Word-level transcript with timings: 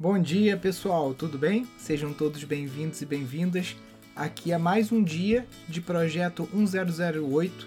Bom 0.00 0.16
dia, 0.16 0.56
pessoal, 0.56 1.12
tudo 1.12 1.36
bem? 1.36 1.66
Sejam 1.76 2.12
todos 2.12 2.44
bem-vindos 2.44 3.02
e 3.02 3.04
bem-vindas 3.04 3.74
aqui 4.14 4.52
a 4.52 4.58
mais 4.58 4.92
um 4.92 5.02
dia 5.02 5.44
de 5.68 5.80
projeto 5.80 6.48
1008, 6.52 7.66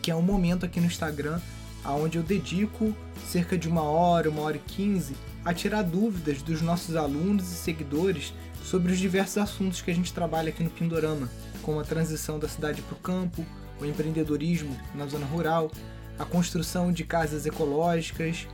que 0.00 0.12
é 0.12 0.14
um 0.14 0.22
momento 0.22 0.64
aqui 0.64 0.78
no 0.78 0.86
Instagram 0.86 1.40
onde 1.84 2.18
eu 2.18 2.22
dedico 2.22 2.94
cerca 3.26 3.58
de 3.58 3.68
uma 3.68 3.82
hora, 3.82 4.30
uma 4.30 4.42
hora 4.42 4.58
e 4.58 4.60
quinze 4.60 5.16
a 5.44 5.52
tirar 5.52 5.82
dúvidas 5.82 6.40
dos 6.40 6.62
nossos 6.62 6.94
alunos 6.94 7.50
e 7.50 7.56
seguidores 7.56 8.32
sobre 8.62 8.92
os 8.92 8.98
diversos 9.00 9.38
assuntos 9.38 9.82
que 9.82 9.90
a 9.90 9.94
gente 9.94 10.12
trabalha 10.12 10.50
aqui 10.50 10.62
no 10.62 10.70
Pindorama, 10.70 11.28
como 11.62 11.80
a 11.80 11.84
transição 11.84 12.38
da 12.38 12.46
cidade 12.46 12.80
para 12.80 12.94
o 12.94 13.00
campo, 13.00 13.44
o 13.80 13.84
empreendedorismo 13.84 14.78
na 14.94 15.04
zona 15.06 15.26
rural, 15.26 15.68
a 16.16 16.24
construção 16.24 16.92
de 16.92 17.02
casas 17.02 17.44
ecológicas, 17.44 18.46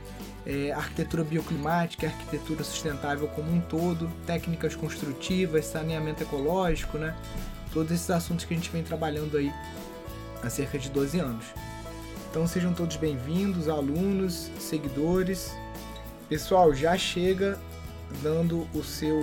é, 0.47 0.71
arquitetura 0.71 1.25
bioclimática, 1.25 2.07
arquitetura 2.07 2.63
sustentável 2.63 3.27
como 3.27 3.51
um 3.51 3.59
todo, 3.59 4.09
técnicas 4.25 4.77
construtivas, 4.77 5.65
saneamento 5.65 6.23
ecológico, 6.23 6.97
né? 6.97 7.13
Todos 7.73 7.91
esses 7.91 8.09
assuntos 8.09 8.45
que 8.45 8.53
a 8.53 8.57
gente 8.57 8.69
vem 8.69 8.81
trabalhando 8.81 9.35
aí 9.35 9.51
há 10.41 10.49
cerca 10.49 10.79
de 10.79 10.89
12 10.89 11.19
anos. 11.19 11.45
Então 12.31 12.47
sejam 12.47 12.73
todos 12.73 12.95
bem-vindos, 12.95 13.67
alunos, 13.67 14.49
seguidores. 14.57 15.51
Pessoal, 16.29 16.73
já 16.73 16.97
chega 16.97 17.59
dando 18.23 18.65
o 18.73 18.81
seu 18.81 19.19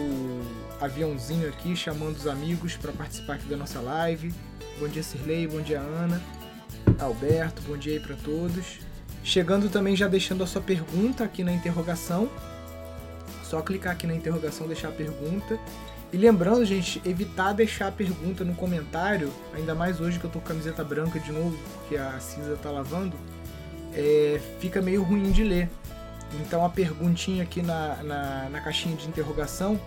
aviãozinho 0.79 1.49
aqui, 1.49 1.75
chamando 1.75 2.17
os 2.17 2.27
amigos 2.27 2.77
para 2.77 2.93
participar 2.93 3.37
aqui 3.37 3.47
da 3.47 3.57
nossa 3.57 3.81
live. 3.81 4.31
Bom 4.79 4.89
dia, 4.89 5.03
Cirlei, 5.03 5.47
bom 5.47 5.63
dia, 5.63 5.81
Ana, 5.81 6.21
Alberto, 6.99 7.63
bom 7.63 7.79
dia 7.79 7.95
aí 7.95 8.01
para 8.01 8.17
todos. 8.17 8.81
Chegando 9.25 9.71
também 9.71 9.97
já 9.97 10.07
deixando 10.07 10.45
a 10.45 10.47
sua 10.47 10.61
pergunta 10.61 11.25
aqui 11.25 11.43
na 11.43 11.51
interrogação. 11.51 12.29
Só 13.43 13.63
clicar 13.63 13.95
aqui 13.95 14.07
na 14.07 14.15
interrogação, 14.15 14.67
deixar 14.67 14.89
a 14.89 14.93
pergunta. 14.93 15.59
E 16.13 16.17
lembrando, 16.19 16.65
gente, 16.65 17.01
evitar 17.07 17.55
deixar 17.55 17.89
a 17.89 17.91
pergunta 17.91 18.45
no 18.45 18.55
comentário, 18.55 19.33
ainda 19.55 19.75
mais 19.75 20.01
hoje 20.01 20.21
que 20.21 20.27
eu 20.27 20.31
tô 20.31 20.39
com 20.39 20.47
camiseta 20.47 20.85
branca 20.85 21.19
de 21.19 21.33
novo, 21.33 21.59
que 21.89 21.97
a 21.97 22.21
Cisa 22.21 22.57
tá 22.63 22.71
lavando, 22.71 23.17
é, 23.93 24.41
fica 24.61 24.81
meio 24.83 25.03
ruim 25.03 25.33
de 25.33 25.43
ler. 25.43 25.71
Então 26.41 26.65
a 26.65 26.69
perguntinha 26.69 27.43
aqui 27.43 27.63
na, 27.63 27.97
na, 28.03 28.49
na 28.51 28.61
caixinha 28.61 28.95
de 28.95 29.09
interrogação 29.09 29.81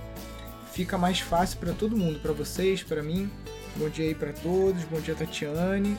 fica 0.73 0.97
mais 0.97 1.19
fácil 1.19 1.59
para 1.59 1.73
todo 1.73 1.95
mundo, 1.95 2.19
para 2.19 2.33
vocês, 2.33 2.83
para 2.83 3.03
mim. 3.03 3.31
Bom 3.75 3.87
dia 3.87 4.07
aí 4.07 4.15
para 4.15 4.33
todos, 4.33 4.83
bom 4.85 4.99
dia 4.99 5.13
Tatiane, 5.13 5.95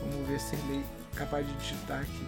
Vamos 0.01 0.27
ver 0.27 0.39
se 0.39 0.55
ele 0.55 0.83
é 1.13 1.17
capaz 1.17 1.45
de 1.45 1.53
digitar 1.53 2.01
aqui. 2.01 2.25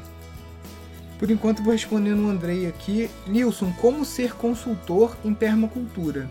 Por 1.20 1.30
enquanto 1.32 1.64
vou 1.64 1.74
respondendo 1.74 2.26
o 2.26 2.30
Andrei 2.30 2.68
aqui. 2.68 3.10
Nilson, 3.26 3.72
como 3.74 4.06
ser 4.06 4.34
consultor 4.34 5.16
em 5.24 5.34
permacultura? 5.34 6.30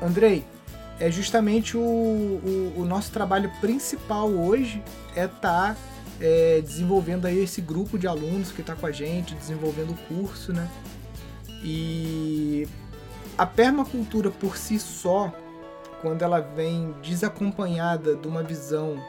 Andrei, 0.00 0.44
é 0.98 1.10
justamente 1.10 1.76
o, 1.76 1.80
o, 1.80 2.74
o 2.78 2.84
nosso 2.84 3.10
trabalho 3.10 3.50
principal 3.60 4.28
hoje 4.28 4.82
é 5.16 5.24
estar 5.24 5.74
tá, 5.74 5.76
é, 6.20 6.60
desenvolvendo 6.60 7.26
aí 7.26 7.42
esse 7.42 7.60
grupo 7.60 7.98
de 7.98 8.06
alunos 8.06 8.52
que 8.52 8.60
está 8.60 8.74
com 8.76 8.86
a 8.86 8.92
gente, 8.92 9.34
desenvolvendo 9.34 9.90
o 9.90 9.96
curso, 10.14 10.52
né? 10.52 10.68
E 11.64 12.68
a 13.36 13.46
permacultura 13.46 14.30
por 14.30 14.56
si 14.56 14.78
só, 14.78 15.32
quando 16.00 16.22
ela 16.22 16.40
vem 16.40 16.94
desacompanhada 17.02 18.14
de 18.16 18.28
uma 18.28 18.42
visão 18.42 19.02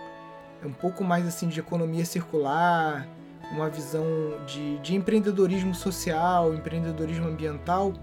um 0.63 0.72
pouco 0.72 1.03
mais 1.03 1.28
assim 1.28 1.47
de 1.47 1.59
economia 1.59 2.06
circular, 2.06 3.07
uma 3.51 3.69
visão 3.69 4.06
de, 4.47 4.78
de 4.79 4.95
empreendedorismo 4.95 5.75
social, 5.75 6.53
empreendedorismo 6.53 7.28
ambiental, 7.28 7.94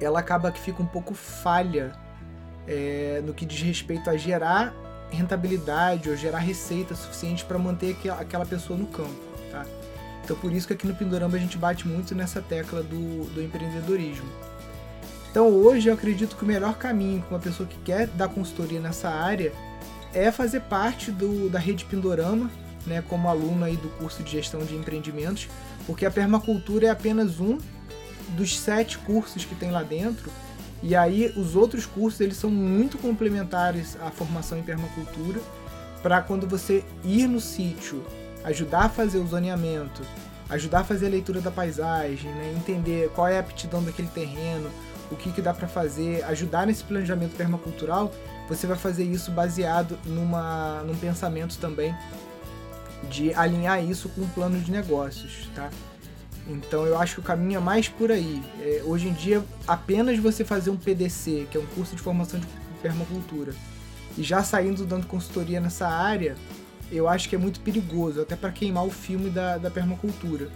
ela 0.00 0.20
acaba 0.20 0.52
que 0.52 0.60
fica 0.60 0.82
um 0.82 0.86
pouco 0.86 1.14
falha 1.14 1.92
é, 2.66 3.20
no 3.24 3.34
que 3.34 3.44
diz 3.44 3.60
respeito 3.60 4.08
a 4.08 4.16
gerar 4.16 4.74
rentabilidade 5.10 6.10
ou 6.10 6.16
gerar 6.16 6.38
receita 6.38 6.94
suficiente 6.94 7.44
para 7.44 7.58
manter 7.58 7.96
aquela 8.18 8.46
pessoa 8.46 8.78
no 8.78 8.86
campo. 8.86 9.18
Tá? 9.50 9.64
Então 10.22 10.36
por 10.36 10.52
isso 10.52 10.66
que 10.66 10.74
aqui 10.74 10.86
no 10.86 10.94
Pindorama 10.94 11.36
a 11.36 11.40
gente 11.40 11.56
bate 11.58 11.88
muito 11.88 12.14
nessa 12.14 12.40
tecla 12.40 12.82
do, 12.82 13.24
do 13.32 13.42
empreendedorismo. 13.42 14.28
Então 15.30 15.48
hoje 15.48 15.88
eu 15.88 15.94
acredito 15.94 16.36
que 16.36 16.44
o 16.44 16.46
melhor 16.46 16.76
caminho 16.76 17.22
para 17.22 17.36
uma 17.36 17.40
pessoa 17.40 17.68
que 17.68 17.78
quer 17.78 18.06
dar 18.08 18.28
consultoria 18.28 18.80
nessa 18.80 19.08
área 19.08 19.52
é 20.14 20.30
fazer 20.32 20.60
parte 20.62 21.10
do, 21.10 21.50
da 21.50 21.58
rede 21.58 21.84
Pindorama, 21.84 22.50
né, 22.86 23.02
como 23.06 23.28
aluno 23.28 23.64
aí 23.64 23.76
do 23.76 23.88
curso 23.98 24.22
de 24.22 24.30
gestão 24.30 24.60
de 24.64 24.74
empreendimentos, 24.74 25.48
porque 25.86 26.06
a 26.06 26.10
permacultura 26.10 26.86
é 26.86 26.90
apenas 26.90 27.38
um 27.40 27.58
dos 28.30 28.58
sete 28.58 28.98
cursos 28.98 29.44
que 29.44 29.54
tem 29.54 29.70
lá 29.70 29.82
dentro. 29.82 30.30
E 30.82 30.94
aí 30.94 31.32
os 31.36 31.56
outros 31.56 31.84
cursos 31.84 32.20
eles 32.20 32.36
são 32.36 32.50
muito 32.50 32.98
complementares 32.98 33.96
à 34.00 34.10
formação 34.10 34.58
em 34.58 34.62
permacultura, 34.62 35.40
para 36.02 36.22
quando 36.22 36.46
você 36.46 36.84
ir 37.04 37.26
no 37.26 37.40
sítio, 37.40 38.02
ajudar 38.44 38.84
a 38.84 38.88
fazer 38.88 39.18
o 39.18 39.26
zoneamento, 39.26 40.02
ajudar 40.48 40.80
a 40.80 40.84
fazer 40.84 41.06
a 41.06 41.10
leitura 41.10 41.40
da 41.40 41.50
paisagem, 41.50 42.30
né, 42.32 42.54
entender 42.56 43.10
qual 43.10 43.26
é 43.26 43.36
a 43.36 43.40
aptidão 43.40 43.82
daquele 43.82 44.08
terreno, 44.08 44.70
o 45.10 45.16
que, 45.16 45.30
que 45.32 45.40
dá 45.40 45.54
para 45.54 45.68
fazer, 45.68 46.22
ajudar 46.24 46.66
nesse 46.66 46.84
planejamento 46.84 47.36
permacultural, 47.36 48.12
você 48.48 48.66
vai 48.66 48.76
fazer 48.76 49.04
isso 49.04 49.30
baseado 49.30 49.98
numa, 50.04 50.82
num 50.84 50.96
pensamento 50.96 51.58
também 51.58 51.94
de 53.10 53.32
alinhar 53.34 53.82
isso 53.82 54.08
com 54.08 54.22
um 54.22 54.28
plano 54.28 54.58
de 54.60 54.70
negócios, 54.70 55.48
tá? 55.54 55.70
Então 56.48 56.86
eu 56.86 56.98
acho 56.98 57.14
que 57.14 57.20
o 57.20 57.22
caminho 57.22 57.58
é 57.58 57.60
mais 57.60 57.88
por 57.88 58.10
aí. 58.10 58.42
É, 58.60 58.82
hoje 58.84 59.08
em 59.08 59.12
dia, 59.12 59.44
apenas 59.66 60.18
você 60.18 60.44
fazer 60.44 60.70
um 60.70 60.76
PDC, 60.76 61.46
que 61.50 61.56
é 61.56 61.60
um 61.60 61.66
curso 61.66 61.94
de 61.94 62.02
formação 62.02 62.40
de 62.40 62.46
permacultura, 62.82 63.54
e 64.16 64.22
já 64.22 64.42
saindo 64.42 64.84
dando 64.86 65.06
consultoria 65.06 65.60
nessa 65.60 65.86
área, 65.86 66.34
eu 66.90 67.06
acho 67.06 67.28
que 67.28 67.36
é 67.36 67.38
muito 67.38 67.60
perigoso, 67.60 68.22
até 68.22 68.34
para 68.34 68.50
queimar 68.50 68.84
o 68.84 68.90
filme 68.90 69.28
da, 69.28 69.58
da 69.58 69.70
permacultura. 69.70 70.48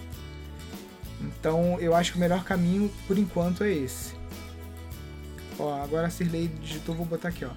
Então 1.21 1.79
eu 1.79 1.95
acho 1.95 2.12
que 2.12 2.17
o 2.17 2.21
melhor 2.21 2.43
caminho, 2.43 2.91
por 3.07 3.19
enquanto, 3.19 3.62
é 3.62 3.71
esse. 3.71 4.22
Ó, 5.59 5.83
agora 5.83 6.07
a 6.07 6.11
Cirlei 6.11 6.49
digitou, 6.49 6.95
vou 6.95 7.07
botar 7.07 7.29
aqui, 7.29 7.45
ó. 7.45 7.51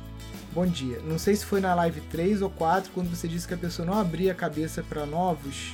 Bom 0.54 0.66
dia. 0.66 1.00
Não 1.02 1.20
sei 1.20 1.36
se 1.36 1.46
foi 1.46 1.60
na 1.60 1.74
live 1.76 2.02
3 2.02 2.42
ou 2.42 2.50
4 2.50 2.92
quando 2.94 3.10
você 3.10 3.28
disse 3.28 3.48
que 3.48 3.54
a 3.54 3.58
pessoa 3.58 3.86
não 3.86 3.94
abria 3.94 4.32
a 4.32 4.36
cabeça 4.36 4.84
para 4.84 5.06
novos 5.06 5.74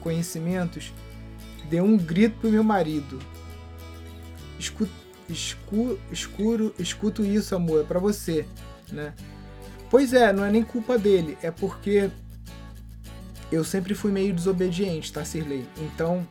conhecimentos. 0.00 0.92
Deu 1.70 1.84
um 1.84 1.96
grito 1.96 2.40
pro 2.40 2.50
meu 2.50 2.64
marido. 2.64 3.18
Escuto, 4.58 4.92
escu, 5.28 5.98
escuro, 6.10 6.74
escuto 6.78 7.24
isso, 7.24 7.54
amor, 7.54 7.82
é 7.82 7.84
para 7.84 7.98
você, 7.98 8.46
né? 8.90 9.14
Pois 9.90 10.12
é, 10.12 10.32
não 10.32 10.44
é 10.44 10.50
nem 10.50 10.62
culpa 10.62 10.98
dele, 10.98 11.36
é 11.42 11.50
porque 11.50 12.10
eu 13.50 13.64
sempre 13.64 13.94
fui 13.94 14.10
meio 14.10 14.32
desobediente, 14.32 15.12
tá, 15.12 15.24
Cirlei? 15.24 15.66
Então, 15.76 16.26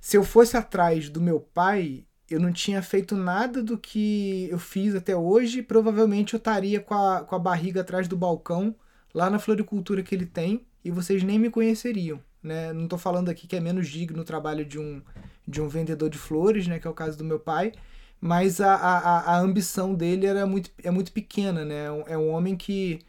se 0.00 0.16
eu 0.16 0.24
fosse 0.24 0.56
atrás 0.56 1.08
do 1.08 1.20
meu 1.20 1.40
pai, 1.40 2.04
eu 2.34 2.40
não 2.40 2.52
tinha 2.52 2.80
feito 2.82 3.16
nada 3.16 3.62
do 3.62 3.76
que 3.76 4.48
eu 4.50 4.58
fiz 4.58 4.94
até 4.94 5.16
hoje. 5.16 5.62
Provavelmente 5.62 6.34
eu 6.34 6.38
estaria 6.38 6.80
com 6.80 6.94
a, 6.94 7.20
com 7.20 7.34
a 7.34 7.38
barriga 7.38 7.80
atrás 7.80 8.08
do 8.08 8.16
balcão, 8.16 8.74
lá 9.12 9.28
na 9.28 9.38
floricultura 9.38 10.02
que 10.02 10.14
ele 10.14 10.26
tem, 10.26 10.66
e 10.84 10.90
vocês 10.90 11.22
nem 11.22 11.38
me 11.38 11.50
conheceriam. 11.50 12.20
Né? 12.42 12.72
Não 12.72 12.84
estou 12.84 12.98
falando 12.98 13.28
aqui 13.28 13.46
que 13.46 13.56
é 13.56 13.60
menos 13.60 13.88
digno 13.88 14.22
o 14.22 14.24
trabalho 14.24 14.64
de 14.64 14.78
um, 14.78 15.02
de 15.46 15.60
um 15.60 15.68
vendedor 15.68 16.10
de 16.10 16.18
flores, 16.18 16.66
né? 16.66 16.78
que 16.78 16.86
é 16.86 16.90
o 16.90 16.94
caso 16.94 17.16
do 17.16 17.24
meu 17.24 17.38
pai, 17.38 17.72
mas 18.20 18.60
a, 18.60 18.74
a, 18.74 19.34
a 19.34 19.38
ambição 19.38 19.94
dele 19.94 20.26
era 20.26 20.46
muito, 20.46 20.70
é 20.82 20.90
muito 20.90 21.12
pequena. 21.12 21.64
Né? 21.64 21.84
É 22.06 22.16
um 22.16 22.30
homem 22.30 22.56
que, 22.56 23.00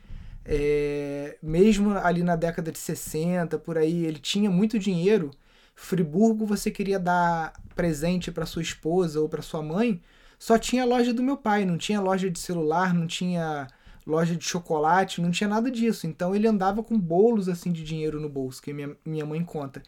é, 0.45 1.37
mesmo 1.41 1.91
ali 1.91 2.23
na 2.23 2.35
década 2.35 2.71
de 2.71 2.79
60, 2.79 3.57
por 3.59 3.77
aí, 3.77 4.05
ele 4.05 4.19
tinha 4.19 4.49
muito 4.49 4.77
dinheiro 4.77 5.31
Friburgo 5.75 6.45
você 6.45 6.69
queria 6.69 6.99
dar 6.99 7.53
presente 7.73 8.31
para 8.31 8.45
sua 8.45 8.61
esposa 8.61 9.19
ou 9.19 9.27
para 9.27 9.41
sua 9.41 9.61
mãe, 9.61 10.01
só 10.39 10.57
tinha 10.57 10.85
loja 10.85 11.13
do 11.13 11.23
meu 11.23 11.37
pai, 11.37 11.65
não 11.65 11.77
tinha 11.77 12.01
loja 12.01 12.29
de 12.29 12.39
celular, 12.39 12.93
não 12.93 13.07
tinha 13.07 13.67
loja 14.05 14.35
de 14.35 14.43
chocolate, 14.43 15.21
não 15.21 15.31
tinha 15.31 15.47
nada 15.47 15.71
disso. 15.71 16.05
Então 16.05 16.35
ele 16.35 16.47
andava 16.47 16.83
com 16.83 16.99
bolos 16.99 17.47
assim 17.47 17.71
de 17.71 17.83
dinheiro 17.83 18.19
no 18.19 18.29
bolso, 18.29 18.61
que 18.61 18.73
minha, 18.73 18.95
minha 19.05 19.25
mãe 19.25 19.43
conta. 19.43 19.81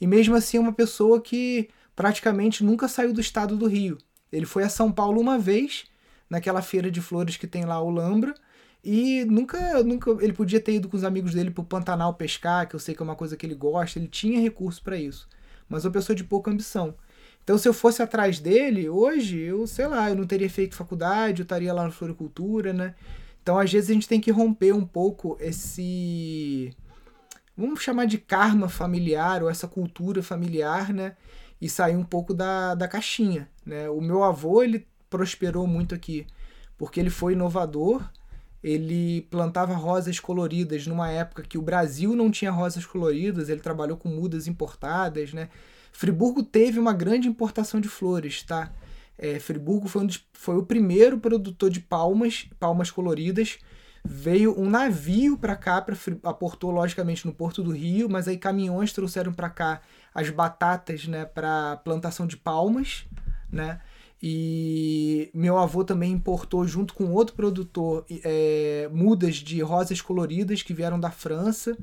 E 0.00 0.06
mesmo 0.06 0.34
assim 0.34 0.56
é 0.56 0.60
uma 0.60 0.72
pessoa 0.72 1.20
que 1.20 1.68
praticamente 1.94 2.64
nunca 2.64 2.88
saiu 2.88 3.12
do 3.12 3.20
estado 3.20 3.56
do 3.56 3.66
Rio. 3.66 3.98
Ele 4.30 4.46
foi 4.46 4.64
a 4.64 4.68
São 4.68 4.90
Paulo 4.90 5.20
uma 5.20 5.38
vez, 5.38 5.84
naquela 6.28 6.62
feira 6.62 6.90
de 6.90 7.00
flores 7.00 7.36
que 7.36 7.46
tem 7.46 7.64
lá 7.64 7.80
o 7.80 7.90
Lambra, 7.90 8.34
e 8.84 9.24
nunca, 9.26 9.82
nunca 9.84 10.10
ele 10.20 10.32
podia 10.32 10.60
ter 10.60 10.74
ido 10.74 10.88
com 10.88 10.96
os 10.96 11.04
amigos 11.04 11.34
dele 11.34 11.50
pro 11.50 11.62
Pantanal 11.62 12.14
pescar, 12.14 12.68
que 12.68 12.74
eu 12.74 12.80
sei 12.80 12.94
que 12.94 13.02
é 13.02 13.04
uma 13.04 13.14
coisa 13.14 13.36
que 13.36 13.46
ele 13.46 13.54
gosta, 13.54 13.98
ele 13.98 14.08
tinha 14.08 14.40
recurso 14.40 14.82
para 14.82 14.96
isso. 14.96 15.28
Mas 15.68 15.84
uma 15.84 15.92
pessoa 15.92 16.16
de 16.16 16.24
pouca 16.24 16.50
ambição. 16.50 16.94
Então, 17.42 17.58
se 17.58 17.68
eu 17.68 17.74
fosse 17.74 18.02
atrás 18.02 18.38
dele, 18.38 18.88
hoje, 18.88 19.38
eu 19.38 19.66
sei 19.66 19.86
lá, 19.86 20.08
eu 20.08 20.14
não 20.16 20.26
teria 20.26 20.48
feito 20.48 20.76
faculdade, 20.76 21.40
eu 21.40 21.44
estaria 21.44 21.72
lá 21.72 21.84
na 21.84 21.90
floricultura, 21.90 22.72
né? 22.72 22.94
Então, 23.42 23.58
às 23.58 23.72
vezes, 23.72 23.90
a 23.90 23.94
gente 23.94 24.08
tem 24.08 24.20
que 24.20 24.30
romper 24.30 24.72
um 24.72 24.86
pouco 24.86 25.36
esse. 25.40 26.72
Vamos 27.56 27.82
chamar 27.82 28.06
de 28.06 28.18
karma 28.18 28.68
familiar, 28.68 29.42
ou 29.42 29.50
essa 29.50 29.66
cultura 29.66 30.22
familiar, 30.22 30.92
né? 30.92 31.16
E 31.60 31.68
sair 31.68 31.96
um 31.96 32.04
pouco 32.04 32.32
da, 32.32 32.74
da 32.74 32.86
caixinha, 32.86 33.48
né? 33.66 33.90
O 33.90 34.00
meu 34.00 34.22
avô, 34.22 34.62
ele 34.62 34.86
prosperou 35.10 35.66
muito 35.66 35.94
aqui, 35.94 36.26
porque 36.78 37.00
ele 37.00 37.10
foi 37.10 37.32
inovador, 37.34 38.08
ele 38.62 39.22
plantava 39.30 39.74
rosas 39.74 40.20
coloridas 40.20 40.86
numa 40.86 41.10
época 41.10 41.42
que 41.42 41.58
o 41.58 41.62
Brasil 41.62 42.14
não 42.14 42.30
tinha 42.30 42.50
rosas 42.50 42.86
coloridas, 42.86 43.48
ele 43.48 43.60
trabalhou 43.60 43.96
com 43.96 44.08
mudas 44.08 44.46
importadas, 44.46 45.32
né? 45.32 45.48
Friburgo 45.92 46.42
teve 46.42 46.78
uma 46.78 46.92
grande 46.92 47.28
importação 47.28 47.80
de 47.80 47.88
flores, 47.88 48.42
tá? 48.42 48.72
É, 49.16 49.38
Friburgo 49.38 49.86
foi, 49.86 50.02
um 50.02 50.06
dos, 50.06 50.26
foi 50.32 50.56
o 50.56 50.64
primeiro 50.64 51.18
produtor 51.18 51.70
de 51.70 51.80
palmas, 51.80 52.48
palmas 52.58 52.90
coloridas. 52.90 53.58
Veio 54.04 54.58
um 54.58 54.68
navio 54.68 55.38
para 55.38 55.54
cá, 55.54 55.80
pra, 55.80 55.94
aportou 56.24 56.72
logicamente 56.72 57.24
no 57.24 57.32
Porto 57.32 57.62
do 57.62 57.70
Rio, 57.70 58.08
mas 58.10 58.26
aí 58.26 58.36
caminhões 58.36 58.92
trouxeram 58.92 59.32
para 59.32 59.48
cá 59.48 59.80
as 60.12 60.28
batatas, 60.28 61.06
né, 61.06 61.24
para 61.24 61.76
plantação 61.76 62.26
de 62.26 62.36
palmas, 62.36 63.06
né? 63.50 63.80
E 64.20 65.30
meu 65.34 65.58
avô 65.58 65.84
também 65.84 66.12
importou, 66.12 66.66
junto 66.66 66.94
com 66.94 67.12
outro 67.12 67.34
produtor, 67.34 68.04
é, 68.24 68.88
mudas 68.92 69.36
de 69.36 69.60
rosas 69.62 70.00
coloridas 70.00 70.62
que 70.62 70.72
vieram 70.72 70.98
da 70.98 71.10
França. 71.10 71.76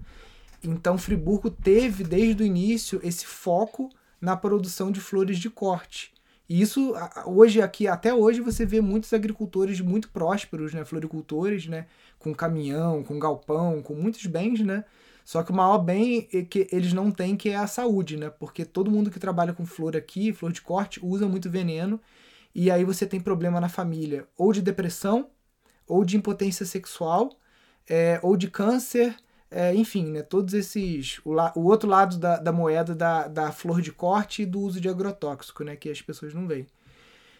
Então, 0.63 0.97
Friburgo 0.97 1.49
teve 1.49 2.03
desde 2.03 2.43
o 2.43 2.45
início 2.45 2.99
esse 3.03 3.25
foco 3.25 3.89
na 4.21 4.35
produção 4.35 4.91
de 4.91 4.99
flores 4.99 5.37
de 5.37 5.49
corte. 5.49 6.13
E 6.47 6.61
isso, 6.61 6.95
hoje 7.27 7.61
aqui, 7.61 7.87
até 7.87 8.13
hoje, 8.13 8.41
você 8.41 8.65
vê 8.65 8.81
muitos 8.81 9.13
agricultores 9.13 9.79
muito 9.81 10.09
prósperos, 10.09 10.73
né? 10.73 10.83
Floricultores, 10.83 11.67
né? 11.67 11.85
Com 12.17 12.33
caminhão, 12.33 13.03
com 13.03 13.19
galpão, 13.19 13.83
com 13.83 13.93
muitos 13.93 14.25
bens, 14.25 14.59
né? 14.61 14.83
Só 15.23 15.43
que 15.43 15.51
o 15.51 15.55
maior 15.55 15.77
bem 15.77 16.27
é 16.33 16.41
que 16.41 16.67
eles 16.71 16.91
não 16.91 17.11
têm 17.11 17.37
que 17.37 17.49
é 17.49 17.55
a 17.55 17.67
saúde, 17.67 18.17
né? 18.17 18.31
Porque 18.31 18.65
todo 18.65 18.89
mundo 18.89 19.11
que 19.11 19.19
trabalha 19.19 19.53
com 19.53 19.63
flor 19.63 19.95
aqui, 19.95 20.33
flor 20.33 20.51
de 20.51 20.61
corte, 20.61 20.99
usa 21.03 21.27
muito 21.27 21.51
veneno. 21.51 22.01
E 22.55 22.71
aí 22.71 22.83
você 22.83 23.05
tem 23.05 23.19
problema 23.19 23.61
na 23.61 23.69
família, 23.69 24.27
ou 24.35 24.51
de 24.51 24.59
depressão, 24.59 25.29
ou 25.87 26.03
de 26.03 26.17
impotência 26.17 26.65
sexual, 26.65 27.29
é, 27.87 28.19
ou 28.23 28.35
de 28.35 28.49
câncer, 28.49 29.15
é, 29.51 29.73
enfim, 29.73 30.05
né, 30.11 30.21
todos 30.21 30.53
esses. 30.53 31.19
O, 31.25 31.33
la, 31.33 31.51
o 31.55 31.61
outro 31.61 31.89
lado 31.89 32.17
da, 32.17 32.37
da 32.37 32.51
moeda 32.51 32.93
da, 32.93 33.27
da 33.27 33.51
flor 33.51 33.81
de 33.81 33.91
corte 33.91 34.43
e 34.43 34.45
do 34.45 34.59
uso 34.59 34.79
de 34.79 34.87
agrotóxico, 34.87 35.63
né, 35.63 35.75
que 35.75 35.89
as 35.89 36.01
pessoas 36.01 36.33
não 36.33 36.47
veem. 36.47 36.67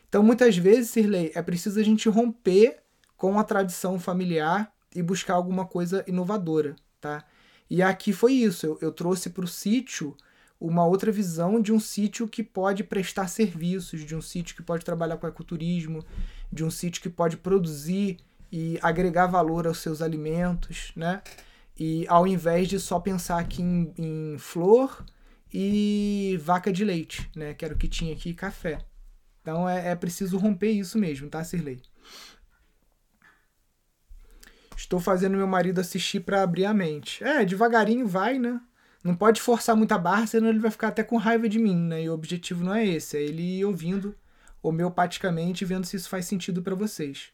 Então, 0.08 0.24
muitas 0.24 0.58
vezes, 0.58 0.90
Sirley, 0.90 1.32
é 1.36 1.42
preciso 1.42 1.80
a 1.80 1.84
gente 1.84 2.10
romper 2.10 2.80
com 3.16 3.38
a 3.38 3.44
tradição 3.44 4.00
familiar 4.00 4.74
e 4.96 5.04
buscar 5.04 5.36
alguma 5.36 5.66
coisa 5.66 6.04
inovadora, 6.08 6.76
tá? 7.00 7.24
E 7.70 7.84
aqui 7.84 8.12
foi 8.12 8.34
isso. 8.34 8.66
Eu, 8.66 8.78
eu 8.82 8.92
trouxe 8.92 9.30
para 9.30 9.46
o 9.46 9.48
sítio 9.48 10.18
uma 10.60 10.86
outra 10.86 11.12
visão 11.12 11.62
de 11.62 11.72
um 11.72 11.80
sítio 11.80 12.28
que 12.28 12.44
pode 12.44 12.84
prestar 12.84 13.28
serviços, 13.28 14.04
de 14.04 14.16
um 14.16 14.22
sítio 14.22 14.56
que 14.56 14.64
pode 14.64 14.84
trabalhar 14.84 15.18
com 15.18 15.28
ecoturismo, 15.28 16.04
de 16.52 16.66
um 16.66 16.72
sítio 16.72 17.02
que 17.02 17.10
pode 17.10 17.38
produzir 17.38 18.18
e 18.52 18.80
agregar 18.82 19.28
valor 19.28 19.68
aos 19.68 19.78
seus 19.78 20.02
alimentos, 20.02 20.92
né? 20.96 21.22
E 21.80 22.06
ao 22.10 22.28
invés 22.28 22.68
de 22.68 22.78
só 22.78 23.00
pensar 23.00 23.40
aqui 23.40 23.62
em, 23.62 23.94
em 23.98 24.38
flor 24.38 25.06
e 25.52 26.38
vaca 26.44 26.74
de 26.74 26.84
leite, 26.84 27.30
né? 27.34 27.54
Que 27.54 27.64
era 27.64 27.74
o 27.74 27.78
que 27.78 27.88
tinha 27.88 28.14
aqui, 28.14 28.34
café. 28.34 28.80
Então 29.42 29.68
é, 29.68 29.92
é 29.92 29.96
preciso 29.96 30.38
romper 30.38 30.72
isso 30.72 30.98
mesmo, 31.00 31.30
tá, 31.30 31.42
Sirley? 31.44 31.82
Estou 34.76 35.00
fazendo 35.00 35.38
meu 35.38 35.48
marido 35.48 35.80
assistir 35.80 36.20
para 36.20 36.44
abrir 36.44 36.66
a 36.66 36.74
mente. 36.74 37.24
É, 37.24 37.46
devagarinho 37.46 38.08
vai, 38.08 38.38
né? 38.38 38.60
Não 39.04 39.16
pode 39.16 39.42
forçar 39.42 39.76
muita 39.76 39.98
barra, 39.98 40.28
senão 40.28 40.50
ele 40.50 40.60
vai 40.60 40.72
ficar 40.72 40.90
até 40.90 41.04
com 41.04 41.16
raiva 41.16 41.48
de 41.48 41.58
mim, 41.58 41.78
né? 41.78 42.04
E 42.04 42.10
o 42.10 42.14
objetivo 42.14 42.64
não 42.64 42.76
é 42.76 42.86
esse, 42.86 43.18
é 43.18 43.22
ele 43.22 43.64
ouvindo 43.64 44.16
homeopaticamente, 44.62 45.64
vendo 45.64 45.86
se 45.86 45.96
isso 45.96 46.10
faz 46.10 46.26
sentido 46.26 46.62
para 46.62 46.76
vocês. 46.76 47.32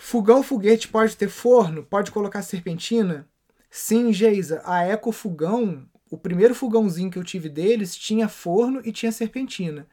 Fogão 0.00 0.44
foguete 0.44 0.86
pode 0.86 1.16
ter 1.16 1.28
forno? 1.28 1.82
Pode 1.82 2.12
colocar 2.12 2.40
serpentina? 2.42 3.28
Sim, 3.68 4.12
Geisa. 4.12 4.62
A 4.64 4.84
Eco 4.84 5.10
Fogão, 5.10 5.84
o 6.08 6.16
primeiro 6.16 6.54
fogãozinho 6.54 7.10
que 7.10 7.18
eu 7.18 7.24
tive 7.24 7.48
deles, 7.48 7.96
tinha 7.96 8.28
forno 8.28 8.80
e 8.84 8.92
tinha 8.92 9.10
serpentina. 9.10 9.88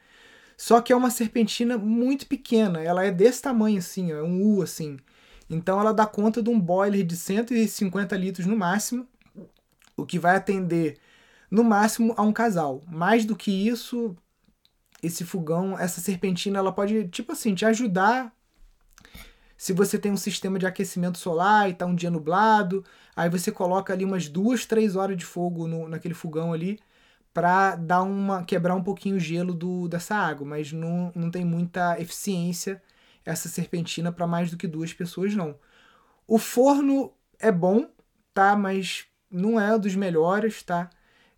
Só 0.56 0.80
que 0.80 0.94
é 0.94 0.96
uma 0.96 1.10
serpentina 1.10 1.76
muito 1.76 2.28
pequena. 2.28 2.82
Ela 2.82 3.04
é 3.04 3.12
desse 3.12 3.42
tamanho 3.42 3.80
assim, 3.80 4.12
é 4.12 4.22
um 4.22 4.44
U 4.44 4.62
assim. 4.62 4.98
Então 5.50 5.80
ela 5.80 5.92
dá 5.92 6.06
conta 6.06 6.42
de 6.42 6.52
um 6.52 6.60
boiler 6.60 7.04
de 7.04 7.18
150 7.18 8.16
litros 8.16 8.46
no 8.46 8.56
máximo, 8.56 9.08
o 9.98 10.06
que 10.06 10.20
vai 10.20 10.36
atender 10.36 10.98
no 11.50 11.64
máximo 11.64 12.14
a 12.16 12.22
um 12.22 12.32
casal. 12.32 12.84
Mais 12.88 13.26
do 13.26 13.36
que 13.36 13.52
isso, 13.52 14.16
esse 15.02 15.26
fogão, 15.26 15.78
essa 15.78 16.00
serpentina, 16.00 16.60
ela 16.60 16.72
pode, 16.72 17.08
tipo 17.08 17.32
assim, 17.32 17.56
te 17.56 17.66
ajudar 17.66 18.35
se 19.58 19.74
você 19.74 19.98
tem 19.98 20.12
um 20.12 20.18
sistema 20.18 20.60
de 20.60 20.66
aquecimento 20.66 21.18
solar 21.18 21.70
e 21.70 21.74
tá 21.74 21.86
um 21.86 21.96
dia 21.96 22.12
nublado, 22.12 22.84
aí 23.16 23.30
você 23.30 23.52
coloca 23.52 23.94
ali 23.94 24.04
umas 24.04 24.28
duas, 24.28 24.66
três 24.66 24.96
horas 24.96 25.18
de 25.18 25.26
fogo 25.26 25.68
no, 25.68 25.88
naquele 25.88 26.14
fogão 26.14 26.52
ali 26.54 26.80
para 27.34 27.76
dar 27.76 28.02
uma 28.04 28.44
quebrar 28.44 28.76
um 28.76 28.84
pouquinho 28.84 29.18
o 29.18 29.20
gelo 29.20 29.54
do, 29.54 29.88
dessa 29.88 30.16
água, 30.16 30.48
mas 30.48 30.72
não, 30.72 31.12
não 31.16 31.30
tem 31.30 31.44
muita 31.44 32.00
eficiência 32.00 32.82
essa 33.26 33.50
serpentina 33.50 34.12
para 34.12 34.28
mais 34.28 34.52
do 34.52 34.58
que 34.58 34.68
duas 34.68 34.94
pessoas 34.94 35.36
não. 35.36 35.56
O 36.28 36.38
forno 36.38 37.12
é 37.40 37.52
bom, 37.52 37.90
tá? 38.34 38.56
Mas 38.56 39.06
não 39.30 39.60
é 39.60 39.78
dos 39.78 39.96
melhores, 39.96 40.64
tá? 40.64 40.90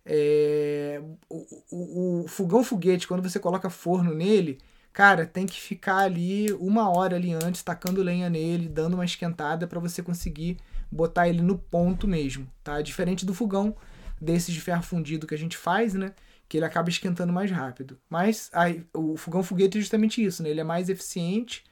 É, 0.04 1.02
o, 1.28 1.46
o, 1.70 2.24
o 2.24 2.28
fogão 2.28 2.62
foguete, 2.62 3.08
quando 3.08 3.28
você 3.28 3.38
coloca 3.38 3.70
forno 3.70 4.14
nele, 4.14 4.58
cara, 4.92 5.26
tem 5.26 5.46
que 5.46 5.60
ficar 5.60 5.98
ali 5.98 6.52
uma 6.54 6.90
hora 6.90 7.16
ali 7.16 7.32
antes, 7.32 7.62
tacando 7.62 8.02
lenha 8.02 8.28
nele, 8.28 8.68
dando 8.68 8.94
uma 8.94 9.04
esquentada 9.04 9.66
para 9.66 9.80
você 9.80 10.02
conseguir 10.02 10.58
botar 10.90 11.28
ele 11.28 11.42
no 11.42 11.58
ponto 11.58 12.08
mesmo, 12.08 12.50
tá? 12.64 12.80
Diferente 12.80 13.24
do 13.26 13.34
fogão 13.34 13.76
desses 14.20 14.54
de 14.54 14.60
ferro 14.60 14.82
fundido 14.82 15.26
que 15.26 15.34
a 15.34 15.38
gente 15.38 15.56
faz, 15.56 15.94
né? 15.94 16.14
Que 16.48 16.56
ele 16.56 16.64
acaba 16.64 16.88
esquentando 16.88 17.32
mais 17.32 17.50
rápido. 17.50 17.98
Mas 18.08 18.50
aí, 18.52 18.84
o 18.94 19.16
fogão 19.16 19.42
foguete 19.42 19.78
é 19.78 19.80
justamente 19.80 20.24
isso, 20.24 20.42
né? 20.42 20.50
Ele 20.50 20.60
é 20.60 20.64
mais 20.64 20.88
eficiente, 20.88 21.64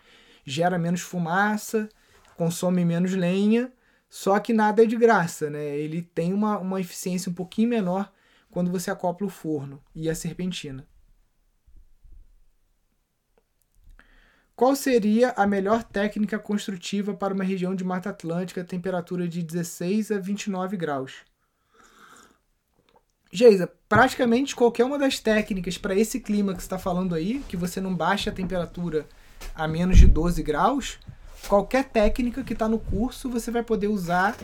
gera 0.45 0.79
menos 0.79 1.01
fumaça, 1.01 1.89
consome 2.37 2.85
menos 2.85 3.13
lenha, 3.13 3.73
só 4.09 4.39
que 4.39 4.53
nada 4.53 4.83
é 4.83 4.87
de 4.87 4.97
graça, 4.97 5.51
né? 5.51 5.77
Ele 5.77 6.03
tem 6.03 6.33
uma, 6.33 6.59
uma 6.59 6.81
eficiência 6.81 7.31
um 7.31 7.35
pouquinho 7.35 7.69
menor 7.69 8.13
quando 8.51 8.71
você 8.71 8.91
acopla 8.91 9.27
o 9.27 9.31
forno 9.31 9.83
e 9.95 10.09
a 10.09 10.15
serpentina. 10.15 10.87
Qual 14.57 14.75
seria 14.75 15.35
a 15.37 15.47
melhor 15.47 15.85
técnica 15.85 16.39
construtiva 16.39 17.13
para 17.13 17.35
uma 17.35 17.45
região 17.45 17.75
de 17.75 17.85
Mata 17.85 18.09
Atlântica, 18.09 18.65
temperatura 18.65 19.29
de 19.29 19.43
16 19.43 20.11
a 20.13 20.19
29 20.19 20.79
graus? 20.79 21.17
Geisa, 23.31 23.71
praticamente 23.87 24.57
qualquer 24.57 24.85
uma 24.85 24.99
das 24.99 25.21
técnicas 25.21 25.77
para 25.77 25.95
esse 25.95 26.21
clima 26.21 26.55
que 26.55 26.61
você 26.61 26.67
está 26.67 26.79
falando 26.79 27.15
aí, 27.15 27.45
que 27.47 27.55
você 27.55 27.83
não 27.83 27.95
baixa 27.95 28.31
a 28.31 28.33
temperatura 28.33 29.07
a 29.55 29.69
menos 29.69 29.99
de 29.99 30.07
12 30.07 30.43
graus, 30.43 30.99
qualquer 31.47 31.85
técnica 31.85 32.43
que 32.43 32.55
está 32.55 32.67
no 32.67 32.79
curso 32.79 33.29
você 33.29 33.51
vai 33.51 33.63
poder 33.63 33.89
usar 33.89 34.39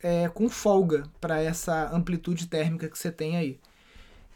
é, 0.00 0.28
com 0.28 0.48
folga 0.48 1.02
para 1.20 1.42
essa 1.42 1.90
amplitude 1.92 2.46
térmica 2.46 2.88
que 2.88 2.96
você 2.96 3.10
tem 3.10 3.36
aí. 3.36 3.58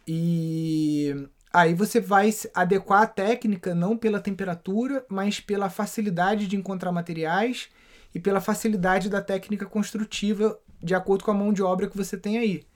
E 0.04 1.28
Aí 1.52 1.74
você 1.74 2.00
vai 2.00 2.30
adequar 2.54 3.02
a 3.02 3.06
técnica 3.06 3.74
não 3.74 3.96
pela 3.96 4.20
temperatura, 4.20 5.04
mas 5.08 5.38
pela 5.38 5.68
facilidade 5.68 6.46
de 6.46 6.56
encontrar 6.56 6.90
materiais 6.92 7.68
e 8.14 8.18
pela 8.18 8.40
facilidade 8.40 9.10
da 9.10 9.20
técnica 9.20 9.66
construtiva 9.66 10.58
de 10.82 10.94
acordo 10.94 11.24
com 11.24 11.30
a 11.30 11.34
mão 11.34 11.52
de 11.52 11.62
obra 11.62 11.88
que 11.88 11.96
você 11.96 12.16
tem 12.16 12.38
aí. 12.38 12.66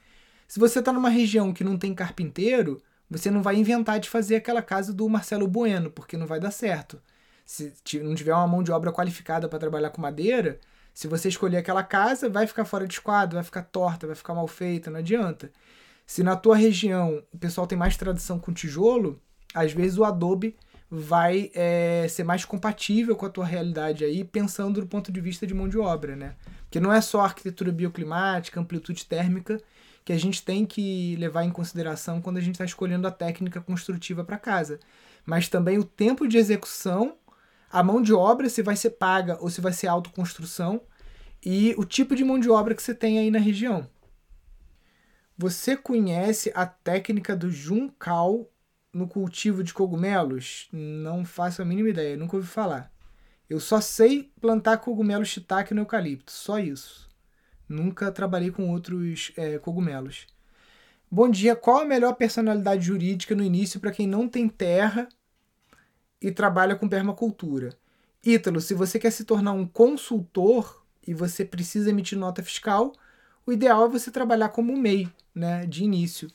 Se 0.46 0.60
você 0.60 0.78
está 0.78 0.92
numa 0.92 1.08
região 1.08 1.52
que 1.52 1.64
não 1.64 1.78
tem 1.78 1.94
carpinteiro, 1.94 2.82
você 3.10 3.30
não 3.30 3.42
vai 3.42 3.56
inventar 3.56 3.98
de 3.98 4.10
fazer 4.10 4.36
aquela 4.36 4.62
casa 4.62 4.92
do 4.92 5.08
Marcelo 5.08 5.48
Bueno, 5.48 5.90
porque 5.90 6.16
não 6.16 6.26
vai 6.26 6.38
dar 6.38 6.50
certo. 6.50 7.00
Se 7.44 7.72
não 8.02 8.14
tiver 8.14 8.34
uma 8.34 8.46
mão 8.46 8.62
de 8.62 8.72
obra 8.72 8.92
qualificada 8.92 9.48
para 9.48 9.58
trabalhar 9.58 9.90
com 9.90 10.02
madeira, 10.02 10.60
se 10.92 11.08
você 11.08 11.28
escolher 11.28 11.58
aquela 11.58 11.82
casa, 11.82 12.28
vai 12.28 12.46
ficar 12.46 12.64
fora 12.64 12.86
de 12.86 12.94
esquadro, 12.94 13.36
vai 13.36 13.44
ficar 13.44 13.62
torta, 13.62 14.06
vai 14.06 14.16
ficar 14.16 14.34
mal 14.34 14.46
feita, 14.46 14.90
não 14.90 14.98
adianta. 14.98 15.50
Se 16.06 16.22
na 16.22 16.36
tua 16.36 16.56
região 16.56 17.22
o 17.32 17.38
pessoal 17.38 17.66
tem 17.66 17.76
mais 17.76 17.96
tradição 17.96 18.38
com 18.38 18.52
tijolo, 18.52 19.20
às 19.52 19.72
vezes 19.72 19.98
o 19.98 20.04
adobe 20.04 20.56
vai 20.88 21.50
é, 21.52 22.06
ser 22.08 22.22
mais 22.22 22.44
compatível 22.44 23.16
com 23.16 23.26
a 23.26 23.30
tua 23.30 23.44
realidade 23.44 24.04
aí, 24.04 24.22
pensando 24.22 24.80
do 24.80 24.86
ponto 24.86 25.10
de 25.10 25.20
vista 25.20 25.46
de 25.46 25.52
mão 25.52 25.68
de 25.68 25.76
obra, 25.76 26.14
né? 26.14 26.36
Porque 26.62 26.78
não 26.78 26.92
é 26.92 27.00
só 27.00 27.22
arquitetura 27.22 27.72
bioclimática, 27.72 28.60
amplitude 28.60 29.04
térmica 29.04 29.60
que 30.04 30.12
a 30.12 30.18
gente 30.18 30.44
tem 30.44 30.64
que 30.64 31.16
levar 31.16 31.42
em 31.42 31.50
consideração 31.50 32.22
quando 32.22 32.36
a 32.36 32.40
gente 32.40 32.54
está 32.54 32.64
escolhendo 32.64 33.08
a 33.08 33.10
técnica 33.10 33.60
construtiva 33.60 34.22
para 34.22 34.38
casa, 34.38 34.78
mas 35.24 35.48
também 35.48 35.78
o 35.78 35.84
tempo 35.84 36.28
de 36.28 36.38
execução, 36.38 37.16
a 37.68 37.82
mão 37.82 38.00
de 38.00 38.14
obra, 38.14 38.48
se 38.48 38.62
vai 38.62 38.76
ser 38.76 38.90
paga 38.90 39.36
ou 39.40 39.50
se 39.50 39.60
vai 39.60 39.72
ser 39.72 39.88
autoconstrução, 39.88 40.80
e 41.44 41.74
o 41.76 41.84
tipo 41.84 42.14
de 42.14 42.22
mão 42.22 42.38
de 42.38 42.48
obra 42.48 42.72
que 42.72 42.82
você 42.82 42.94
tem 42.94 43.18
aí 43.18 43.32
na 43.32 43.40
região. 43.40 43.88
Você 45.38 45.76
conhece 45.76 46.50
a 46.54 46.64
técnica 46.64 47.36
do 47.36 47.50
Juncal 47.50 48.50
no 48.90 49.06
cultivo 49.06 49.62
de 49.62 49.74
cogumelos? 49.74 50.66
Não 50.72 51.26
faço 51.26 51.60
a 51.60 51.64
mínima 51.64 51.90
ideia, 51.90 52.16
nunca 52.16 52.36
ouvi 52.36 52.48
falar. 52.48 52.90
Eu 53.48 53.60
só 53.60 53.78
sei 53.78 54.32
plantar 54.40 54.78
cogumelo 54.78 55.26
shiitake 55.26 55.74
no 55.74 55.82
eucalipto, 55.82 56.32
só 56.32 56.58
isso. 56.58 57.06
Nunca 57.68 58.10
trabalhei 58.10 58.50
com 58.50 58.70
outros 58.70 59.30
é, 59.36 59.58
cogumelos. 59.58 60.26
Bom 61.10 61.28
dia, 61.28 61.54
qual 61.54 61.82
a 61.82 61.84
melhor 61.84 62.14
personalidade 62.14 62.86
jurídica 62.86 63.34
no 63.34 63.44
início 63.44 63.78
para 63.78 63.92
quem 63.92 64.06
não 64.06 64.26
tem 64.26 64.48
terra 64.48 65.06
e 66.18 66.32
trabalha 66.32 66.76
com 66.76 66.88
permacultura? 66.88 67.76
Ítalo, 68.24 68.58
se 68.58 68.72
você 68.72 68.98
quer 68.98 69.10
se 69.10 69.26
tornar 69.26 69.52
um 69.52 69.66
consultor 69.66 70.82
e 71.06 71.12
você 71.12 71.44
precisa 71.44 71.90
emitir 71.90 72.18
nota 72.18 72.42
fiscal, 72.42 72.94
o 73.46 73.52
ideal 73.52 73.86
é 73.86 73.88
você 73.88 74.10
trabalhar 74.10 74.48
como 74.48 74.76
MEI, 74.76 75.08
né, 75.34 75.64
de 75.66 75.84
início. 75.84 76.28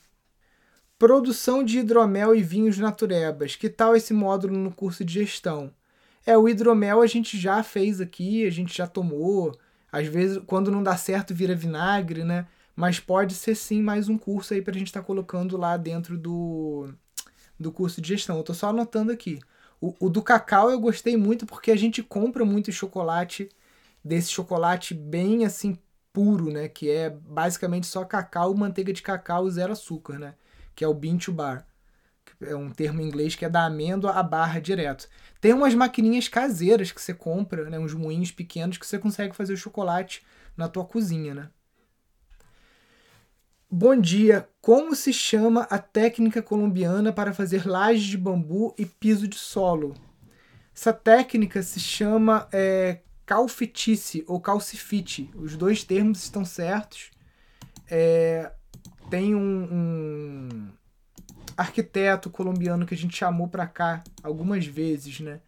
Produção 0.98 1.62
de 1.62 1.80
hidromel 1.80 2.34
e 2.34 2.42
vinhos 2.42 2.78
naturebas. 2.78 3.54
Que 3.54 3.68
tal 3.68 3.94
esse 3.94 4.14
módulo 4.14 4.56
no 4.56 4.72
curso 4.72 5.04
de 5.04 5.14
gestão? 5.14 5.72
É, 6.24 6.38
o 6.38 6.48
hidromel 6.48 7.02
a 7.02 7.06
gente 7.06 7.38
já 7.38 7.62
fez 7.62 8.00
aqui, 8.00 8.46
a 8.46 8.50
gente 8.50 8.76
já 8.76 8.86
tomou. 8.86 9.58
Às 9.90 10.06
vezes, 10.06 10.40
quando 10.46 10.70
não 10.70 10.82
dá 10.82 10.96
certo, 10.96 11.34
vira 11.34 11.54
vinagre, 11.54 12.24
né? 12.24 12.46
Mas 12.74 12.98
pode 12.98 13.34
ser 13.34 13.54
sim 13.54 13.82
mais 13.82 14.08
um 14.08 14.16
curso 14.16 14.54
aí 14.54 14.62
para 14.62 14.74
a 14.74 14.78
gente 14.78 14.86
estar 14.86 15.00
tá 15.00 15.06
colocando 15.06 15.56
lá 15.56 15.76
dentro 15.76 16.16
do, 16.16 16.88
do 17.58 17.70
curso 17.70 18.00
de 18.00 18.08
gestão. 18.08 18.38
Eu 18.38 18.44
tô 18.44 18.54
só 18.54 18.70
anotando 18.70 19.12
aqui. 19.12 19.38
O, 19.80 19.94
o, 19.98 20.08
do 20.08 20.22
cacau 20.22 20.70
eu 20.70 20.80
gostei 20.80 21.16
muito 21.16 21.44
porque 21.44 21.72
a 21.72 21.76
gente 21.76 22.02
compra 22.02 22.44
muito 22.44 22.70
chocolate, 22.72 23.48
desse 24.02 24.30
chocolate 24.30 24.94
bem 24.94 25.44
assim 25.44 25.76
puro, 26.12 26.50
né? 26.50 26.68
Que 26.68 26.90
é 26.90 27.10
basicamente 27.10 27.86
só 27.86 28.04
cacau, 28.04 28.54
manteiga 28.54 28.92
de 28.92 29.02
cacau 29.02 29.48
zero 29.50 29.72
açúcar, 29.72 30.18
né? 30.18 30.34
que 30.74 30.84
é 30.84 30.88
o 30.88 30.94
bean 30.94 31.16
to 31.16 31.32
bar. 31.32 31.66
É 32.40 32.56
um 32.56 32.70
termo 32.70 33.00
em 33.00 33.06
inglês 33.06 33.34
que 33.34 33.44
é 33.44 33.48
da 33.48 33.66
amêndoa 33.66 34.12
à 34.12 34.22
barra 34.22 34.60
direto. 34.60 35.08
Tem 35.40 35.52
umas 35.52 35.74
maquininhas 35.74 36.28
caseiras 36.28 36.90
que 36.90 37.00
você 37.00 37.14
compra, 37.14 37.68
né, 37.68 37.78
uns 37.78 37.94
moinhos 37.94 38.32
pequenos 38.32 38.78
que 38.78 38.86
você 38.86 38.98
consegue 38.98 39.34
fazer 39.34 39.52
o 39.52 39.56
chocolate 39.56 40.24
na 40.56 40.68
tua 40.68 40.84
cozinha, 40.84 41.34
né? 41.34 41.50
Bom 43.70 43.96
dia. 43.96 44.48
Como 44.60 44.94
se 44.94 45.12
chama 45.12 45.62
a 45.70 45.78
técnica 45.78 46.42
colombiana 46.42 47.12
para 47.12 47.32
fazer 47.32 47.66
lajes 47.66 48.04
de 48.04 48.18
bambu 48.18 48.74
e 48.76 48.84
piso 48.84 49.26
de 49.26 49.36
solo? 49.36 49.94
Essa 50.74 50.92
técnica 50.92 51.62
se 51.62 51.80
chama 51.80 52.48
é, 52.52 53.00
calfitice 53.24 54.24
ou 54.26 54.40
calcifite. 54.40 55.30
Os 55.34 55.56
dois 55.56 55.84
termos 55.84 56.22
estão 56.22 56.44
certos. 56.44 57.10
É, 57.90 58.52
tem 59.10 59.34
um, 59.34 59.68
um 59.72 60.68
arquiteto 61.56 62.30
colombiano 62.30 62.86
que 62.86 62.94
a 62.94 62.96
gente 62.96 63.16
chamou 63.16 63.48
para 63.48 63.66
cá 63.66 64.02
algumas 64.22 64.66
vezes, 64.66 65.20
né? 65.20 65.40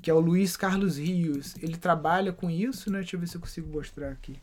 Que 0.00 0.10
é 0.10 0.14
o 0.14 0.20
Luiz 0.20 0.56
Carlos 0.56 0.98
Rios. 0.98 1.56
Ele 1.62 1.76
trabalha 1.76 2.32
com 2.32 2.50
isso, 2.50 2.90
né? 2.90 2.98
Deixa 2.98 3.16
eu 3.16 3.20
ver 3.20 3.26
se 3.26 3.36
eu 3.36 3.40
consigo 3.40 3.68
mostrar 3.68 4.10
aqui. 4.10 4.40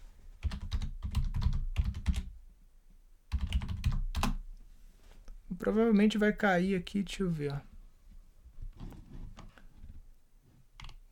Provavelmente 5.58 6.18
vai 6.18 6.34
cair 6.34 6.76
aqui, 6.76 7.02
deixa 7.02 7.24
eu 7.24 7.32
ver. 7.32 7.54
Ó. 7.54 7.60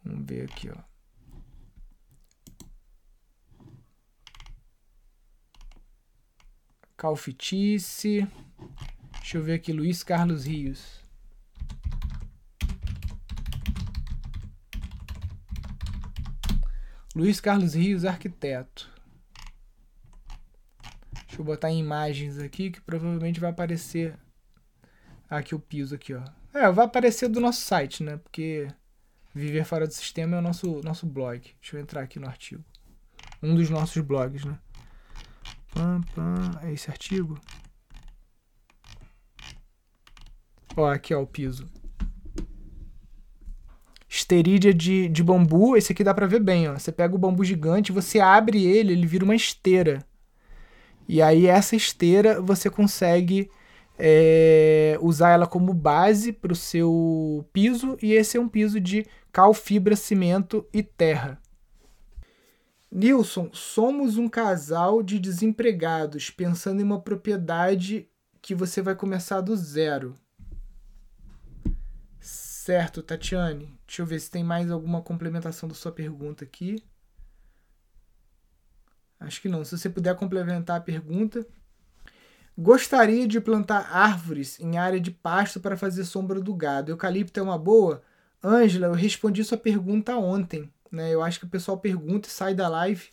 Vamos 0.04 0.26
ver 0.28 0.44
aqui, 0.44 0.70
ó. 0.70 0.93
Calfitice. 7.04 8.26
Deixa 9.20 9.38
eu 9.38 9.44
ver 9.44 9.56
aqui, 9.56 9.74
Luiz 9.74 10.04
Carlos 10.04 10.46
Rios. 10.46 11.02
Luiz 17.14 17.42
Carlos 17.42 17.74
Rios, 17.74 18.06
arquiteto. 18.06 18.90
Deixa 21.28 21.42
eu 21.42 21.44
botar 21.44 21.70
em 21.72 21.80
imagens 21.82 22.40
aqui 22.40 22.72
que 22.72 22.80
provavelmente 22.80 23.38
vai 23.38 23.50
aparecer 23.50 24.18
aqui 25.30 25.54
o 25.54 25.60
piso 25.60 25.96
aqui, 25.96 26.14
ó. 26.14 26.24
É, 26.54 26.72
vai 26.72 26.86
aparecer 26.86 27.28
do 27.28 27.42
nosso 27.42 27.60
site, 27.60 28.02
né? 28.02 28.16
Porque 28.16 28.70
Viver 29.36 29.66
Fora 29.66 29.86
do 29.86 29.94
Sistema 29.94 30.38
é 30.38 30.40
o 30.40 30.42
nosso, 30.42 30.80
nosso 30.86 31.06
blog. 31.06 31.54
Deixa 31.60 31.76
eu 31.76 31.82
entrar 31.82 32.02
aqui 32.02 32.18
no 32.18 32.28
artigo. 32.28 32.64
Um 33.42 33.56
dos 33.56 33.70
nossos 33.70 34.02
blogs, 34.02 34.46
né? 34.46 34.58
Pam, 35.74 36.02
pam. 36.14 36.60
É 36.62 36.72
esse 36.72 36.90
artigo? 36.90 37.38
Ó, 40.76 40.86
aqui 40.86 41.14
ó, 41.14 41.22
o 41.22 41.28
piso. 41.28 41.70
Esterídea 44.08 44.74
de, 44.74 45.10
de 45.10 45.24
bambu, 45.24 45.76
esse 45.76 45.92
aqui 45.92 46.04
dá 46.04 46.14
pra 46.14 46.28
ver 46.28 46.40
bem, 46.40 46.70
ó. 46.70 46.78
Você 46.78 46.92
pega 46.92 47.16
o 47.16 47.18
bambu 47.18 47.44
gigante, 47.44 47.92
você 47.92 48.20
abre 48.20 48.64
ele, 48.64 48.94
ele 48.94 49.08
vira 49.08 49.26
uma 49.26 49.36
esteira. 49.36 50.06
E 51.08 51.22
aí 51.22 51.48
essa 51.48 51.76
esteira 51.76 52.42
você 52.42 52.70
consegue 52.70 53.50
é, 53.98 54.98
usar 55.02 55.32
ela 55.32 55.48
como 55.48 55.74
base 55.74 56.32
para 56.32 56.54
o 56.54 56.56
seu 56.56 57.46
piso. 57.52 57.98
E 58.02 58.14
esse 58.14 58.38
é 58.38 58.40
um 58.40 58.48
piso 58.48 58.80
de 58.80 59.06
cal, 59.32 59.54
fibra, 59.54 59.96
cimento 59.96 60.66
e 60.72 60.84
terra. 60.84 61.42
Nilson, 62.96 63.50
somos 63.52 64.18
um 64.18 64.30
casal 64.30 65.02
de 65.02 65.18
desempregados 65.18 66.30
pensando 66.30 66.80
em 66.80 66.84
uma 66.84 67.02
propriedade 67.02 68.08
que 68.40 68.54
você 68.54 68.84
vai 68.84 68.94
começar 68.94 69.42
do 69.42 69.56
zero. 69.58 70.14
Certo, 72.20 73.02
Tatiane. 73.02 73.76
Deixa 73.88 74.04
eu 74.04 74.06
ver 74.06 74.20
se 74.20 74.30
tem 74.30 74.44
mais 74.44 74.70
alguma 74.70 75.02
complementação 75.02 75.68
da 75.68 75.74
sua 75.74 75.92
pergunta 75.92 76.44
aqui. 76.44 76.84
Acho 79.20 79.42
que 79.42 79.50
não. 79.50 79.66
Se 79.66 79.76
você 79.76 79.90
puder 79.90 80.16
complementar 80.16 80.78
a 80.78 80.82
pergunta. 80.82 81.44
Gostaria 82.56 83.28
de 83.28 83.42
plantar 83.42 83.92
árvores 83.92 84.60
em 84.60 84.78
área 84.78 85.00
de 85.00 85.10
pasto 85.10 85.60
para 85.60 85.76
fazer 85.76 86.06
sombra 86.06 86.40
do 86.40 86.54
gado. 86.54 86.92
Eucalipto 86.92 87.40
é 87.40 87.44
uma 87.44 87.58
boa? 87.58 88.04
Ângela, 88.44 88.86
eu 88.86 88.94
respondi 88.94 89.44
sua 89.44 89.58
pergunta 89.58 90.16
ontem 90.16 90.72
né? 90.94 91.14
Eu 91.14 91.22
acho 91.22 91.40
que 91.40 91.46
o 91.46 91.50
pessoal 91.50 91.78
pergunta 91.78 92.28
e 92.28 92.32
sai 92.32 92.54
da 92.54 92.68
live. 92.68 93.10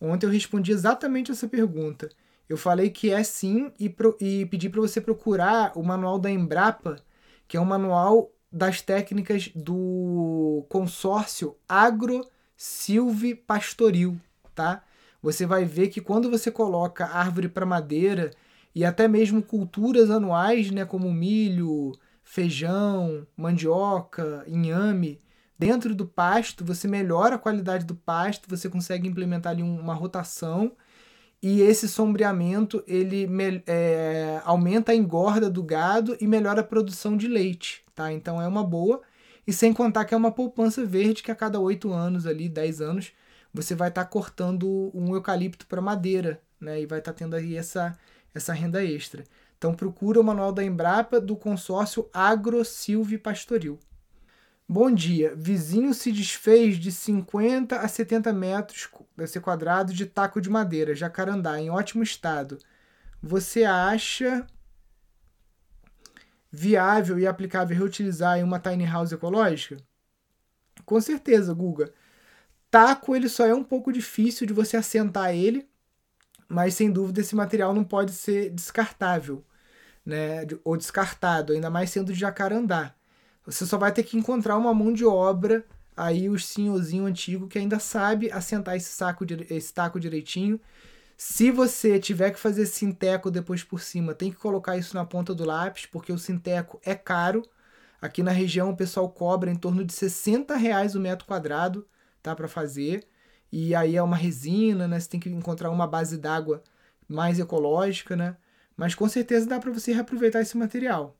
Ontem 0.00 0.26
eu 0.26 0.30
respondi 0.30 0.72
exatamente 0.72 1.30
essa 1.30 1.46
pergunta. 1.46 2.08
Eu 2.48 2.56
falei 2.56 2.90
que 2.90 3.10
é 3.10 3.22
sim 3.22 3.72
e, 3.78 3.88
pro, 3.88 4.16
e 4.20 4.46
pedi 4.46 4.68
para 4.68 4.80
você 4.80 5.00
procurar 5.00 5.72
o 5.76 5.82
manual 5.82 6.18
da 6.18 6.30
Embrapa, 6.30 6.96
que 7.46 7.56
é 7.56 7.60
um 7.60 7.64
manual 7.64 8.32
das 8.50 8.82
técnicas 8.82 9.48
do 9.54 10.66
consórcio 10.68 11.56
Agro 11.68 12.26
Silve 12.56 13.34
Pastoril, 13.34 14.20
tá? 14.54 14.82
Você 15.22 15.46
vai 15.46 15.64
ver 15.64 15.88
que 15.88 16.00
quando 16.00 16.30
você 16.30 16.50
coloca 16.50 17.06
árvore 17.06 17.48
para 17.48 17.64
madeira 17.64 18.30
e 18.74 18.84
até 18.84 19.06
mesmo 19.06 19.42
culturas 19.42 20.10
anuais, 20.10 20.70
né, 20.70 20.84
como 20.84 21.12
milho, 21.12 21.92
feijão, 22.24 23.26
mandioca, 23.36 24.44
inhame, 24.46 25.20
dentro 25.62 25.94
do 25.94 26.04
pasto, 26.04 26.64
você 26.64 26.88
melhora 26.88 27.36
a 27.36 27.38
qualidade 27.38 27.84
do 27.84 27.94
pasto, 27.94 28.50
você 28.50 28.68
consegue 28.68 29.06
implementar 29.06 29.52
ali 29.52 29.62
uma 29.62 29.94
rotação 29.94 30.72
e 31.40 31.60
esse 31.60 31.88
sombreamento 31.88 32.82
ele 32.84 33.28
é, 33.64 34.42
aumenta 34.44 34.90
a 34.90 34.94
engorda 34.94 35.48
do 35.48 35.62
gado 35.62 36.16
e 36.20 36.26
melhora 36.26 36.62
a 36.62 36.64
produção 36.64 37.16
de 37.16 37.28
leite, 37.28 37.84
tá? 37.94 38.12
Então 38.12 38.42
é 38.42 38.48
uma 38.48 38.64
boa. 38.64 39.02
E 39.46 39.52
sem 39.52 39.72
contar 39.72 40.04
que 40.04 40.14
é 40.14 40.16
uma 40.16 40.32
poupança 40.32 40.84
verde 40.84 41.22
que 41.22 41.30
a 41.30 41.36
cada 41.36 41.60
8 41.60 41.92
anos 41.92 42.26
ali, 42.26 42.48
10 42.48 42.80
anos, 42.80 43.12
você 43.54 43.72
vai 43.72 43.88
estar 43.88 44.04
tá 44.04 44.10
cortando 44.10 44.90
um 44.92 45.14
eucalipto 45.14 45.68
para 45.68 45.80
madeira, 45.80 46.40
né? 46.60 46.80
E 46.80 46.86
vai 46.86 46.98
estar 46.98 47.12
tá 47.12 47.18
tendo 47.18 47.36
aí 47.36 47.56
essa, 47.56 47.96
essa 48.34 48.52
renda 48.52 48.84
extra. 48.84 49.22
Então 49.56 49.74
procura 49.74 50.20
o 50.20 50.24
manual 50.24 50.52
da 50.52 50.64
Embrapa 50.64 51.20
do 51.20 51.36
consórcio 51.36 52.08
Agro 52.12 52.64
Silve 52.64 53.16
Pastoril. 53.16 53.78
Bom 54.68 54.90
dia. 54.90 55.34
Vizinho 55.36 55.92
se 55.92 56.10
desfez 56.12 56.78
de 56.78 56.90
50 56.90 57.80
a 57.80 57.88
70 57.88 58.32
metros 58.32 58.88
quadrados 59.42 59.94
de 59.94 60.06
taco 60.06 60.40
de 60.40 60.48
madeira, 60.48 60.94
jacarandá, 60.94 61.60
em 61.60 61.68
ótimo 61.68 62.02
estado. 62.02 62.58
Você 63.22 63.64
acha 63.64 64.46
viável 66.50 67.18
e 67.18 67.26
aplicável 67.26 67.76
reutilizar 67.76 68.38
em 68.38 68.42
uma 68.42 68.58
tiny 68.58 68.86
house 68.86 69.12
ecológica? 69.12 69.82
Com 70.84 71.00
certeza, 71.00 71.52
Guga. 71.52 71.92
Taco 72.70 73.14
ele 73.14 73.28
só 73.28 73.46
é 73.46 73.54
um 73.54 73.64
pouco 73.64 73.92
difícil 73.92 74.46
de 74.46 74.52
você 74.52 74.76
assentar 74.76 75.34
ele, 75.34 75.68
mas 76.48 76.74
sem 76.74 76.90
dúvida 76.90 77.20
esse 77.20 77.34
material 77.34 77.74
não 77.74 77.84
pode 77.84 78.12
ser 78.12 78.50
descartável, 78.50 79.44
né? 80.04 80.46
Ou 80.64 80.76
descartado, 80.76 81.52
ainda 81.52 81.68
mais 81.68 81.90
sendo 81.90 82.12
de 82.12 82.18
jacarandá. 82.18 82.94
Você 83.44 83.66
só 83.66 83.76
vai 83.76 83.92
ter 83.92 84.02
que 84.04 84.16
encontrar 84.16 84.56
uma 84.56 84.72
mão 84.72 84.92
de 84.92 85.04
obra 85.04 85.64
aí 85.96 86.28
o 86.28 86.38
senhorzinho 86.38 87.04
antigo 87.06 87.48
que 87.48 87.58
ainda 87.58 87.78
sabe 87.78 88.30
assentar 88.30 88.76
esse 88.76 88.90
saco 88.90 89.24
esse 89.50 89.72
taco 89.74 90.00
direitinho. 90.00 90.60
Se 91.16 91.50
você 91.50 91.98
tiver 92.00 92.30
que 92.32 92.40
fazer 92.40 92.66
sinteco 92.66 93.30
depois 93.30 93.62
por 93.62 93.80
cima, 93.80 94.14
tem 94.14 94.30
que 94.30 94.36
colocar 94.38 94.76
isso 94.76 94.96
na 94.96 95.04
ponta 95.04 95.34
do 95.34 95.44
lápis, 95.44 95.86
porque 95.86 96.12
o 96.12 96.18
sinteco 96.18 96.80
é 96.84 96.94
caro. 96.94 97.42
Aqui 98.00 98.22
na 98.22 98.32
região 98.32 98.70
o 98.70 98.76
pessoal 98.76 99.08
cobra 99.08 99.50
em 99.50 99.54
torno 99.54 99.84
de 99.84 99.92
60 99.92 100.56
reais 100.56 100.94
o 100.96 101.00
metro 101.00 101.26
quadrado, 101.26 101.86
tá, 102.22 102.34
para 102.34 102.48
fazer. 102.48 103.06
E 103.52 103.74
aí 103.74 103.96
é 103.96 104.02
uma 104.02 104.16
resina, 104.16 104.88
né? 104.88 104.98
Você 104.98 105.08
tem 105.10 105.20
que 105.20 105.28
encontrar 105.28 105.70
uma 105.70 105.86
base 105.86 106.18
d'água 106.18 106.62
mais 107.08 107.38
ecológica, 107.38 108.16
né? 108.16 108.36
Mas 108.76 108.94
com 108.94 109.08
certeza 109.08 109.46
dá 109.46 109.60
para 109.60 109.70
você 109.70 109.92
reaproveitar 109.92 110.40
esse 110.40 110.56
material. 110.56 111.16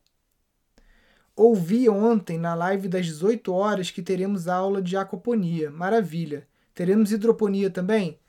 Ouvi 1.35 1.89
ontem 1.89 2.37
na 2.37 2.53
live 2.53 2.87
das 2.87 3.07
18 3.07 3.51
horas 3.51 3.89
que 3.89 4.03
teremos 4.03 4.47
aula 4.47 4.79
de 4.79 4.95
aquaponia. 4.95 5.71
Maravilha. 5.71 6.47
Teremos 6.75 7.11
hidroponia 7.11 7.71
também? 7.71 8.19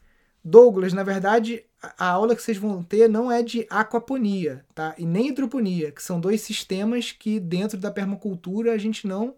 Douglas, 0.43 0.95
na 0.95 1.03
verdade, 1.03 1.65
a 1.99 2.09
aula 2.09 2.35
que 2.35 2.43
vocês 2.43 2.57
vão 2.57 2.83
ter 2.83 3.09
não 3.09 3.31
é 3.31 3.43
de 3.43 3.67
aquaponia, 3.69 4.65
tá? 4.75 4.95
E 4.97 5.05
nem 5.05 5.29
hidroponia, 5.29 5.91
que 5.93 6.03
são 6.03 6.19
dois 6.19 6.41
sistemas 6.41 7.13
que 7.13 7.39
dentro 7.39 7.77
da 7.79 7.91
permacultura 7.91 8.73
a 8.73 8.79
gente 8.79 9.07
não 9.07 9.35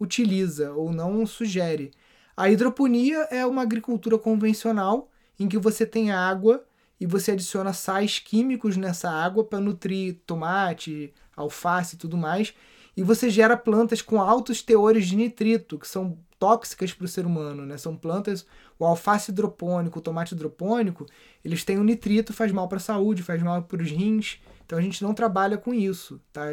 utiliza 0.00 0.72
ou 0.72 0.90
não 0.90 1.26
sugere. 1.26 1.90
A 2.34 2.50
hidroponia 2.50 3.28
é 3.30 3.44
uma 3.44 3.60
agricultura 3.60 4.18
convencional 4.18 5.10
em 5.38 5.48
que 5.48 5.58
você 5.58 5.84
tem 5.84 6.10
água 6.10 6.64
e 6.98 7.06
você 7.06 7.32
adiciona 7.32 7.74
sais 7.74 8.18
químicos 8.18 8.78
nessa 8.78 9.10
água 9.10 9.44
para 9.44 9.60
nutrir 9.60 10.20
tomate, 10.26 11.12
alface 11.36 11.94
e 11.94 11.98
tudo 11.98 12.16
mais 12.16 12.54
e 12.96 13.02
você 13.02 13.30
gera 13.30 13.56
plantas 13.56 14.02
com 14.02 14.20
altos 14.20 14.62
teores 14.62 15.06
de 15.06 15.16
nitrito, 15.16 15.78
que 15.78 15.88
são 15.88 16.18
tóxicas 16.38 16.92
para 16.92 17.04
o 17.04 17.08
ser 17.08 17.24
humano, 17.24 17.64
né? 17.64 17.78
São 17.78 17.96
plantas, 17.96 18.44
o 18.78 18.84
alface 18.84 19.30
hidropônico, 19.30 19.98
o 19.98 20.02
tomate 20.02 20.34
hidropônico, 20.34 21.06
eles 21.44 21.64
têm 21.64 21.78
o 21.78 21.84
nitrito, 21.84 22.32
faz 22.32 22.50
mal 22.50 22.68
para 22.68 22.78
a 22.78 22.80
saúde, 22.80 23.22
faz 23.22 23.42
mal 23.42 23.62
para 23.62 23.82
os 23.82 23.90
rins. 23.90 24.40
Então 24.66 24.78
a 24.78 24.82
gente 24.82 25.02
não 25.02 25.14
trabalha 25.14 25.56
com 25.56 25.72
isso, 25.72 26.20
tá? 26.32 26.46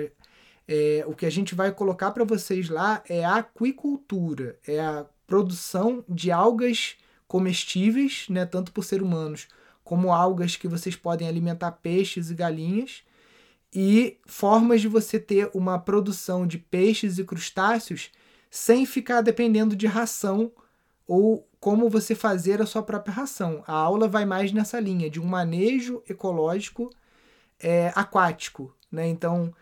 É, 0.68 1.04
o 1.08 1.14
que 1.16 1.26
a 1.26 1.30
gente 1.32 1.56
vai 1.56 1.72
colocar 1.72 2.12
para 2.12 2.24
vocês 2.24 2.70
lá 2.70 3.04
é 3.10 3.26
a 3.26 3.38
aquicultura, 3.38 4.58
é 4.68 4.80
a 4.80 5.06
produção 5.26 6.06
de 6.08 6.32
algas 6.32 6.96
comestíveis, 7.28 8.28
né, 8.30 8.46
tanto 8.46 8.72
por 8.72 8.84
ser 8.84 9.02
humanos 9.02 9.48
como 9.84 10.14
algas 10.14 10.56
que 10.56 10.68
vocês 10.68 10.96
podem 10.96 11.28
alimentar 11.28 11.72
peixes 11.72 12.30
e 12.30 12.36
galinhas 12.36 13.04
e 13.74 14.18
formas 14.26 14.82
de 14.82 14.88
você 14.88 15.20
ter 15.20 15.50
uma 15.54 15.78
produção 15.78 16.46
de 16.48 16.58
peixes 16.58 17.20
e 17.20 17.24
crustáceos 17.24 18.12
sem 18.50 18.86
ficar 18.86 19.22
dependendo 19.22 19.76
de 19.76 19.86
ração 19.86 20.52
ou 21.08 21.48
como 21.60 21.90
você 21.90 22.16
fazer 22.16 22.62
a 22.62 22.66
sua 22.66 22.82
própria 22.82 23.14
ração. 23.14 23.64
A 23.68 23.74
aula 23.74 24.08
vai 24.08 24.26
mais 24.26 24.52
nessa 24.52 24.80
linha 24.80 25.10
de 25.10 25.20
um 25.20 25.26
manejo 25.26 26.02
ecológico 26.10 26.90
é, 27.60 27.92
aquático. 27.96 28.74
Né? 28.92 29.08
Então, 29.08 29.54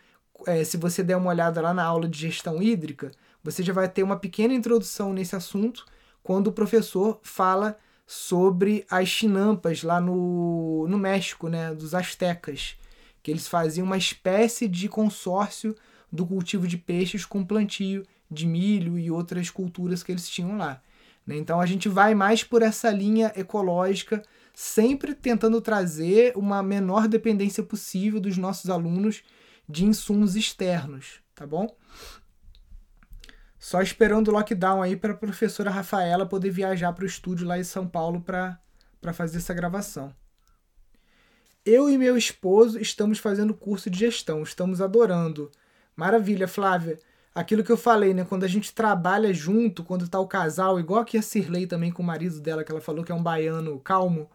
é, 0.45 0.63
se 0.63 0.77
você 0.77 1.03
der 1.03 1.17
uma 1.17 1.29
olhada 1.29 1.59
lá 1.61 1.73
na 1.73 1.83
aula 1.83 2.07
de 2.07 2.19
gestão 2.19 2.61
hídrica, 2.61 3.11
você 3.43 3.63
já 3.63 3.73
vai 3.73 3.89
ter 3.89 4.03
uma 4.03 4.17
pequena 4.17 4.53
introdução 4.53 5.11
nesse 5.11 5.35
assunto 5.35 5.85
quando 6.23 6.47
o 6.47 6.53
professor 6.53 7.19
fala 7.23 7.77
sobre 8.05 8.85
as 8.89 9.07
chinampas 9.09 9.83
lá 9.83 9.99
no, 9.99 10.85
no 10.87 10.97
México, 10.97 11.49
né, 11.49 11.73
dos 11.73 11.93
astecas 11.93 12.77
que 13.27 13.31
eles 13.31 13.49
faziam 13.49 13.85
uma 13.85 13.97
espécie 13.97 14.69
de 14.69 14.87
consórcio 14.87 15.75
do 16.09 16.25
cultivo 16.25 16.65
de 16.65 16.77
peixes 16.77 17.25
com 17.25 17.43
plantio 17.43 18.05
de 18.31 18.47
milho 18.47 18.97
e 18.97 19.11
outras 19.11 19.49
culturas 19.49 20.01
que 20.01 20.13
eles 20.13 20.29
tinham 20.29 20.57
lá. 20.57 20.81
Né? 21.25 21.35
Então 21.35 21.59
a 21.59 21.65
gente 21.65 21.89
vai 21.89 22.15
mais 22.15 22.41
por 22.41 22.61
essa 22.61 22.89
linha 22.89 23.33
ecológica, 23.35 24.23
sempre 24.53 25.13
tentando 25.13 25.59
trazer 25.59 26.37
uma 26.37 26.63
menor 26.63 27.05
dependência 27.05 27.61
possível 27.61 28.21
dos 28.21 28.37
nossos 28.37 28.69
alunos 28.69 29.21
de 29.67 29.83
insumos 29.83 30.37
externos, 30.37 31.19
tá 31.35 31.45
bom? 31.45 31.67
Só 33.59 33.81
esperando 33.81 34.29
o 34.29 34.31
lockdown 34.31 34.81
aí 34.81 34.95
para 34.95 35.11
a 35.11 35.17
professora 35.17 35.69
Rafaela 35.69 36.25
poder 36.25 36.51
viajar 36.51 36.93
para 36.93 37.03
o 37.03 37.07
estúdio 37.07 37.45
lá 37.45 37.59
em 37.59 37.65
São 37.65 37.85
Paulo 37.85 38.21
para 38.21 38.57
fazer 39.11 39.39
essa 39.39 39.53
gravação. 39.53 40.15
Eu 41.69 41.89
e 41.89 41.97
meu 41.97 42.17
esposo 42.17 42.79
estamos 42.79 43.19
fazendo 43.19 43.53
curso 43.53 43.89
de 43.89 43.99
gestão, 43.99 44.41
estamos 44.41 44.81
adorando. 44.81 45.51
Maravilha, 45.97 46.47
Flávia. 46.47 46.97
Aquilo 47.35 47.61
que 47.61 47.69
eu 47.69 47.75
falei, 47.75 48.13
né? 48.13 48.23
Quando 48.23 48.45
a 48.45 48.47
gente 48.47 48.73
trabalha 48.73 49.33
junto, 49.33 49.83
quando 49.83 50.07
tá 50.07 50.17
o 50.17 50.25
casal, 50.25 50.79
igual 50.79 51.01
aqui 51.01 51.17
a 51.17 51.21
Cirlei 51.21 51.67
também 51.67 51.91
com 51.91 52.01
o 52.01 52.05
marido 52.05 52.39
dela, 52.39 52.63
que 52.63 52.71
ela 52.71 52.79
falou 52.79 53.03
que 53.03 53.11
é 53.11 53.15
um 53.15 53.21
baiano 53.21 53.77
calmo, 53.81 54.31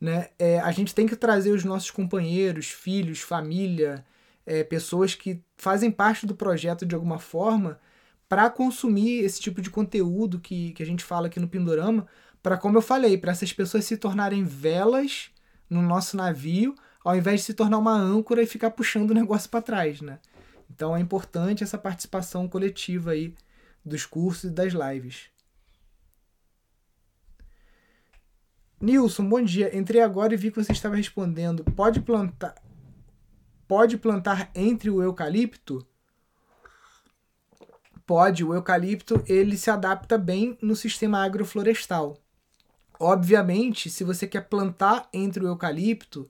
né? 0.00 0.28
É, 0.38 0.60
a 0.60 0.70
gente 0.70 0.94
tem 0.94 1.08
que 1.08 1.16
trazer 1.16 1.50
os 1.50 1.64
nossos 1.64 1.90
companheiros, 1.90 2.66
filhos, 2.70 3.20
família, 3.20 4.04
é, 4.46 4.62
pessoas 4.62 5.12
que 5.12 5.42
fazem 5.56 5.90
parte 5.90 6.24
do 6.24 6.36
projeto 6.36 6.86
de 6.86 6.94
alguma 6.94 7.18
forma 7.18 7.80
para 8.28 8.48
consumir 8.48 9.24
esse 9.24 9.40
tipo 9.40 9.60
de 9.60 9.70
conteúdo 9.70 10.38
que, 10.38 10.70
que 10.72 10.84
a 10.84 10.86
gente 10.86 11.02
fala 11.02 11.26
aqui 11.26 11.40
no 11.40 11.48
Pindorama, 11.48 12.06
para, 12.40 12.56
como 12.56 12.78
eu 12.78 12.82
falei, 12.82 13.18
para 13.18 13.32
essas 13.32 13.52
pessoas 13.52 13.84
se 13.84 13.96
tornarem 13.96 14.44
velas 14.44 15.32
no 15.68 15.82
nosso 15.82 16.16
navio, 16.16 16.74
ao 17.04 17.16
invés 17.16 17.40
de 17.40 17.46
se 17.46 17.54
tornar 17.54 17.78
uma 17.78 17.94
âncora 17.94 18.42
e 18.42 18.46
ficar 18.46 18.70
puxando 18.70 19.10
o 19.10 19.14
negócio 19.14 19.48
para 19.48 19.62
trás, 19.62 20.00
né? 20.00 20.18
Então 20.70 20.96
é 20.96 21.00
importante 21.00 21.62
essa 21.62 21.78
participação 21.78 22.48
coletiva 22.48 23.12
aí 23.12 23.34
dos 23.84 24.04
cursos 24.04 24.50
e 24.50 24.54
das 24.54 24.72
lives. 24.72 25.30
Nilson, 28.80 29.28
bom 29.28 29.42
dia. 29.42 29.76
Entrei 29.76 30.02
agora 30.02 30.34
e 30.34 30.36
vi 30.36 30.50
que 30.50 30.62
você 30.62 30.72
estava 30.72 30.96
respondendo. 30.96 31.64
Pode 31.64 32.00
plantar 32.00 32.54
pode 33.66 33.96
plantar 33.98 34.50
entre 34.54 34.90
o 34.90 35.02
eucalipto? 35.02 35.86
Pode, 38.06 38.44
o 38.44 38.54
eucalipto 38.54 39.22
ele 39.26 39.56
se 39.56 39.70
adapta 39.70 40.16
bem 40.16 40.56
no 40.62 40.76
sistema 40.76 41.24
agroflorestal. 41.24 42.16
Obviamente, 42.98 43.90
se 43.90 44.04
você 44.04 44.26
quer 44.26 44.48
plantar 44.48 45.08
entre 45.12 45.44
o 45.44 45.48
eucalipto, 45.48 46.28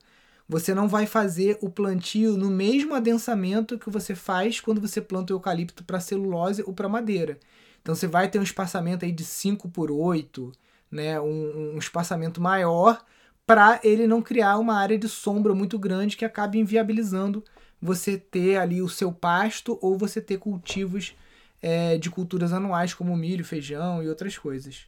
você 0.49 0.75
não 0.75 0.89
vai 0.89 1.07
fazer 1.07 1.59
o 1.61 1.69
plantio 1.69 2.37
no 2.37 2.51
mesmo 2.51 2.95
adensamento 2.95 3.79
que 3.79 3.91
você 3.91 4.15
faz 4.15 4.61
quando 4.61 4.81
você 4.81 5.01
planta 5.01 5.33
o 5.33 5.37
eucalipto 5.37 5.85
para 5.85 6.01
celulose 6.01 6.63
ou 6.67 6.73
para 6.73 6.89
madeira. 6.89 7.39
Então 7.83 7.95
você 7.95 8.07
vai 8.07 8.29
ter 8.29 8.39
um 8.39 8.43
espaçamento 8.43 9.05
aí 9.05 9.13
de 9.13 9.25
5 9.25 9.69
por 9.69 9.91
8, 9.91 10.53
né, 10.91 11.21
um, 11.21 11.75
um 11.75 11.79
espaçamento 11.79 12.41
maior 12.41 13.05
para 13.47 13.81
ele 13.85 14.07
não 14.07 14.21
criar 14.21 14.59
uma 14.59 14.75
área 14.75 14.99
de 14.99 15.09
sombra 15.09 15.55
muito 15.55 15.79
grande 15.79 16.17
que 16.17 16.25
acabe 16.25 16.59
inviabilizando 16.59 17.45
você 17.81 18.17
ter 18.19 18.57
ali 18.57 18.83
o 18.83 18.89
seu 18.89 19.13
pasto 19.13 19.79
ou 19.81 19.97
você 19.97 20.21
ter 20.21 20.39
cultivos 20.39 21.15
é, 21.63 21.97
de 21.97 22.11
culturas 22.11 22.53
anuais 22.53 22.93
como 22.95 23.17
milho, 23.17 23.45
feijão 23.45 24.03
e 24.03 24.09
outras 24.09 24.37
coisas. 24.37 24.87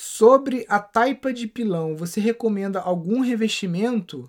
Sobre 0.00 0.64
a 0.68 0.78
taipa 0.78 1.32
de 1.32 1.48
pilão, 1.48 1.96
você 1.96 2.20
recomenda 2.20 2.78
algum 2.78 3.20
revestimento? 3.20 4.28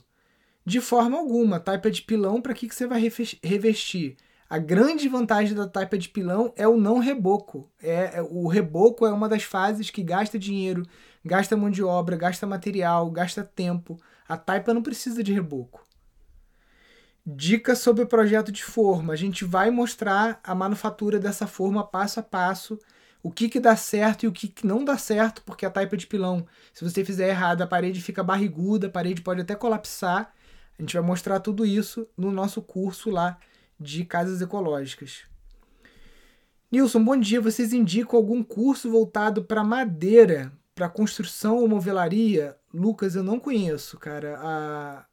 De 0.65 0.81
forma 0.81 1.15
alguma. 1.15 1.59
Taipa 1.59 1.91
de 1.91 2.01
pilão, 2.01 2.41
para 2.41 2.55
que, 2.55 2.67
que 2.67 2.73
você 2.73 2.87
vai 2.87 2.99
revestir? 3.43 4.17
A 4.49 4.57
grande 4.57 5.07
vantagem 5.07 5.53
da 5.53 5.67
taipa 5.67 5.95
de 5.95 6.09
pilão 6.09 6.51
é 6.55 6.67
o 6.67 6.75
não 6.75 6.97
reboco. 6.97 7.69
É, 7.79 8.17
é, 8.17 8.21
o 8.23 8.47
reboco 8.47 9.05
é 9.05 9.11
uma 9.11 9.29
das 9.29 9.43
fases 9.43 9.91
que 9.91 10.01
gasta 10.01 10.39
dinheiro, 10.39 10.81
gasta 11.23 11.55
mão 11.55 11.69
de 11.69 11.83
obra, 11.83 12.17
gasta 12.17 12.47
material, 12.47 13.11
gasta 13.11 13.43
tempo. 13.43 13.95
A 14.27 14.35
taipa 14.35 14.73
não 14.73 14.81
precisa 14.81 15.21
de 15.21 15.33
reboco. 15.33 15.83
Dica 17.23 17.75
sobre 17.75 18.03
o 18.03 18.07
projeto 18.07 18.51
de 18.51 18.63
forma. 18.63 19.13
A 19.13 19.15
gente 19.15 19.45
vai 19.45 19.69
mostrar 19.69 20.39
a 20.43 20.55
manufatura 20.55 21.19
dessa 21.19 21.45
forma 21.45 21.85
passo 21.85 22.19
a 22.19 22.23
passo 22.23 22.79
o 23.21 23.29
que, 23.29 23.49
que 23.49 23.59
dá 23.59 23.75
certo 23.75 24.23
e 24.23 24.27
o 24.27 24.31
que, 24.31 24.47
que 24.47 24.65
não 24.65 24.83
dá 24.83 24.97
certo, 24.97 25.43
porque 25.43 25.65
a 25.65 25.69
taipa 25.69 25.97
de 25.97 26.07
pilão, 26.07 26.45
se 26.73 26.83
você 26.83 27.03
fizer 27.03 27.29
errado, 27.29 27.61
a 27.61 27.67
parede 27.67 28.01
fica 28.01 28.23
barriguda, 28.23 28.87
a 28.87 28.89
parede 28.89 29.21
pode 29.21 29.41
até 29.41 29.55
colapsar. 29.55 30.33
A 30.77 30.81
gente 30.81 30.93
vai 30.93 31.03
mostrar 31.03 31.41
tudo 31.41 31.65
isso 31.65 32.07
no 32.17 32.31
nosso 32.31 32.61
curso 32.61 33.09
lá 33.09 33.37
de 33.77 34.05
casas 34.05 34.41
ecológicas. 34.41 35.23
Nilson, 36.71 37.03
bom 37.03 37.17
dia. 37.17 37.41
Vocês 37.41 37.73
indicam 37.73 38.17
algum 38.17 38.41
curso 38.41 38.89
voltado 38.89 39.43
para 39.43 39.63
madeira, 39.63 40.53
para 40.73 40.87
construção 40.87 41.57
ou 41.57 41.67
movelaria? 41.67 42.55
Lucas, 42.73 43.15
eu 43.15 43.23
não 43.23 43.39
conheço, 43.39 43.97
cara. 43.97 44.39
A... 44.39 45.05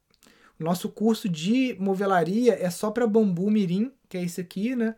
O 0.60 0.64
nosso 0.64 0.88
curso 0.88 1.28
de 1.28 1.76
movelaria 1.80 2.56
é 2.62 2.70
só 2.70 2.90
para 2.90 3.06
bambu 3.06 3.50
mirim, 3.50 3.92
que 4.08 4.16
é 4.16 4.22
esse 4.22 4.40
aqui, 4.40 4.76
né? 4.76 4.94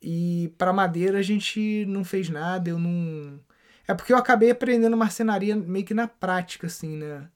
E 0.00 0.54
para 0.56 0.72
madeira 0.72 1.18
a 1.18 1.22
gente 1.22 1.84
não 1.86 2.04
fez 2.04 2.28
nada, 2.28 2.70
eu 2.70 2.78
não. 2.78 3.40
É 3.86 3.94
porque 3.94 4.12
eu 4.12 4.16
acabei 4.16 4.50
aprendendo 4.50 4.96
marcenaria 4.96 5.56
meio 5.56 5.84
que 5.84 5.94
na 5.94 6.06
prática, 6.06 6.66
assim, 6.66 6.96
né? 6.96 7.28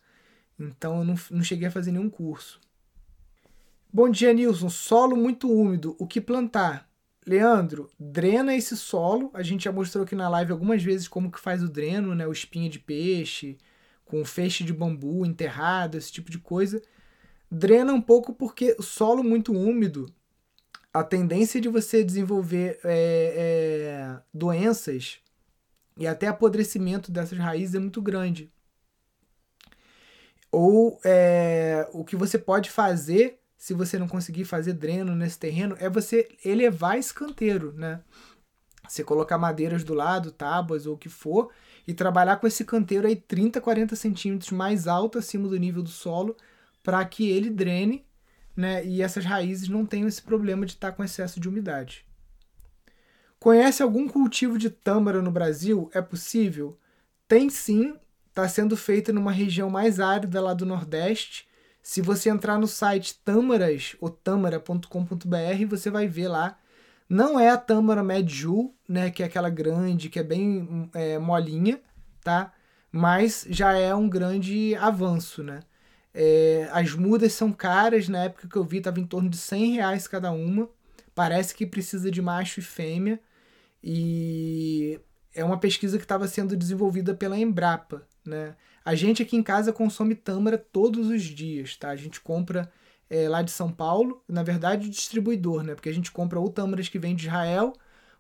Então 0.59 0.99
eu 0.99 1.05
não, 1.05 1.15
não 1.31 1.43
cheguei 1.43 1.69
a 1.69 1.71
fazer 1.71 1.93
nenhum 1.93 2.11
curso. 2.11 2.61
Bom 3.93 4.09
dia, 4.09 4.33
Nilson. 4.33 4.69
Solo 4.69 5.17
muito 5.17 5.51
úmido. 5.51 5.97
O 5.99 6.07
que 6.07 6.21
plantar? 6.21 6.89
Leandro, 7.27 7.91
drena 7.99 8.55
esse 8.55 8.77
solo. 8.77 9.31
A 9.35 9.43
gente 9.43 9.65
já 9.65 9.73
mostrou 9.73 10.05
aqui 10.05 10.15
na 10.15 10.29
live 10.29 10.53
algumas 10.53 10.83
vezes 10.83 11.07
como 11.09 11.31
que 11.31 11.41
faz 11.41 11.63
o 11.63 11.69
dreno, 11.69 12.15
né? 12.15 12.27
O 12.27 12.33
espinho 12.33 12.71
de 12.71 12.79
peixe, 12.79 13.59
com 14.05 14.25
feixe 14.25 14.65
de 14.65 14.73
bambu 14.73 15.25
enterrado, 15.27 15.97
esse 15.97 16.11
tipo 16.11 16.31
de 16.31 16.39
coisa. 16.39 16.83
Drena 17.51 17.93
um 17.93 18.01
pouco 18.01 18.33
porque 18.33 18.75
o 18.79 18.83
solo 18.83 19.23
muito 19.23 19.53
úmido, 19.53 20.13
a 20.93 21.03
tendência 21.03 21.61
de 21.61 21.69
você 21.69 22.05
desenvolver 22.05 22.79
é, 22.85 23.35
é, 23.37 24.23
doenças 24.33 25.19
e 25.97 26.07
até 26.07 26.27
apodrecimento 26.27 27.11
dessas 27.11 27.39
raízes 27.39 27.75
é 27.75 27.79
muito 27.79 28.03
grande. 28.03 28.53
Ou 30.51 31.01
é, 31.05 31.89
o 31.93 32.05
que 32.05 32.15
você 32.15 32.39
pode 32.39 32.71
fazer 32.71 33.43
se 33.63 33.75
você 33.75 33.97
não 33.97 34.09
conseguir 34.09 34.45
fazer 34.45 34.73
dreno 34.73 35.15
nesse 35.15 35.39
terreno, 35.39 35.77
é 35.79 35.89
você 35.89 36.29
elevar 36.45 36.99
esse 36.99 37.15
canteiro, 37.15 37.73
né? 37.75 38.01
Você 38.89 39.05
colocar 39.05 39.39
madeiras 39.39 39.85
do 39.85 39.95
lado, 39.95 40.33
tábuas 40.33 40.85
ou 40.85 40.97
o 40.97 40.99
que 40.99 41.09
for, 41.09 41.49
e 41.87 41.95
trabalhar 41.95 42.39
com 42.39 42.47
esse 42.49 42.65
canteiro 42.65 43.07
aí 43.07 43.15
30, 43.15 43.61
40 43.61 43.95
centímetros 43.95 44.51
mais 44.51 44.89
alto 44.89 45.17
acima 45.17 45.47
do 45.47 45.57
nível 45.57 45.81
do 45.81 45.91
solo, 45.91 46.37
para 46.83 47.05
que 47.05 47.31
ele 47.31 47.51
drene, 47.51 48.05
né? 48.57 48.85
E 48.85 49.03
essas 49.03 49.25
raízes 49.25 49.69
não 49.69 49.87
tenham 49.87 50.09
esse 50.09 50.23
problema 50.23 50.67
de 50.67 50.73
estar 50.73 50.93
com 50.93 51.05
excesso 51.05 51.41
de 51.41 51.49
umidade. 51.49 52.05
Conhece 53.39 53.83
algum 53.83 54.09
cultivo 54.09 54.57
de 54.57 54.71
tâmara 54.71 55.21
no 55.21 55.31
Brasil? 55.31 55.91
É 55.93 56.01
possível? 56.01 56.79
Tem 57.27 57.51
sim, 57.51 57.97
está 58.29 58.49
sendo 58.49 58.77
feito 58.77 59.13
numa 59.13 59.33
região 59.33 59.69
mais 59.69 59.99
árida 59.99 60.41
lá 60.41 60.55
do 60.55 60.67
Nordeste, 60.67 61.49
se 61.83 62.01
você 62.01 62.31
entrar 62.31 62.59
no 62.59 62.69
site 62.69 63.19
tâmaras 63.25 63.97
ou 64.01 64.09
tamara.com.br, 64.09 65.67
você 65.69 65.91
vai 65.91 66.07
ver 66.07 66.29
lá. 66.29 66.57
Não 67.09 67.39
é 67.39 67.51
a 67.51 67.57
tâmara 67.57 68.05
Medju, 68.05 68.73
né, 68.89 69.11
que 69.11 69.23
é 69.23 69.27
aquela 69.27 69.51
grande, 69.51 70.09
que 70.09 70.19
é 70.19 70.23
bem 70.23 70.89
é, 70.95 71.19
molinha, 71.19 71.81
tá? 72.23 72.53
Mas 72.91 73.45
já 73.51 73.73
é 73.73 73.93
um 73.95 74.09
grande 74.09 74.75
avanço, 74.77 75.43
né? 75.43 75.61
É, 76.15 76.69
as 76.73 76.95
mudas 76.95 77.33
são 77.33 77.53
caras, 77.53 78.09
na 78.09 78.25
época 78.25 78.49
que 78.49 78.57
eu 78.57 78.65
vi 78.65 78.79
estava 78.79 79.01
em 79.01 79.07
torno 79.07 79.29
de 79.29 79.37
100 79.37 79.75
reais 79.75 80.07
cada 80.09 80.31
uma. 80.31 80.69
Parece 81.15 81.55
que 81.55 81.67
precisa 81.67 82.11
de 82.11 82.23
macho 82.23 82.61
e 82.61 82.63
fêmea. 82.63 83.21
E 83.83 85.01
é 85.35 85.45
uma 85.45 85.59
pesquisa 85.59 85.99
que 85.99 86.05
estava 86.05 86.29
sendo 86.29 86.57
desenvolvida 86.57 87.15
pela 87.15 87.39
Embrapa, 87.39 88.07
né? 88.25 88.55
A 88.85 88.95
gente 88.95 89.23
aqui 89.23 89.37
em 89.37 89.43
casa 89.43 89.73
consome 89.73 90.15
tâmara 90.15 90.59
todos 90.59 91.09
os 91.09 91.23
dias, 91.23 91.77
tá? 91.77 91.91
A 91.91 91.97
gente 91.97 92.21
compra 92.21 92.71
é, 93.09 93.29
lá 93.29 93.43
de 93.43 93.51
São 93.51 93.71
Paulo, 93.71 94.23
na 94.29 94.43
verdade, 94.43 94.89
distribuidor, 94.89 95.63
né? 95.63 95.75
Porque 95.75 95.89
a 95.89 95.95
gente 95.95 96.11
compra 96.11 96.41
ou 96.41 96.49
tâmaras 96.51 96.89
que 96.89 96.99
vêm 96.99 97.15
de 97.15 97.27
Israel 97.27 97.73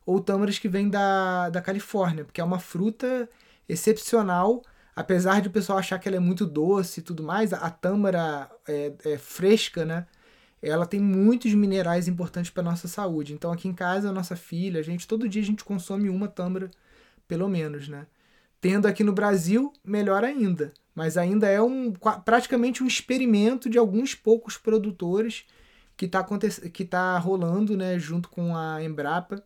ou 0.05 0.21
tâmaras 0.21 0.59
que 0.59 0.69
vêm 0.69 0.89
da, 0.89 1.49
da 1.51 1.61
Califórnia, 1.63 2.25
porque 2.25 2.41
é 2.41 2.45
uma 2.45 2.59
fruta 2.59 3.29
excepcional. 3.69 4.63
Apesar 4.95 5.41
de 5.41 5.49
o 5.49 5.51
pessoal 5.51 5.79
achar 5.79 5.99
que 5.99 6.09
ela 6.09 6.17
é 6.17 6.21
muito 6.21 6.47
doce 6.47 7.01
e 7.01 7.03
tudo 7.03 7.23
mais, 7.23 7.53
a 7.53 7.71
tâmara 7.71 8.51
é, 8.69 8.93
é 9.05 9.19
fresca, 9.19 9.85
né? 9.85 10.07
Ela 10.61 10.87
tem 10.87 11.01
muitos 11.01 11.55
minerais 11.55 12.07
importantes 12.09 12.51
para 12.51 12.63
nossa 12.63 12.87
saúde. 12.87 13.33
Então 13.33 13.51
aqui 13.53 13.69
em 13.69 13.73
casa, 13.75 14.11
a 14.11 14.13
nossa 14.13 14.37
filha, 14.37 14.81
a 14.81 14.83
gente 14.83 15.09
todo 15.09 15.29
dia 15.29 15.43
a 15.43 15.45
gente 15.45 15.65
consome 15.65 16.09
uma 16.09 16.29
tâmara, 16.29 16.71
pelo 17.27 17.49
menos, 17.49 17.89
né? 17.89 18.07
Tendo 18.61 18.87
aqui 18.87 19.03
no 19.03 19.13
Brasil, 19.13 19.73
melhor 19.85 20.25
ainda. 20.25 20.73
Mas 20.95 21.17
ainda 21.17 21.49
é 21.49 21.61
um, 21.61 21.93
praticamente 22.25 22.83
um 22.83 22.87
experimento 22.87 23.69
de 23.71 23.79
alguns 23.79 24.15
poucos 24.15 24.59
produtores 24.59 25.47
que 25.97 26.07
está 26.07 26.25
que 26.73 26.85
tá 26.85 27.19
rolando 27.19 27.77
né, 27.77 27.99
junto 27.99 28.29
com 28.29 28.57
a 28.57 28.83
Embrapa 28.83 29.43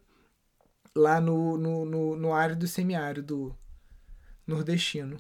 lá 0.95 1.21
no, 1.21 1.57
no, 1.59 1.85
no, 1.85 2.17
no 2.17 2.33
área 2.33 2.67
semiárido 2.67 3.57
nordestino. 4.47 5.19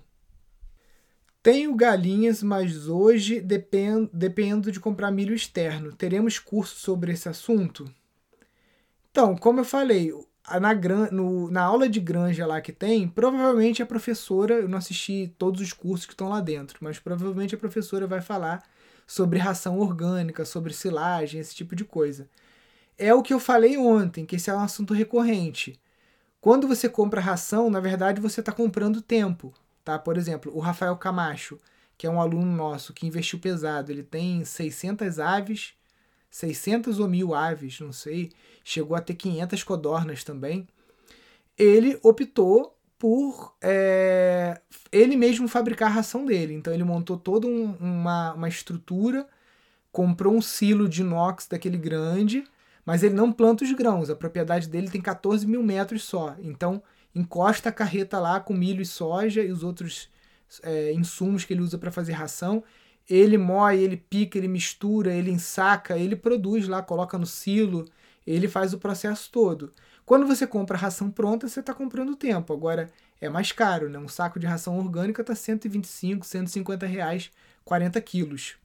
Tenho 1.46 1.76
galinhas, 1.76 2.42
mas 2.42 2.88
hoje 2.88 3.40
depend, 3.40 4.10
dependo 4.12 4.72
de 4.72 4.80
comprar 4.80 5.12
milho 5.12 5.32
externo. 5.32 5.92
Teremos 5.92 6.40
curso 6.40 6.74
sobre 6.74 7.12
esse 7.12 7.28
assunto? 7.28 7.88
Então, 9.12 9.36
como 9.36 9.60
eu 9.60 9.64
falei, 9.64 10.12
na, 10.60 10.74
no, 11.12 11.48
na 11.48 11.62
aula 11.62 11.88
de 11.88 12.00
granja 12.00 12.44
lá 12.44 12.60
que 12.60 12.72
tem, 12.72 13.06
provavelmente 13.06 13.80
a 13.80 13.86
professora, 13.86 14.54
eu 14.54 14.68
não 14.68 14.78
assisti 14.78 15.32
todos 15.38 15.60
os 15.60 15.72
cursos 15.72 16.04
que 16.04 16.14
estão 16.14 16.30
lá 16.30 16.40
dentro, 16.40 16.78
mas 16.80 16.98
provavelmente 16.98 17.54
a 17.54 17.58
professora 17.58 18.08
vai 18.08 18.20
falar 18.20 18.64
sobre 19.06 19.38
ração 19.38 19.78
orgânica, 19.78 20.44
sobre 20.44 20.72
silagem, 20.72 21.40
esse 21.40 21.54
tipo 21.54 21.76
de 21.76 21.84
coisa. 21.84 22.28
É 22.98 23.14
o 23.14 23.22
que 23.22 23.32
eu 23.32 23.38
falei 23.38 23.78
ontem, 23.78 24.26
que 24.26 24.34
esse 24.34 24.50
é 24.50 24.52
um 24.52 24.58
assunto 24.58 24.92
recorrente. 24.92 25.78
Quando 26.40 26.66
você 26.66 26.88
compra 26.88 27.20
ração, 27.20 27.70
na 27.70 27.78
verdade 27.78 28.20
você 28.20 28.40
está 28.40 28.50
comprando 28.50 29.00
tempo. 29.00 29.54
Tá? 29.86 29.98
Por 29.98 30.18
exemplo, 30.18 30.52
o 30.54 30.58
Rafael 30.58 30.96
Camacho, 30.96 31.58
que 31.96 32.06
é 32.06 32.10
um 32.10 32.20
aluno 32.20 32.54
nosso 32.54 32.92
que 32.92 33.06
investiu 33.06 33.38
pesado, 33.38 33.90
ele 33.90 34.02
tem 34.02 34.44
600 34.44 35.18
aves 35.18 35.76
600 36.36 36.98
ou 36.98 37.08
mil 37.08 37.34
aves, 37.34 37.80
não 37.80 37.92
sei, 37.92 38.30
chegou 38.62 38.94
a 38.94 39.00
ter 39.00 39.14
500 39.14 39.62
codornas 39.62 40.22
também. 40.22 40.66
Ele 41.56 41.98
optou 42.02 42.76
por 42.98 43.54
é, 43.62 44.60
ele 44.92 45.16
mesmo 45.16 45.48
fabricar 45.48 45.88
a 45.88 45.94
ração 45.94 46.26
dele. 46.26 46.52
Então 46.52 46.74
ele 46.74 46.84
montou 46.84 47.16
toda 47.16 47.46
um, 47.46 47.74
uma, 47.80 48.34
uma 48.34 48.48
estrutura, 48.48 49.26
comprou 49.90 50.34
um 50.34 50.42
silo 50.42 50.88
de 50.88 51.00
inox 51.00 51.46
daquele 51.46 51.78
grande, 51.78 52.44
mas 52.84 53.02
ele 53.02 53.14
não 53.14 53.32
planta 53.32 53.64
os 53.64 53.72
grãos. 53.72 54.10
A 54.10 54.16
propriedade 54.16 54.68
dele 54.68 54.90
tem 54.90 55.00
14 55.00 55.46
mil 55.46 55.62
metros 55.62 56.04
só. 56.04 56.36
Então 56.40 56.82
encosta 57.16 57.70
a 57.70 57.72
carreta 57.72 58.18
lá 58.18 58.38
com 58.38 58.54
milho 58.54 58.82
e 58.82 58.86
soja 58.86 59.42
e 59.42 59.50
os 59.50 59.64
outros 59.64 60.08
é, 60.62 60.92
insumos 60.92 61.44
que 61.44 61.52
ele 61.52 61.62
usa 61.62 61.78
para 61.78 61.90
fazer 61.90 62.12
ração 62.12 62.62
ele 63.08 63.38
moe, 63.38 63.76
ele 63.76 63.96
pica, 63.96 64.36
ele 64.36 64.48
mistura, 64.48 65.14
ele 65.14 65.30
ensaca, 65.30 65.96
ele 65.96 66.16
produz 66.16 66.66
lá, 66.66 66.82
coloca 66.82 67.16
no 67.16 67.26
silo, 67.26 67.84
ele 68.26 68.48
faz 68.48 68.74
o 68.74 68.78
processo 68.78 69.30
todo. 69.30 69.72
Quando 70.04 70.26
você 70.26 70.46
compra 70.46 70.76
ração 70.76 71.10
pronta, 71.10 71.48
você 71.48 71.60
está 71.60 71.72
comprando 71.72 72.16
tempo. 72.16 72.52
Agora 72.52 72.90
é 73.20 73.28
mais 73.28 73.52
caro, 73.52 73.88
né? 73.88 73.98
Um 73.98 74.08
saco 74.08 74.38
de 74.38 74.46
ração 74.46 74.78
orgânica 74.78 75.22
está 75.22 75.34
125, 75.34 76.26
150 76.26 76.86
reais, 76.86 77.30
40 77.64 78.00
quilos. 78.00 78.56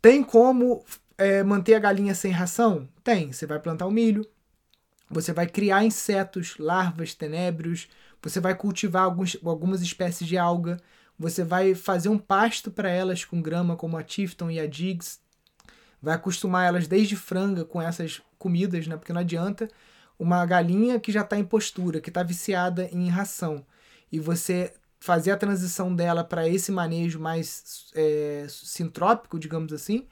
Tem 0.00 0.22
como 0.22 0.84
é, 1.16 1.42
manter 1.42 1.74
a 1.74 1.78
galinha 1.78 2.14
sem 2.14 2.30
ração? 2.30 2.88
Tem. 3.02 3.32
Você 3.32 3.46
vai 3.46 3.58
plantar 3.58 3.86
o 3.86 3.90
milho, 3.90 4.26
você 5.08 5.32
vai 5.32 5.46
criar 5.46 5.84
insetos, 5.84 6.56
larvas, 6.58 7.14
tenébrios, 7.14 7.88
você 8.22 8.40
vai 8.40 8.54
cultivar 8.54 9.04
alguns, 9.04 9.36
algumas 9.44 9.80
espécies 9.82 10.26
de 10.26 10.36
alga, 10.36 10.78
você 11.18 11.44
vai 11.44 11.74
fazer 11.74 12.08
um 12.08 12.18
pasto 12.18 12.70
para 12.70 12.90
elas 12.90 13.24
com 13.24 13.40
grama, 13.40 13.76
como 13.76 13.96
a 13.96 14.02
Tifton 14.02 14.50
e 14.50 14.60
a 14.60 14.66
Diggs. 14.66 15.18
Vai 16.02 16.14
acostumar 16.14 16.66
elas 16.66 16.86
desde 16.86 17.16
franga 17.16 17.64
com 17.64 17.80
essas 17.80 18.20
comidas, 18.38 18.86
né? 18.86 18.96
Porque 18.96 19.12
não 19.12 19.20
adianta. 19.20 19.68
Uma 20.18 20.44
galinha 20.44 21.00
que 21.00 21.12
já 21.12 21.22
está 21.22 21.38
em 21.38 21.44
postura, 21.44 22.00
que 22.00 22.10
está 22.10 22.22
viciada 22.22 22.88
em 22.92 23.08
ração, 23.08 23.64
e 24.10 24.18
você 24.18 24.72
fazer 24.98 25.30
a 25.30 25.36
transição 25.36 25.94
dela 25.94 26.24
para 26.24 26.48
esse 26.48 26.72
manejo 26.72 27.20
mais 27.20 27.90
é, 27.94 28.46
sintrópico, 28.48 29.38
digamos 29.38 29.72
assim, 29.72 30.06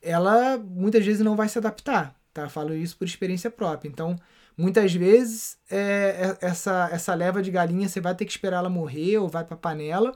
ela 0.00 0.58
muitas 0.58 1.04
vezes 1.04 1.22
não 1.22 1.36
vai 1.36 1.48
se 1.48 1.58
adaptar, 1.58 2.14
tá? 2.32 2.48
Falo 2.48 2.74
isso 2.74 2.96
por 2.96 3.06
experiência 3.06 3.50
própria. 3.50 3.88
Então, 3.88 4.16
muitas 4.56 4.92
vezes 4.92 5.58
é, 5.70 6.36
é 6.40 6.46
essa, 6.46 6.88
essa 6.92 7.14
leva 7.14 7.42
de 7.42 7.50
galinha 7.50 7.88
você 7.88 8.00
vai 8.00 8.14
ter 8.14 8.24
que 8.24 8.30
esperar 8.32 8.58
ela 8.58 8.68
morrer 8.70 9.18
ou 9.18 9.28
vai 9.28 9.44
para 9.44 9.56
panela 9.56 10.12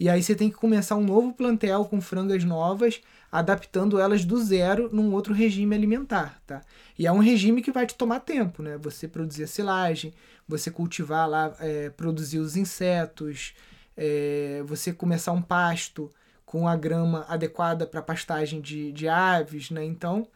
e 0.00 0.08
aí 0.08 0.22
você 0.22 0.34
tem 0.34 0.48
que 0.48 0.56
começar 0.56 0.94
um 0.94 1.02
novo 1.04 1.32
plantel 1.32 1.84
com 1.84 2.00
frangas 2.00 2.44
novas, 2.44 3.00
adaptando 3.32 3.98
elas 3.98 4.24
do 4.24 4.40
zero 4.40 4.88
num 4.92 5.12
outro 5.12 5.34
regime 5.34 5.74
alimentar, 5.74 6.40
tá? 6.46 6.62
E 6.96 7.04
é 7.06 7.10
um 7.10 7.18
regime 7.18 7.60
que 7.60 7.72
vai 7.72 7.84
te 7.84 7.96
tomar 7.96 8.20
tempo, 8.20 8.62
né? 8.62 8.78
Você 8.78 9.08
produzir 9.08 9.42
a 9.42 9.48
silagem, 9.48 10.14
você 10.46 10.70
cultivar 10.70 11.28
lá, 11.28 11.52
é, 11.58 11.90
produzir 11.90 12.38
os 12.38 12.56
insetos, 12.56 13.54
é, 13.96 14.62
você 14.64 14.92
começar 14.92 15.32
um 15.32 15.42
pasto 15.42 16.08
com 16.46 16.68
a 16.68 16.76
grama 16.76 17.26
adequada 17.28 17.84
para 17.84 18.00
pastagem 18.00 18.60
de, 18.60 18.92
de 18.92 19.08
aves, 19.08 19.68
né? 19.70 19.84
Então, 19.84 20.28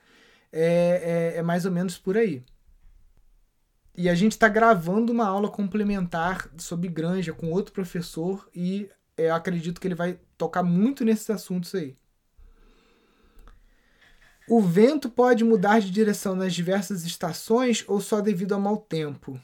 é, 0.52 1.32
é, 1.34 1.38
é 1.38 1.42
mais 1.42 1.64
ou 1.64 1.72
menos 1.72 1.98
por 1.98 2.16
aí. 2.16 2.44
E 3.96 4.08
a 4.08 4.14
gente 4.14 4.32
está 4.32 4.48
gravando 4.48 5.12
uma 5.12 5.26
aula 5.26 5.50
complementar 5.50 6.48
sobre 6.56 6.88
granja 6.88 7.32
com 7.32 7.50
outro 7.50 7.72
professor 7.72 8.48
e 8.54 8.88
eu 9.16 9.34
acredito 9.34 9.80
que 9.80 9.86
ele 9.86 9.94
vai 9.94 10.18
tocar 10.38 10.62
muito 10.62 11.04
nesses 11.04 11.28
assuntos 11.28 11.74
aí. 11.74 11.96
O 14.48 14.60
vento 14.60 15.08
pode 15.08 15.44
mudar 15.44 15.80
de 15.80 15.90
direção 15.90 16.34
nas 16.34 16.52
diversas 16.52 17.04
estações 17.04 17.84
ou 17.86 18.00
só 18.00 18.20
devido 18.20 18.52
ao 18.52 18.60
mau 18.60 18.76
tempo? 18.76 19.40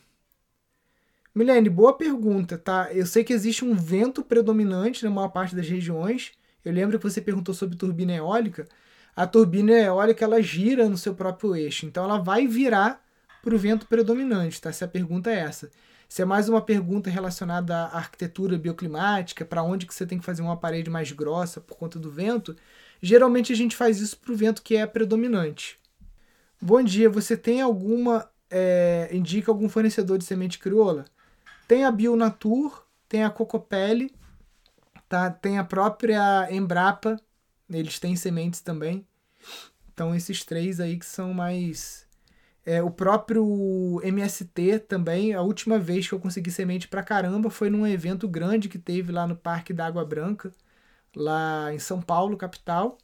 Milene, 1.35 1.69
boa 1.69 1.97
pergunta, 1.97 2.59
tá? 2.59 2.93
Eu 2.93 3.07
sei 3.07 3.23
que 3.23 3.33
existe 3.33 3.65
um 3.65 3.75
vento 3.75 4.25
predominante 4.25 5.05
na 5.05 5.11
maior 5.11 5.29
parte 5.29 5.55
das 5.55 5.69
regiões. 5.69 6.33
Eu 6.65 6.73
lembro 6.73 6.99
que 6.99 7.09
você 7.09 7.21
perguntou 7.21 7.55
sobre 7.55 7.77
turbina 7.77 8.13
eólica. 8.13 8.67
A 9.19 9.27
turbina 9.27 9.73
eólica 9.73 10.25
ela 10.25 10.41
gira 10.41 10.89
no 10.89 10.97
seu 10.97 11.13
próprio 11.13 11.57
eixo, 11.57 11.85
então 11.85 12.05
ela 12.05 12.19
vai 12.19 12.47
virar 12.47 13.05
para 13.43 13.53
o 13.53 13.59
vento 13.59 13.85
predominante, 13.85 14.61
tá? 14.61 14.73
Se 14.73 14.85
a 14.85 14.87
pergunta 14.87 15.29
é 15.29 15.41
essa. 15.41 15.73
Se 16.09 16.23
é 16.23 16.25
mais 16.25 16.49
uma 16.49 16.61
pergunta 16.63 17.11
relacionada 17.11 17.75
à 17.77 17.97
arquitetura 17.97 18.57
bioclimática, 18.57 19.45
para 19.45 19.65
onde 19.65 19.87
que 19.87 19.93
você 19.93 20.07
tem 20.07 20.21
que 20.21 20.25
fazer 20.25 20.41
uma 20.41 20.57
parede 20.57 20.89
mais 20.89 21.11
grossa 21.11 21.61
por 21.61 21.77
conta 21.77 21.99
do 21.99 22.09
vento, 22.09 22.55
geralmente 23.03 23.53
a 23.53 23.57
gente 23.57 23.75
faz 23.75 23.99
isso 23.99 24.17
para 24.19 24.33
o 24.33 24.37
vento 24.37 24.63
que 24.63 24.77
é 24.77 24.87
predominante. 24.87 25.81
Bom 26.63 26.81
dia, 26.81 27.11
você 27.11 27.37
tem 27.37 27.61
alguma. 27.61 28.31
É, 28.49 29.09
indica 29.11 29.51
algum 29.51 29.69
fornecedor 29.69 30.17
de 30.17 30.27
semente 30.27 30.61
crioula? 30.61 31.07
Tem 31.67 31.85
a 31.85 31.91
Bionatur, 31.91 32.85
tem 33.09 33.25
a 33.25 33.31
Cocopelli, 33.31 34.15
tá? 35.09 35.29
tem 35.29 35.59
a 35.59 35.65
própria 35.65 36.47
Embrapa, 36.53 37.21
eles 37.71 37.99
têm 37.99 38.17
sementes 38.17 38.61
também. 38.61 39.07
Então 39.93 40.15
esses 40.15 40.45
três 40.45 40.81
aí 40.81 40.99
que 40.99 41.07
são 41.07 41.35
mais 41.35 42.09
é, 42.69 42.83
o 42.83 42.91
próprio 42.91 43.99
MST 44.05 44.81
também, 44.81 45.33
a 45.33 45.41
última 45.41 45.79
vez 45.79 46.07
que 46.07 46.15
eu 46.15 46.21
consegui 46.21 46.51
semente 46.51 46.87
pra 46.87 47.03
caramba 47.03 47.49
foi 47.49 47.71
num 47.71 47.87
evento 47.87 48.29
grande 48.29 48.69
que 48.69 48.79
teve 48.79 49.11
lá 49.11 49.27
no 49.27 49.35
Parque 49.35 49.73
da 49.73 49.87
Água 49.87 50.05
Branca, 50.05 50.53
lá 51.17 51.73
em 51.73 51.79
São 51.79 52.03
Paulo, 52.03 52.37
capital. 52.37 52.99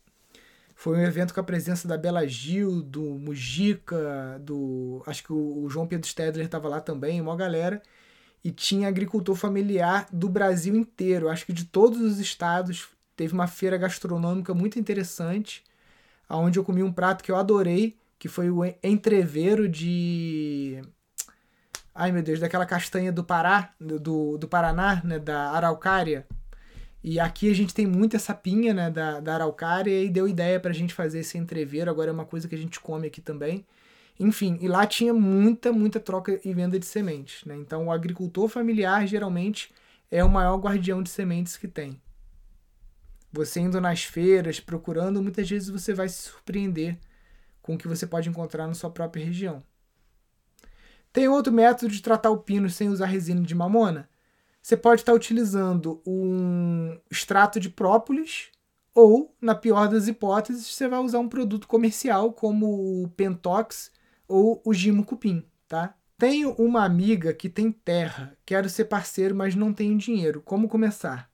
Foi 0.74 0.98
um 0.98 1.02
evento 1.02 1.32
com 1.32 1.40
a 1.40 1.44
presença 1.44 1.88
da 1.88 1.96
Bela 1.96 2.26
Gil, 2.28 2.82
do 2.82 3.02
Mujica, 3.02 4.38
do. 4.42 5.02
Acho 5.06 5.24
que 5.24 5.32
o 5.32 5.66
João 5.70 5.86
Pedro 5.86 6.06
Stedler 6.06 6.44
estava 6.44 6.68
lá 6.68 6.80
também, 6.80 7.20
uma 7.20 7.34
galera. 7.34 7.80
E 8.44 8.50
tinha 8.50 8.88
agricultor 8.88 9.34
familiar 9.34 10.06
do 10.12 10.28
Brasil 10.28 10.76
inteiro. 10.76 11.30
Acho 11.30 11.46
que 11.46 11.54
de 11.54 11.64
todos 11.64 12.02
os 12.02 12.18
estados. 12.18 12.88
Teve 13.16 13.32
uma 13.32 13.46
feira 13.46 13.76
gastronômica 13.76 14.52
muito 14.54 14.78
interessante, 14.78 15.62
onde 16.28 16.58
eu 16.58 16.64
comi 16.64 16.82
um 16.82 16.92
prato 16.92 17.22
que 17.22 17.30
eu 17.30 17.36
adorei, 17.36 17.96
que 18.18 18.28
foi 18.28 18.50
o 18.50 18.64
entreveiro 18.82 19.68
de. 19.68 20.82
Ai 21.94 22.10
meu 22.10 22.22
Deus, 22.22 22.40
daquela 22.40 22.66
castanha 22.66 23.12
do 23.12 23.22
Pará, 23.22 23.72
do, 23.78 24.36
do 24.36 24.48
Paraná, 24.48 25.00
né, 25.04 25.18
da 25.18 25.50
araucária. 25.50 26.26
E 27.02 27.20
aqui 27.20 27.50
a 27.50 27.54
gente 27.54 27.74
tem 27.74 27.86
muita 27.86 28.18
sapinha 28.18 28.72
né, 28.72 28.90
da, 28.90 29.20
da 29.20 29.34
araucária 29.34 30.02
e 30.02 30.08
deu 30.08 30.26
ideia 30.26 30.58
para 30.58 30.70
a 30.70 30.74
gente 30.74 30.94
fazer 30.94 31.20
esse 31.20 31.36
entreveiro. 31.36 31.90
Agora 31.90 32.08
é 32.10 32.12
uma 32.12 32.24
coisa 32.24 32.48
que 32.48 32.54
a 32.54 32.58
gente 32.58 32.80
come 32.80 33.06
aqui 33.06 33.20
também. 33.20 33.64
Enfim, 34.18 34.58
e 34.60 34.68
lá 34.68 34.86
tinha 34.86 35.12
muita, 35.12 35.70
muita 35.70 36.00
troca 36.00 36.40
e 36.42 36.54
venda 36.54 36.78
de 36.78 36.86
sementes. 36.86 37.44
Né? 37.44 37.56
Então 37.56 37.86
o 37.86 37.92
agricultor 37.92 38.48
familiar 38.48 39.06
geralmente 39.06 39.70
é 40.10 40.24
o 40.24 40.30
maior 40.30 40.56
guardião 40.56 41.02
de 41.02 41.10
sementes 41.10 41.56
que 41.58 41.68
tem. 41.68 42.00
Você 43.34 43.58
indo 43.58 43.80
nas 43.80 44.04
feiras, 44.04 44.60
procurando, 44.60 45.20
muitas 45.20 45.50
vezes 45.50 45.68
você 45.68 45.92
vai 45.92 46.08
se 46.08 46.22
surpreender 46.22 46.96
com 47.60 47.74
o 47.74 47.78
que 47.78 47.88
você 47.88 48.06
pode 48.06 48.28
encontrar 48.28 48.68
na 48.68 48.74
sua 48.74 48.90
própria 48.90 49.24
região. 49.24 49.60
Tem 51.12 51.26
outro 51.26 51.52
método 51.52 51.92
de 51.92 52.00
tratar 52.00 52.30
o 52.30 52.38
pino 52.38 52.70
sem 52.70 52.88
usar 52.88 53.06
resina 53.06 53.42
de 53.42 53.54
mamona? 53.54 54.08
Você 54.62 54.76
pode 54.76 55.00
estar 55.00 55.12
utilizando 55.12 56.00
um 56.06 56.96
extrato 57.10 57.58
de 57.58 57.68
própolis 57.68 58.52
ou, 58.94 59.34
na 59.40 59.54
pior 59.54 59.88
das 59.88 60.06
hipóteses, 60.06 60.68
você 60.68 60.86
vai 60.86 61.00
usar 61.00 61.18
um 61.18 61.28
produto 61.28 61.66
comercial 61.66 62.32
como 62.32 63.02
o 63.02 63.08
Pentox 63.08 63.90
ou 64.28 64.62
o 64.64 64.72
Gimo 64.72 65.04
Cupim, 65.04 65.44
tá? 65.66 65.96
Tenho 66.16 66.52
uma 66.52 66.84
amiga 66.84 67.34
que 67.34 67.48
tem 67.48 67.72
terra, 67.72 68.38
quero 68.46 68.68
ser 68.68 68.84
parceiro, 68.84 69.34
mas 69.34 69.56
não 69.56 69.72
tenho 69.72 69.98
dinheiro. 69.98 70.40
Como 70.40 70.68
começar? 70.68 71.33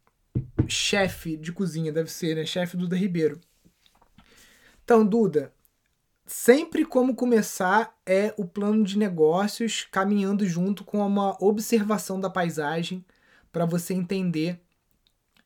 Chefe 0.68 1.36
de 1.36 1.52
cozinha, 1.52 1.92
deve 1.92 2.10
ser, 2.10 2.36
né? 2.36 2.44
Chefe 2.44 2.76
Duda 2.76 2.96
Ribeiro. 2.96 3.40
Então, 4.84 5.04
Duda, 5.06 5.52
sempre 6.26 6.84
como 6.84 7.14
começar 7.14 7.96
é 8.04 8.34
o 8.36 8.44
plano 8.44 8.84
de 8.84 8.98
negócios 8.98 9.86
caminhando 9.90 10.46
junto 10.46 10.84
com 10.84 10.98
uma 10.98 11.36
observação 11.42 12.20
da 12.20 12.30
paisagem 12.30 13.04
para 13.52 13.64
você 13.64 13.94
entender 13.94 14.60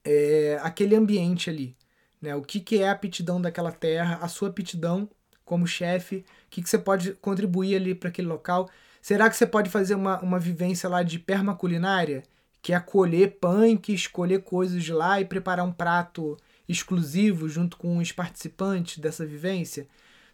é, 0.04 0.58
aquele 0.62 0.94
ambiente 0.94 1.50
ali. 1.50 1.76
Né? 2.20 2.34
O 2.34 2.42
que, 2.42 2.60
que 2.60 2.82
é 2.82 2.88
a 2.88 2.92
aptidão 2.92 3.40
daquela 3.40 3.72
terra, 3.72 4.18
a 4.20 4.28
sua 4.28 4.48
aptidão 4.48 5.08
como 5.44 5.66
chefe, 5.66 6.24
o 6.46 6.50
que, 6.50 6.62
que 6.62 6.68
você 6.68 6.78
pode 6.78 7.12
contribuir 7.14 7.76
ali 7.76 7.94
para 7.94 8.08
aquele 8.08 8.28
local. 8.28 8.68
Será 9.00 9.28
que 9.28 9.36
você 9.36 9.46
pode 9.46 9.68
fazer 9.68 9.94
uma, 9.94 10.20
uma 10.20 10.38
vivência 10.38 10.88
lá 10.88 11.02
de 11.02 11.18
permaculinária? 11.18 12.22
Que 12.64 12.72
é 12.72 12.80
colher 12.80 13.36
punk, 13.38 13.92
escolher 13.92 14.42
coisas 14.42 14.82
de 14.82 14.90
lá 14.90 15.20
e 15.20 15.26
preparar 15.26 15.66
um 15.66 15.70
prato 15.70 16.34
exclusivo 16.66 17.46
junto 17.46 17.76
com 17.76 17.98
os 17.98 18.10
participantes 18.10 18.96
dessa 18.96 19.26
vivência? 19.26 19.86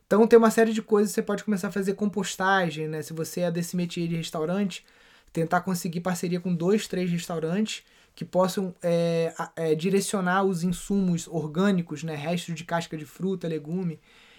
Então 0.07 0.25
tem 0.29 0.39
uma 0.39 0.53
série 0.53 0.73
de 0.73 0.81
coisas 0.81 1.11
você 1.11 1.23
pode 1.23 1.43
começar 1.43 1.67
a 1.67 1.73
fazer 1.73 1.95
compostagem, 1.95 2.87
né? 2.87 3.03
Se 3.03 3.13
você 3.13 3.41
é 3.41 3.51
desse 3.51 3.77
métier 3.77 4.07
de 4.07 4.15
restaurante, 4.15 4.87
tentar 5.33 5.63
conseguir 5.63 6.03
parceria 6.03 6.39
com 6.39 6.55
dois, 6.55 6.87
três 6.87 7.11
restaurantes 7.11 7.83
que 8.15 8.25
possam 8.25 8.73
é, 8.81 9.35
é, 9.57 9.75
direcionar 9.75 10.45
os 10.45 10.63
insumos 10.63 11.27
orgânicos, 11.27 12.05
né? 12.05 12.15
Restos 12.15 12.55
de 12.55 12.63
casca 12.63 12.97
de 12.97 13.05
fruta, 13.05 13.49
legume, 13.49 13.99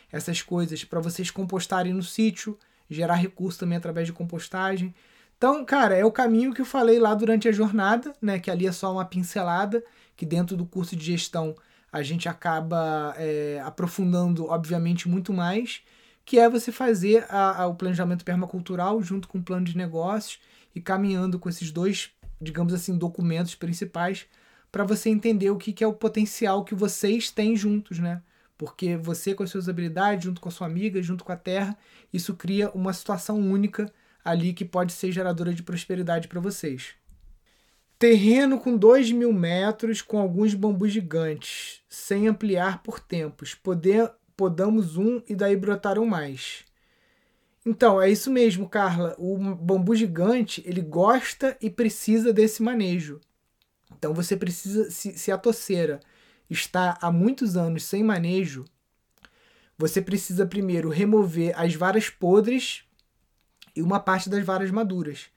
essas 0.09 0.41
coisas, 0.41 0.85
para 0.85 1.01
vocês 1.01 1.29
compostarem 1.29 1.93
no 1.93 2.03
sítio, 2.03 2.57
gerar 2.89 3.15
recurso 3.15 3.59
também 3.59 3.77
através 3.77 4.07
de 4.07 4.13
compostagem. 4.13 4.95
Então, 5.41 5.65
cara, 5.65 5.97
é 5.97 6.05
o 6.05 6.11
caminho 6.11 6.53
que 6.53 6.61
eu 6.61 6.65
falei 6.65 6.99
lá 6.99 7.15
durante 7.15 7.49
a 7.49 7.51
jornada, 7.51 8.13
né? 8.21 8.37
Que 8.37 8.51
ali 8.51 8.67
é 8.67 8.71
só 8.71 8.93
uma 8.93 9.03
pincelada, 9.03 9.83
que 10.15 10.23
dentro 10.23 10.55
do 10.55 10.67
curso 10.67 10.95
de 10.95 11.03
gestão 11.03 11.55
a 11.91 12.03
gente 12.03 12.29
acaba 12.29 13.15
é, 13.17 13.59
aprofundando, 13.65 14.45
obviamente, 14.45 15.09
muito 15.09 15.33
mais, 15.33 15.81
que 16.23 16.37
é 16.37 16.47
você 16.47 16.71
fazer 16.71 17.25
a, 17.27 17.63
a, 17.63 17.65
o 17.65 17.73
planejamento 17.73 18.23
permacultural 18.23 19.01
junto 19.01 19.27
com 19.27 19.39
o 19.39 19.43
plano 19.43 19.65
de 19.65 19.75
negócios 19.75 20.39
e 20.75 20.79
caminhando 20.79 21.39
com 21.39 21.49
esses 21.49 21.71
dois, 21.71 22.11
digamos 22.39 22.71
assim, 22.71 22.95
documentos 22.95 23.55
principais 23.55 24.27
para 24.71 24.83
você 24.83 25.09
entender 25.09 25.49
o 25.49 25.57
que, 25.57 25.73
que 25.73 25.83
é 25.83 25.87
o 25.87 25.93
potencial 25.93 26.63
que 26.63 26.75
vocês 26.75 27.31
têm 27.31 27.55
juntos, 27.55 27.97
né? 27.97 28.21
Porque 28.59 28.95
você 28.95 29.33
com 29.33 29.41
as 29.41 29.49
suas 29.49 29.67
habilidades, 29.67 30.23
junto 30.23 30.39
com 30.39 30.49
a 30.49 30.51
sua 30.51 30.67
amiga, 30.67 31.01
junto 31.01 31.23
com 31.23 31.31
a 31.31 31.35
terra, 31.35 31.75
isso 32.13 32.35
cria 32.35 32.69
uma 32.75 32.93
situação 32.93 33.39
única 33.39 33.91
ali 34.23 34.53
que 34.53 34.65
pode 34.65 34.93
ser 34.93 35.11
geradora 35.11 35.53
de 35.53 35.63
prosperidade 35.63 36.27
para 36.27 36.39
vocês. 36.39 36.93
Terreno 37.97 38.59
com 38.59 38.75
2 38.75 39.11
mil 39.11 39.31
metros, 39.31 40.01
com 40.01 40.19
alguns 40.19 40.53
bambus 40.53 40.91
gigantes, 40.91 41.81
sem 41.87 42.27
ampliar 42.27 42.81
por 42.81 42.99
tempos. 42.99 43.53
Poder, 43.53 44.11
podamos 44.35 44.97
um 44.97 45.21
e 45.29 45.35
daí 45.35 45.55
brotaram 45.55 46.05
mais. 46.05 46.65
Então, 47.63 48.01
é 48.01 48.09
isso 48.09 48.31
mesmo, 48.31 48.67
Carla. 48.67 49.15
O 49.19 49.37
bambu 49.37 49.95
gigante, 49.95 50.63
ele 50.65 50.81
gosta 50.81 51.55
e 51.61 51.69
precisa 51.69 52.33
desse 52.33 52.63
manejo. 52.63 53.21
Então, 53.95 54.13
você 54.15 54.35
precisa, 54.35 54.89
se, 54.89 55.17
se 55.17 55.31
a 55.31 55.37
toceira 55.37 55.99
está 56.49 56.97
há 56.99 57.11
muitos 57.11 57.55
anos 57.55 57.83
sem 57.83 58.03
manejo, 58.03 58.65
você 59.77 60.01
precisa 60.01 60.45
primeiro 60.45 60.89
remover 60.89 61.53
as 61.55 61.75
varas 61.75 62.09
podres 62.09 62.83
e 63.75 63.81
uma 63.81 63.99
parte 63.99 64.29
das 64.29 64.43
varas 64.45 64.71
maduras. 64.71 65.27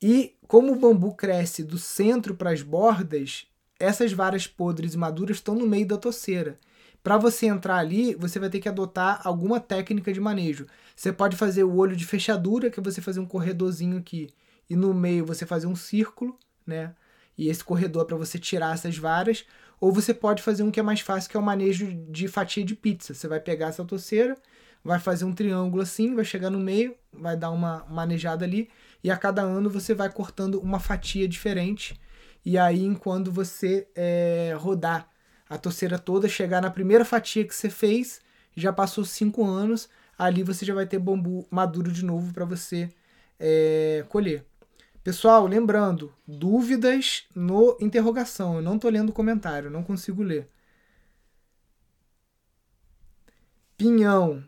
E 0.00 0.34
como 0.46 0.72
o 0.72 0.76
bambu 0.76 1.14
cresce 1.14 1.62
do 1.62 1.78
centro 1.78 2.34
para 2.34 2.50
as 2.50 2.62
bordas, 2.62 3.46
essas 3.78 4.12
varas 4.12 4.46
podres 4.46 4.94
e 4.94 4.98
maduras 4.98 5.38
estão 5.38 5.54
no 5.54 5.66
meio 5.66 5.86
da 5.86 5.96
toceira. 5.96 6.58
Para 7.02 7.16
você 7.16 7.46
entrar 7.46 7.76
ali, 7.76 8.14
você 8.14 8.38
vai 8.38 8.50
ter 8.50 8.58
que 8.58 8.68
adotar 8.68 9.20
alguma 9.24 9.60
técnica 9.60 10.12
de 10.12 10.20
manejo. 10.20 10.66
Você 10.94 11.12
pode 11.12 11.36
fazer 11.36 11.62
o 11.62 11.76
olho 11.76 11.94
de 11.94 12.04
fechadura, 12.04 12.68
que 12.68 12.80
é 12.80 12.82
você 12.82 13.00
fazer 13.00 13.20
um 13.20 13.26
corredorzinho 13.26 13.96
aqui, 13.96 14.28
e 14.68 14.74
no 14.74 14.92
meio 14.92 15.24
você 15.24 15.46
fazer 15.46 15.68
um 15.68 15.76
círculo, 15.76 16.36
né? 16.66 16.94
E 17.38 17.48
esse 17.48 17.62
corredor 17.62 18.02
é 18.02 18.06
para 18.06 18.16
você 18.16 18.38
tirar 18.38 18.74
essas 18.74 18.98
varas. 18.98 19.44
Ou 19.80 19.92
você 19.92 20.14
pode 20.14 20.42
fazer 20.42 20.62
um 20.62 20.70
que 20.70 20.80
é 20.80 20.82
mais 20.82 21.00
fácil, 21.00 21.30
que 21.30 21.36
é 21.36 21.40
o 21.40 21.42
manejo 21.42 21.92
de 22.08 22.28
fatia 22.28 22.64
de 22.64 22.74
pizza. 22.74 23.14
Você 23.14 23.28
vai 23.28 23.38
pegar 23.38 23.68
essa 23.68 23.84
toceira, 23.84 24.36
vai 24.86 25.00
fazer 25.00 25.24
um 25.24 25.32
triângulo 25.32 25.82
assim, 25.82 26.14
vai 26.14 26.24
chegar 26.24 26.48
no 26.48 26.60
meio, 26.60 26.94
vai 27.12 27.36
dar 27.36 27.50
uma 27.50 27.84
manejada 27.90 28.44
ali 28.44 28.70
e 29.02 29.10
a 29.10 29.16
cada 29.16 29.42
ano 29.42 29.68
você 29.68 29.92
vai 29.94 30.08
cortando 30.10 30.60
uma 30.60 30.78
fatia 30.78 31.26
diferente. 31.26 32.00
E 32.44 32.56
aí, 32.56 32.84
enquanto 32.84 33.32
você 33.32 33.88
é, 33.96 34.54
rodar 34.56 35.08
a 35.48 35.58
torceira 35.58 35.98
toda, 35.98 36.28
chegar 36.28 36.62
na 36.62 36.70
primeira 36.70 37.04
fatia 37.04 37.44
que 37.44 37.54
você 37.54 37.68
fez, 37.68 38.20
já 38.56 38.72
passou 38.72 39.04
cinco 39.04 39.44
anos, 39.44 39.88
ali 40.16 40.44
você 40.44 40.64
já 40.64 40.72
vai 40.72 40.86
ter 40.86 41.00
bambu 41.00 41.46
maduro 41.50 41.90
de 41.90 42.04
novo 42.04 42.32
para 42.32 42.44
você 42.44 42.88
é, 43.40 44.04
colher. 44.08 44.46
Pessoal, 45.02 45.46
lembrando, 45.46 46.12
dúvidas 46.26 47.24
no 47.34 47.76
interrogação. 47.80 48.56
Eu 48.56 48.62
não 48.62 48.76
estou 48.76 48.90
lendo 48.90 49.12
comentário, 49.12 49.70
não 49.70 49.82
consigo 49.82 50.22
ler. 50.22 50.48
Pinhão, 53.76 54.42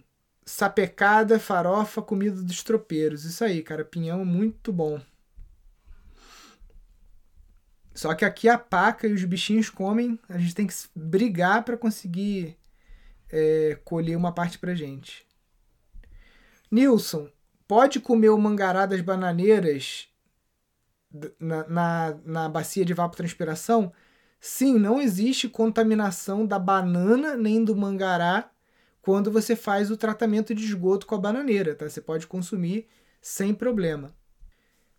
sapecada, 0.48 1.38
farofa, 1.38 2.00
comida 2.00 2.42
dos 2.42 2.62
tropeiros. 2.62 3.24
Isso 3.24 3.44
aí, 3.44 3.62
cara, 3.62 3.84
pinhão 3.84 4.24
muito 4.24 4.72
bom. 4.72 4.98
Só 7.94 8.14
que 8.14 8.24
aqui 8.24 8.48
a 8.48 8.56
paca 8.56 9.06
e 9.06 9.12
os 9.12 9.22
bichinhos 9.24 9.68
comem, 9.68 10.18
a 10.26 10.38
gente 10.38 10.54
tem 10.54 10.66
que 10.66 10.74
brigar 10.94 11.64
para 11.64 11.76
conseguir 11.76 12.56
é, 13.28 13.78
colher 13.84 14.16
uma 14.16 14.32
parte 14.32 14.58
pra 14.58 14.74
gente. 14.74 15.26
Nilson, 16.70 17.28
pode 17.66 18.00
comer 18.00 18.30
o 18.30 18.38
mangará 18.38 18.87
das 18.87 19.02
bananeiras 19.02 20.08
na, 21.38 21.68
na, 21.68 22.18
na 22.24 22.48
bacia 22.48 22.87
de 22.87 22.92
evapotranspiração? 22.92 23.92
Sim, 24.40 24.78
não 24.78 24.98
existe 24.98 25.46
contaminação 25.48 26.46
da 26.46 26.58
banana 26.58 27.37
nem 27.37 27.62
do 27.62 27.76
mangará 27.76 28.50
quando 29.09 29.33
você 29.33 29.57
faz 29.57 29.90
o 29.90 29.97
tratamento 29.97 30.55
de 30.55 30.62
esgoto 30.62 31.07
com 31.07 31.14
a 31.14 31.18
bananeira, 31.18 31.75
tá? 31.75 31.88
Você 31.88 31.99
pode 31.99 32.27
consumir 32.27 32.87
sem 33.23 33.55
problema. 33.55 34.14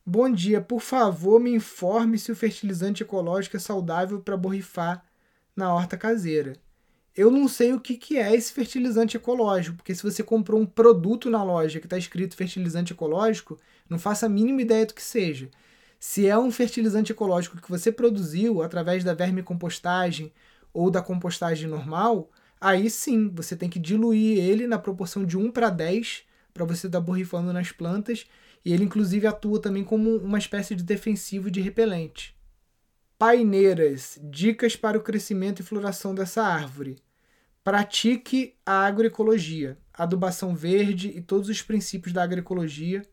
Bom 0.03 0.31
dia, 0.31 0.59
por 0.59 0.81
favor, 0.81 1.39
me 1.39 1.53
informe 1.53 2.17
se 2.17 2.31
o 2.31 2.35
fertilizante 2.35 3.03
ecológico 3.03 3.55
é 3.55 3.59
saudável 3.59 4.19
para 4.19 4.35
borrifar 4.35 5.05
na 5.55 5.71
horta 5.71 5.95
caseira. 5.95 6.53
Eu 7.15 7.29
não 7.29 7.47
sei 7.47 7.71
o 7.71 7.79
que, 7.79 7.97
que 7.97 8.17
é 8.17 8.33
esse 8.33 8.51
fertilizante 8.51 9.15
ecológico, 9.15 9.77
porque 9.77 9.93
se 9.93 10.01
você 10.01 10.23
comprou 10.23 10.59
um 10.59 10.65
produto 10.65 11.29
na 11.29 11.43
loja 11.43 11.79
que 11.79 11.85
está 11.85 11.95
escrito 11.95 12.35
fertilizante 12.35 12.93
ecológico, 12.93 13.59
não 13.87 13.99
faça 13.99 14.25
a 14.25 14.29
mínima 14.29 14.63
ideia 14.63 14.87
do 14.87 14.95
que 14.95 15.03
seja. 15.03 15.51
Se 15.99 16.27
é 16.27 16.35
um 16.35 16.49
fertilizante 16.49 17.11
ecológico 17.11 17.61
que 17.61 17.69
você 17.69 17.91
produziu 17.91 18.63
através 18.63 19.03
da 19.03 19.13
vermicompostagem 19.13 20.33
ou 20.73 20.89
da 20.89 20.99
compostagem 20.99 21.69
normal, 21.69 22.31
aí 22.59 22.89
sim 22.89 23.29
você 23.29 23.55
tem 23.55 23.69
que 23.69 23.79
diluir 23.79 24.39
ele 24.39 24.67
na 24.67 24.79
proporção 24.79 25.25
de 25.25 25.37
1 25.37 25.51
para 25.51 25.69
10 25.69 26.23
para 26.53 26.65
você 26.65 26.87
estar 26.87 26.99
borrifando 26.99 27.53
nas 27.53 27.71
plantas 27.71 28.25
e 28.63 28.73
ele 28.73 28.83
inclusive 28.83 29.27
atua 29.27 29.61
também 29.61 29.83
como 29.83 30.17
uma 30.17 30.37
espécie 30.37 30.75
de 30.75 30.83
defensivo 30.83 31.49
de 31.49 31.61
repelente. 31.61 32.35
Paineiras, 33.17 34.17
dicas 34.23 34.75
para 34.75 34.97
o 34.97 35.01
crescimento 35.01 35.59
e 35.59 35.63
floração 35.63 36.15
dessa 36.15 36.43
árvore. 36.43 36.97
Pratique 37.63 38.55
a 38.65 38.85
agroecologia, 38.85 39.77
adubação 39.93 40.55
verde 40.55 41.09
e 41.09 41.21
todos 41.21 41.49
os 41.49 41.61
princípios 41.61 42.13
da 42.13 42.23
agroecologia 42.23 43.03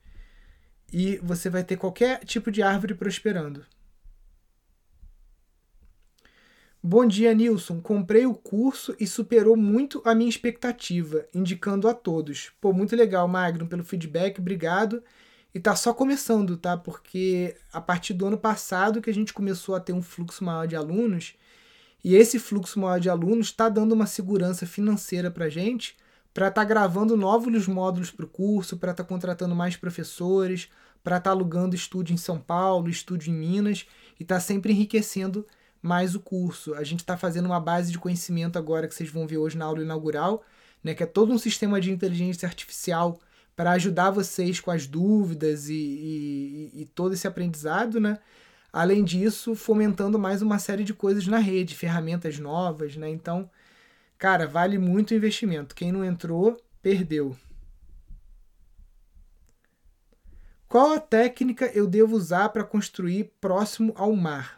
e 0.92 1.18
você 1.18 1.50
vai 1.50 1.64
ter 1.64 1.76
qualquer 1.76 2.24
tipo 2.24 2.50
de 2.50 2.62
árvore 2.62 2.94
prosperando. 2.94 3.64
Bom 6.88 7.04
dia, 7.04 7.34
Nilson. 7.34 7.80
Comprei 7.80 8.26
o 8.26 8.32
curso 8.32 8.94
e 9.00 9.08
superou 9.08 9.56
muito 9.56 10.00
a 10.04 10.14
minha 10.14 10.30
expectativa, 10.30 11.26
indicando 11.34 11.88
a 11.88 11.92
todos. 11.92 12.52
Pô, 12.60 12.72
muito 12.72 12.94
legal, 12.94 13.26
Magno, 13.26 13.66
pelo 13.66 13.82
feedback, 13.82 14.38
obrigado. 14.38 15.02
E 15.52 15.58
tá 15.58 15.74
só 15.74 15.92
começando, 15.92 16.56
tá? 16.56 16.76
Porque 16.76 17.56
a 17.72 17.80
partir 17.80 18.14
do 18.14 18.24
ano 18.24 18.38
passado 18.38 19.02
que 19.02 19.10
a 19.10 19.12
gente 19.12 19.34
começou 19.34 19.74
a 19.74 19.80
ter 19.80 19.92
um 19.92 20.00
fluxo 20.00 20.44
maior 20.44 20.68
de 20.68 20.76
alunos, 20.76 21.34
e 22.04 22.14
esse 22.14 22.38
fluxo 22.38 22.78
maior 22.78 23.00
de 23.00 23.10
alunos 23.10 23.48
está 23.48 23.68
dando 23.68 23.90
uma 23.90 24.06
segurança 24.06 24.64
financeira 24.64 25.28
para 25.28 25.46
a 25.46 25.50
gente, 25.50 25.96
para 26.32 26.46
estar 26.46 26.60
tá 26.60 26.64
gravando 26.64 27.16
novos 27.16 27.66
módulos 27.66 28.12
para 28.12 28.26
o 28.26 28.28
curso, 28.28 28.76
para 28.76 28.92
estar 28.92 29.02
tá 29.02 29.08
contratando 29.08 29.56
mais 29.56 29.76
professores, 29.76 30.68
para 31.02 31.16
estar 31.16 31.30
tá 31.30 31.34
alugando 31.34 31.74
estúdio 31.74 32.14
em 32.14 32.16
São 32.16 32.38
Paulo, 32.38 32.88
estúdio 32.88 33.32
em 33.32 33.36
Minas, 33.36 33.88
e 34.20 34.22
está 34.22 34.38
sempre 34.38 34.72
enriquecendo 34.72 35.44
mais 35.82 36.14
o 36.14 36.20
curso. 36.20 36.74
A 36.74 36.84
gente 36.84 37.00
está 37.00 37.16
fazendo 37.16 37.46
uma 37.46 37.60
base 37.60 37.92
de 37.92 37.98
conhecimento 37.98 38.58
agora 38.58 38.88
que 38.88 38.94
vocês 38.94 39.10
vão 39.10 39.26
ver 39.26 39.38
hoje 39.38 39.56
na 39.56 39.64
aula 39.64 39.82
inaugural, 39.82 40.44
né, 40.82 40.94
que 40.94 41.02
é 41.02 41.06
todo 41.06 41.32
um 41.32 41.38
sistema 41.38 41.80
de 41.80 41.90
inteligência 41.90 42.46
artificial 42.46 43.20
para 43.56 43.72
ajudar 43.72 44.10
vocês 44.10 44.60
com 44.60 44.70
as 44.70 44.86
dúvidas 44.86 45.68
e, 45.68 45.74
e, 45.74 46.82
e, 46.82 46.84
todo 46.86 47.14
esse 47.14 47.26
aprendizado, 47.26 47.98
né? 47.98 48.18
Além 48.70 49.02
disso, 49.02 49.54
fomentando 49.54 50.18
mais 50.18 50.42
uma 50.42 50.58
série 50.58 50.84
de 50.84 50.92
coisas 50.92 51.26
na 51.26 51.38
rede, 51.38 51.74
ferramentas 51.74 52.38
novas, 52.38 52.96
né? 52.96 53.08
Então, 53.08 53.50
cara, 54.18 54.46
vale 54.46 54.76
muito 54.76 55.12
o 55.12 55.14
investimento. 55.14 55.74
Quem 55.74 55.90
não 55.90 56.04
entrou, 56.04 56.58
perdeu. 56.82 57.34
Qual 60.68 60.92
a 60.92 61.00
técnica 61.00 61.70
eu 61.74 61.86
devo 61.86 62.14
usar 62.14 62.50
para 62.50 62.64
construir 62.64 63.32
próximo 63.40 63.94
ao 63.96 64.14
mar? 64.14 64.55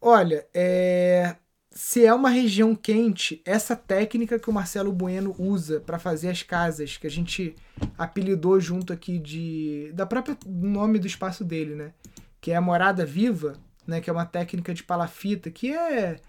Olha, 0.00 0.46
é 0.54 1.36
se 1.72 2.04
é 2.04 2.12
uma 2.12 2.30
região 2.30 2.74
quente, 2.74 3.40
essa 3.44 3.76
técnica 3.76 4.38
que 4.40 4.50
o 4.50 4.52
Marcelo 4.52 4.92
Bueno 4.92 5.34
usa 5.38 5.80
para 5.80 5.98
fazer 6.00 6.28
as 6.28 6.42
casas, 6.42 6.96
que 6.96 7.06
a 7.06 7.10
gente 7.10 7.54
apelidou 7.96 8.58
junto 8.60 8.92
aqui 8.92 9.18
de 9.18 9.92
da 9.94 10.04
própria 10.04 10.36
nome 10.46 10.98
do 10.98 11.06
espaço 11.06 11.44
dele, 11.44 11.74
né? 11.76 11.92
Que 12.40 12.50
é 12.52 12.56
a 12.56 12.60
morada 12.60 13.06
viva, 13.06 13.54
né? 13.86 14.00
Que 14.00 14.10
é 14.10 14.12
uma 14.12 14.26
técnica 14.26 14.74
de 14.74 14.82
palafita 14.82 15.50
que 15.50 15.72
é 15.72 16.20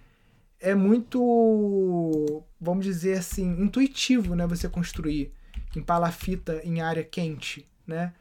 é 0.60 0.76
muito, 0.76 2.44
vamos 2.60 2.86
dizer 2.86 3.18
assim, 3.20 3.62
intuitivo, 3.62 4.36
né? 4.36 4.46
Você 4.48 4.70
construir 4.70 5.34
em 5.76 5.82
palafita 5.82 6.62
em 6.64 6.82
área 6.82 7.04
quente, 7.04 7.68
né? 7.88 8.14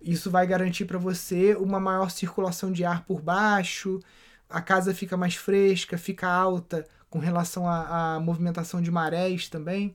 Isso 0.00 0.30
vai 0.30 0.46
garantir 0.46 0.84
para 0.84 0.98
você 0.98 1.54
uma 1.56 1.80
maior 1.80 2.10
circulação 2.10 2.70
de 2.72 2.84
ar 2.84 3.04
por 3.04 3.20
baixo 3.20 4.00
a 4.48 4.60
casa 4.60 4.94
fica 4.94 5.16
mais 5.16 5.34
fresca, 5.34 5.98
fica 5.98 6.28
alta 6.28 6.86
com 7.10 7.18
relação 7.18 7.68
à, 7.68 8.18
movimentação 8.20 8.80
de 8.80 8.90
marés 8.90 9.48
também. 9.48 9.94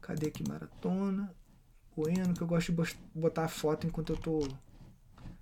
Cadê 0.00 0.28
aqui 0.28 0.46
maratona? 0.48 1.32
Bueno, 1.96 2.34
que 2.34 2.42
eu 2.42 2.46
gosto 2.46 2.72
de 2.72 2.96
botar 3.14 3.44
a 3.44 3.48
foto 3.48 3.86
enquanto 3.86 4.12
eu 4.12 4.16
tô 4.16 4.48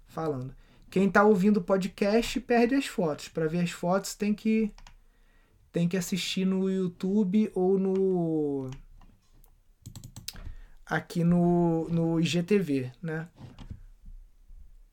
falando. 0.06 0.54
Quem 0.90 1.10
tá 1.10 1.24
ouvindo 1.24 1.58
o 1.58 1.64
podcast 1.64 2.38
perde 2.40 2.74
as 2.74 2.86
fotos. 2.86 3.28
Para 3.28 3.48
ver 3.48 3.60
as 3.60 3.70
fotos 3.70 4.14
tem 4.14 4.32
que 4.32 4.72
tem 5.72 5.88
que 5.88 5.96
assistir 5.96 6.44
no 6.44 6.70
YouTube 6.70 7.50
ou 7.52 7.78
no 7.78 8.70
aqui 10.86 11.24
no, 11.24 11.88
no 11.88 12.20
IGTV, 12.20 12.92
né? 13.02 13.28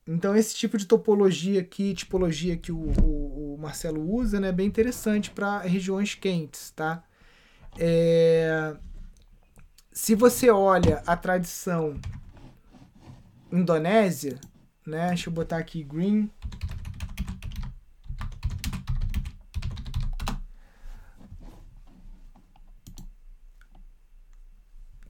Então 0.07 0.35
esse 0.35 0.55
tipo 0.55 0.77
de 0.77 0.87
topologia 0.87 1.61
aqui, 1.61 1.93
tipologia 1.93 2.57
que 2.57 2.71
o, 2.71 2.91
o 3.03 3.30
Marcelo 3.61 4.01
usa, 4.01 4.39
né, 4.39 4.49
é 4.49 4.51
bem 4.51 4.67
interessante 4.67 5.31
para 5.31 5.59
regiões 5.59 6.15
quentes, 6.15 6.71
tá? 6.71 7.03
É... 7.77 8.75
Se 9.91 10.15
você 10.15 10.49
olha 10.49 11.03
a 11.05 11.15
tradição 11.15 11.99
indonésia, 13.51 14.39
né, 14.85 15.09
deixa 15.09 15.29
eu 15.29 15.33
botar 15.33 15.57
aqui 15.57 15.83
green, 15.83 16.29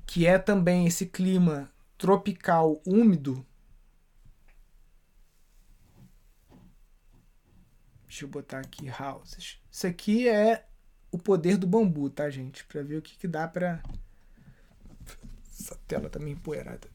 que 0.06 0.28
é 0.28 0.38
também 0.38 0.86
esse 0.86 1.06
clima 1.06 1.72
tropical 1.98 2.82
úmido, 2.86 3.46
Deixa 8.12 8.26
eu 8.26 8.30
botar 8.30 8.60
aqui 8.60 8.88
houses. 8.90 9.58
Isso 9.72 9.88
aqui 9.88 10.28
é 10.28 10.66
o 11.14 11.18
poder 11.18 11.56
do 11.56 11.66
bambu, 11.66 12.10
tá, 12.10 12.30
gente? 12.30 12.66
Pra 12.66 12.82
ver 12.82 12.98
o 12.98 13.02
que, 13.02 13.18
que 13.18 13.26
dá 13.26 13.48
pra. 13.48 13.82
Essa 15.50 15.80
tela 15.88 16.10
tá 16.10 16.20
meio 16.20 16.34
empoeirada. 16.34 16.90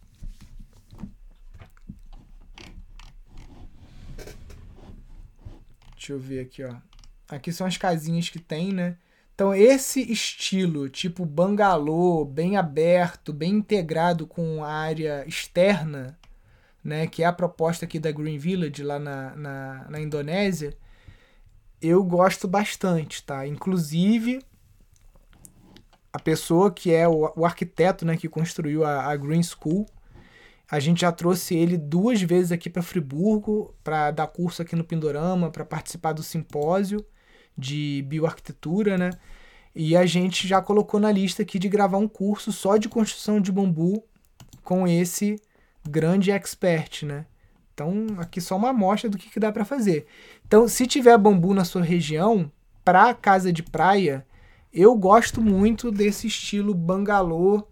Deixa 5.95 6.13
eu 6.13 6.21
ver 6.21 6.41
aqui, 6.41 6.63
ó. 6.63 6.77
Aqui 7.31 7.51
são 7.51 7.67
as 7.67 7.79
casinhas 7.79 8.29
que 8.29 8.39
tem, 8.39 8.75
né? 8.75 8.99
Então, 9.35 9.55
esse 9.55 10.03
estilo, 10.13 10.87
tipo 10.91 11.25
bangalô, 11.25 12.27
bem 12.27 12.59
aberto, 12.59 13.33
bem 13.33 13.55
integrado 13.55 14.27
com 14.27 14.63
a 14.63 14.71
área 14.71 15.27
externa, 15.27 16.19
né? 16.85 17.07
Que 17.07 17.23
é 17.23 17.27
a 17.27 17.33
proposta 17.33 17.87
aqui 17.87 17.99
da 17.99 18.13
Green 18.13 18.37
Village, 18.37 18.83
lá 18.83 18.99
na, 18.99 19.35
na, 19.35 19.87
na 19.89 19.99
Indonésia 19.99 20.77
eu 21.81 22.03
gosto 22.03 22.49
bastante, 22.49 23.23
tá? 23.23 23.47
Inclusive, 23.47 24.41
a 26.13 26.19
pessoa 26.19 26.71
que 26.71 26.93
é 26.93 27.07
o, 27.07 27.31
o 27.37 27.45
arquiteto 27.45 28.05
né, 28.05 28.17
que 28.17 28.29
construiu 28.29 28.85
a, 28.85 29.05
a, 29.05 29.17
Green 29.17 29.43
School, 29.43 29.87
a 30.71 30.81
gente 30.81 31.03
já 31.03 31.13
trouxe 31.13 31.55
ele 31.55 31.77
duas 31.77 32.21
vezes 32.23 32.51
aqui 32.51 32.71
para 32.71 32.83
Friburgo 32.83 33.75
para 33.85 34.11
dar 34.11 34.27
curso 34.27 34.63
aqui 34.63 34.75
no 34.75 34.83
Pindorama, 34.85 35.51
para 35.51 35.65
participar 35.65 36.13
do 36.13 36.23
simpósio 36.23 37.05
de 37.57 38.05
bioarquitetura, 38.09 38.99
né? 38.99 39.11
E 39.75 39.95
a 39.95 40.07
gente 40.07 40.49
já 40.49 40.63
colocou 40.63 40.99
na 40.99 41.13
lista 41.13 41.43
aqui 41.43 41.59
de 41.59 41.69
gravar 41.69 41.99
um 41.99 42.09
curso 42.09 42.51
só 42.51 42.79
de 42.79 42.89
construção 42.89 43.41
de 43.41 43.53
bambu 43.53 44.03
com 44.65 44.89
esse 44.89 45.37
grande 45.87 46.31
expert, 46.31 47.05
né? 47.05 47.27
Então, 47.77 48.07
aqui 48.17 48.41
só 48.41 48.57
uma 48.57 48.71
amostra 48.71 49.11
do 49.11 49.19
que, 49.19 49.29
que 49.29 49.39
dá 49.39 49.53
para 49.53 49.63
fazer. 49.63 50.07
Então, 50.47 50.67
se 50.67 50.87
tiver 50.87 51.19
bambu 51.19 51.53
na 51.53 51.63
sua 51.63 51.83
região, 51.83 52.51
para 52.83 53.13
casa 53.13 53.53
de 53.53 53.63
praia, 53.63 54.27
eu 54.73 54.95
gosto 54.95 55.43
muito 55.43 55.91
desse 55.91 56.27
estilo 56.27 56.73
bangalô 56.73 57.69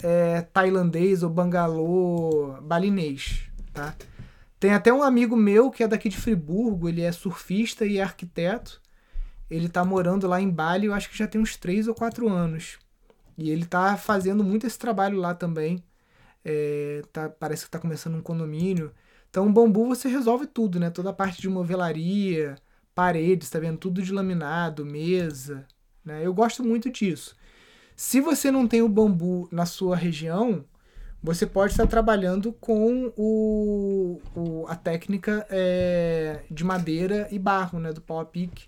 é, 0.00 0.42
tailandês 0.42 1.24
ou 1.24 1.30
bangalô 1.30 2.56
balinês, 2.62 3.50
tá? 3.72 3.96
Tem 4.60 4.72
até 4.72 4.92
um 4.92 5.02
amigo 5.02 5.34
meu 5.34 5.72
que 5.72 5.82
é 5.82 5.88
daqui 5.88 6.08
de 6.08 6.16
Friburgo, 6.16 6.88
ele 6.88 7.02
é 7.02 7.10
surfista 7.10 7.84
e 7.84 7.98
é 7.98 8.02
arquiteto. 8.02 8.80
Ele 9.50 9.68
tá 9.68 9.84
morando 9.84 10.28
lá 10.28 10.40
em 10.40 10.50
Bali, 10.50 10.86
eu 10.86 10.94
acho 10.94 11.10
que 11.10 11.18
já 11.18 11.26
tem 11.26 11.40
uns 11.40 11.56
3 11.56 11.88
ou 11.88 11.94
4 11.96 12.28
anos. 12.28 12.78
E 13.36 13.50
ele 13.50 13.64
tá 13.64 13.96
fazendo 13.96 14.44
muito 14.44 14.68
esse 14.68 14.78
trabalho 14.78 15.18
lá 15.18 15.34
também. 15.34 15.82
É, 16.44 17.02
tá, 17.12 17.28
parece 17.28 17.64
que 17.64 17.70
tá 17.70 17.78
começando 17.80 18.14
um 18.14 18.22
condomínio. 18.22 18.92
Então, 19.30 19.52
bambu 19.52 19.86
você 19.86 20.08
resolve 20.08 20.46
tudo, 20.46 20.80
né? 20.80 20.90
Toda 20.90 21.10
a 21.10 21.12
parte 21.12 21.40
de 21.40 21.48
movelaria, 21.48 22.56
paredes, 22.94 23.50
tá 23.50 23.58
vendo? 23.58 23.78
Tudo 23.78 24.02
de 24.02 24.12
laminado, 24.12 24.84
mesa, 24.84 25.66
né? 26.04 26.24
Eu 26.24 26.32
gosto 26.34 26.64
muito 26.64 26.90
disso. 26.90 27.36
Se 27.96 28.20
você 28.20 28.50
não 28.50 28.66
tem 28.66 28.80
o 28.82 28.88
bambu 28.88 29.48
na 29.52 29.66
sua 29.66 29.96
região, 29.96 30.64
você 31.22 31.46
pode 31.46 31.72
estar 31.72 31.86
trabalhando 31.86 32.52
com 32.52 33.12
o, 33.16 34.20
o 34.34 34.66
a 34.68 34.76
técnica 34.76 35.46
é, 35.50 36.44
de 36.50 36.64
madeira 36.64 37.28
e 37.30 37.38
barro, 37.38 37.80
né, 37.80 37.92
do 37.92 38.00
Power 38.00 38.26
Pick. 38.26 38.66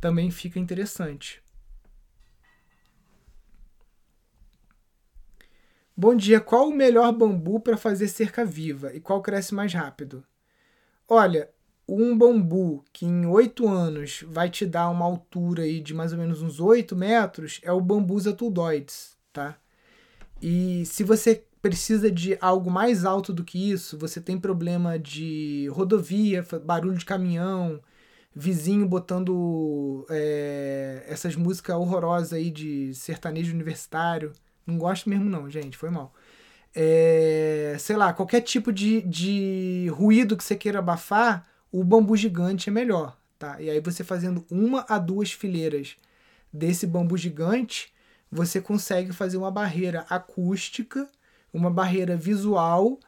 Também 0.00 0.30
fica 0.30 0.60
interessante. 0.60 1.42
Bom 6.00 6.14
dia, 6.14 6.40
qual 6.40 6.68
o 6.68 6.72
melhor 6.72 7.12
bambu 7.12 7.58
para 7.58 7.76
fazer 7.76 8.06
cerca 8.06 8.44
viva 8.44 8.94
e 8.94 9.00
qual 9.00 9.20
cresce 9.20 9.52
mais 9.52 9.74
rápido? 9.74 10.22
Olha, 11.08 11.50
um 11.88 12.16
bambu 12.16 12.84
que 12.92 13.04
em 13.04 13.26
oito 13.26 13.66
anos 13.66 14.24
vai 14.28 14.48
te 14.48 14.64
dar 14.64 14.90
uma 14.90 15.04
altura 15.04 15.64
aí 15.64 15.80
de 15.80 15.92
mais 15.92 16.12
ou 16.12 16.18
menos 16.20 16.40
uns 16.40 16.60
8 16.60 16.94
metros 16.94 17.60
é 17.64 17.72
o 17.72 17.80
Bambusa 17.80 18.32
tuldoides, 18.32 19.16
tá? 19.32 19.58
E 20.40 20.86
se 20.86 21.02
você 21.02 21.44
precisa 21.60 22.12
de 22.12 22.38
algo 22.40 22.70
mais 22.70 23.04
alto 23.04 23.32
do 23.32 23.42
que 23.42 23.72
isso, 23.72 23.98
você 23.98 24.20
tem 24.20 24.38
problema 24.38 25.00
de 25.00 25.68
rodovia, 25.72 26.46
barulho 26.64 26.96
de 26.96 27.04
caminhão, 27.04 27.82
vizinho 28.32 28.86
botando 28.86 30.06
é, 30.08 31.04
essas 31.08 31.34
músicas 31.34 31.74
horrorosas 31.74 32.34
aí 32.34 32.52
de 32.52 32.94
sertanejo 32.94 33.52
universitário. 33.52 34.32
Não 34.68 34.76
gosto 34.76 35.08
mesmo 35.08 35.24
não, 35.24 35.48
gente, 35.48 35.78
foi 35.78 35.88
mal. 35.88 36.12
É, 36.74 37.74
sei 37.78 37.96
lá, 37.96 38.12
qualquer 38.12 38.42
tipo 38.42 38.70
de, 38.70 39.00
de 39.00 39.88
ruído 39.94 40.36
que 40.36 40.44
você 40.44 40.54
queira 40.54 40.80
abafar, 40.80 41.48
o 41.72 41.82
bambu 41.82 42.14
gigante 42.14 42.68
é 42.68 42.72
melhor, 42.72 43.16
tá? 43.38 43.58
E 43.62 43.70
aí 43.70 43.80
você 43.80 44.04
fazendo 44.04 44.44
uma 44.50 44.84
a 44.86 44.98
duas 44.98 45.32
fileiras 45.32 45.96
desse 46.52 46.86
bambu 46.86 47.16
gigante, 47.16 47.90
você 48.30 48.60
consegue 48.60 49.10
fazer 49.10 49.38
uma 49.38 49.50
barreira 49.50 50.04
acústica, 50.10 51.08
uma 51.50 51.70
barreira 51.70 52.14
visual 52.14 53.00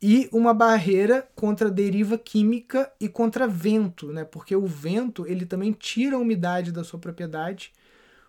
e 0.00 0.28
uma 0.32 0.54
barreira 0.54 1.28
contra 1.34 1.68
deriva 1.68 2.16
química 2.16 2.92
e 3.00 3.08
contra 3.08 3.48
vento, 3.48 4.12
né? 4.12 4.24
Porque 4.24 4.54
o 4.54 4.66
vento 4.68 5.26
ele 5.26 5.44
também 5.44 5.72
tira 5.72 6.14
a 6.14 6.20
umidade 6.20 6.70
da 6.70 6.84
sua 6.84 7.00
propriedade, 7.00 7.72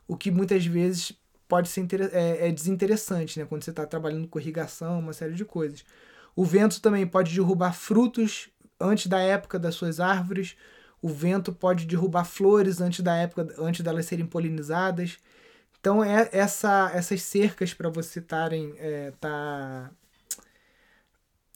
o 0.08 0.18
que 0.18 0.32
muitas 0.32 0.66
vezes 0.66 1.14
pode 1.50 1.68
ser 1.68 1.88
é, 2.14 2.47
é 2.47 2.52
desinteressante, 2.52 3.39
né? 3.39 3.45
Quando 3.45 3.64
você 3.64 3.72
está 3.72 3.86
trabalhando 3.86 4.28
com 4.28 4.39
irrigação, 4.39 5.00
uma 5.00 5.14
série 5.14 5.34
de 5.34 5.43
coisas. 5.43 5.84
O 6.36 6.45
vento 6.45 6.80
também 6.80 7.06
pode 7.06 7.34
derrubar 7.34 7.74
frutos 7.74 8.50
antes 8.80 9.08
da 9.08 9.20
época 9.20 9.60
das 9.60 9.76
suas 9.76 10.00
árvores. 10.00 10.56
O 11.02 11.10
vento 11.10 11.52
pode 11.52 11.86
derrubar 11.86 12.24
flores 12.24 12.80
antes 12.80 13.02
da 13.02 13.16
época, 13.16 13.47
antes 13.58 13.82
delas 13.82 14.06
serem 14.06 14.26
polinizadas. 14.28 15.18
Então 15.80 16.04
é 16.04 16.30
essa, 16.32 16.91
essas 16.93 17.22
cercas 17.24 17.74
para 17.74 17.89
você 17.89 18.20
estarem 18.20 18.76
é, 18.78 19.12
tá 19.20 19.91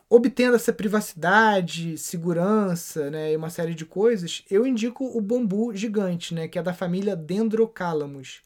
obtendo 0.10 0.56
essa 0.56 0.74
privacidade, 0.74 1.98
segurança, 1.98 3.10
né, 3.10 3.34
e 3.34 3.38
uma 3.38 3.50
série 3.50 3.74
de 3.76 3.86
coisas. 3.86 4.44
Eu 4.50 4.66
indico 4.66 5.06
o 5.06 5.22
bambu 5.22 5.76
gigante, 5.76 6.34
né, 6.34 6.48
que 6.48 6.58
é 6.58 6.64
da 6.64 6.74
família 6.74 7.16
Dendrocalamus. 7.16 8.42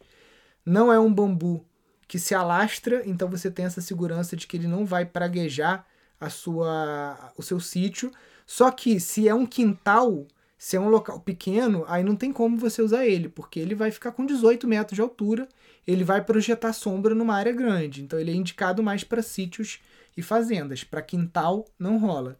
Não 0.68 0.92
é 0.92 1.00
um 1.00 1.14
bambu 1.14 1.66
que 2.10 2.20
se 2.20 2.36
alastra, 2.36 3.02
então 3.06 3.30
você 3.30 3.50
tem 3.50 3.64
essa 3.64 3.80
segurança 3.80 4.36
de 4.36 4.46
que 4.46 4.58
ele 4.58 4.68
não 4.68 4.86
vai 4.86 5.06
praguejar 5.06 5.88
a 6.20 6.30
sua, 6.30 7.32
o 7.38 7.42
seu 7.42 7.58
sítio, 7.58 8.12
só 8.46 8.70
que 8.70 9.00
se 9.00 9.30
é 9.30 9.34
um 9.34 9.46
quintal, 9.46 10.28
se 10.58 10.76
é 10.76 10.80
um 10.80 10.90
local 10.90 11.22
pequeno, 11.22 11.86
aí 11.88 12.04
não 12.04 12.18
tem 12.18 12.34
como 12.34 12.58
você 12.58 12.82
usar 12.82 13.06
ele, 13.06 13.30
porque 13.30 13.62
ele 13.62 13.76
vai 13.76 13.92
ficar 13.92 14.12
com 14.12 14.26
18 14.26 14.68
metros 14.68 14.98
de 14.98 15.02
altura, 15.02 15.48
ele 15.88 16.04
vai 16.04 16.22
projetar 16.22 16.74
sombra 16.74 17.16
numa 17.16 17.36
área 17.36 17.54
grande. 17.54 18.04
Então 18.04 18.20
ele 18.20 18.32
é 18.32 18.36
indicado 18.36 18.84
mais 18.84 19.06
para 19.06 19.22
sítios 19.22 19.80
e 20.18 20.22
fazendas. 20.22 20.84
Para 20.84 21.02
quintal 21.02 21.64
não 21.80 21.98
rola. 21.98 22.38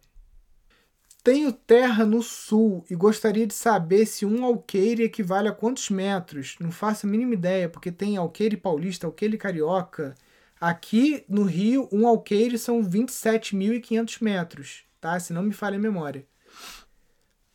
Tenho 1.30 1.52
terra 1.52 2.06
no 2.06 2.22
sul 2.22 2.84
e 2.88 2.94
gostaria 2.94 3.46
de 3.46 3.52
saber 3.52 4.06
se 4.06 4.24
um 4.24 4.44
alqueire 4.44 5.02
equivale 5.02 5.48
a 5.48 5.52
quantos 5.52 5.90
metros. 5.90 6.56
Não 6.58 6.70
faço 6.70 7.06
a 7.06 7.10
mínima 7.10 7.34
ideia, 7.34 7.68
porque 7.68 7.92
tem 7.92 8.16
alqueire 8.16 8.56
paulista, 8.56 9.06
alqueire 9.06 9.36
carioca. 9.36 10.14
Aqui 10.60 11.24
no 11.28 11.42
Rio, 11.42 11.88
um 11.92 12.06
alqueire 12.06 12.56
são 12.56 12.82
27.500 12.82 14.22
metros 14.22 14.88
tá? 15.00 15.18
Se 15.18 15.32
não 15.32 15.42
me 15.42 15.52
falha 15.52 15.76
a 15.76 15.80
memória. 15.80 16.26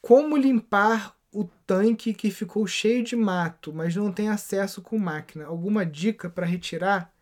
Como 0.01 0.35
limpar 0.35 1.15
o 1.31 1.45
tanque 1.65 2.13
que 2.13 2.29
ficou 2.29 2.67
cheio 2.67 3.03
de 3.03 3.15
mato, 3.15 3.73
mas 3.73 3.95
não 3.95 4.11
tem 4.11 4.29
acesso 4.29 4.81
com 4.81 4.97
máquina? 4.99 5.45
Alguma 5.45 5.85
dica 5.85 6.29
para 6.29 6.45
retirar? 6.45 7.12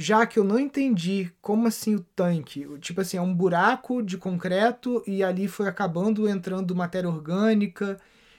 Já 0.00 0.24
que 0.24 0.38
eu 0.38 0.44
não 0.44 0.60
entendi 0.60 1.32
como 1.42 1.66
assim 1.66 1.96
o 1.96 2.00
tanque, 2.00 2.64
tipo 2.78 3.00
assim, 3.00 3.16
é 3.16 3.20
um 3.20 3.34
buraco 3.34 4.00
de 4.00 4.16
concreto 4.16 5.02
e 5.04 5.24
ali 5.24 5.48
foi 5.48 5.66
acabando 5.66 6.28
entrando 6.28 6.76
matéria 6.76 7.08
orgânica 7.10 7.98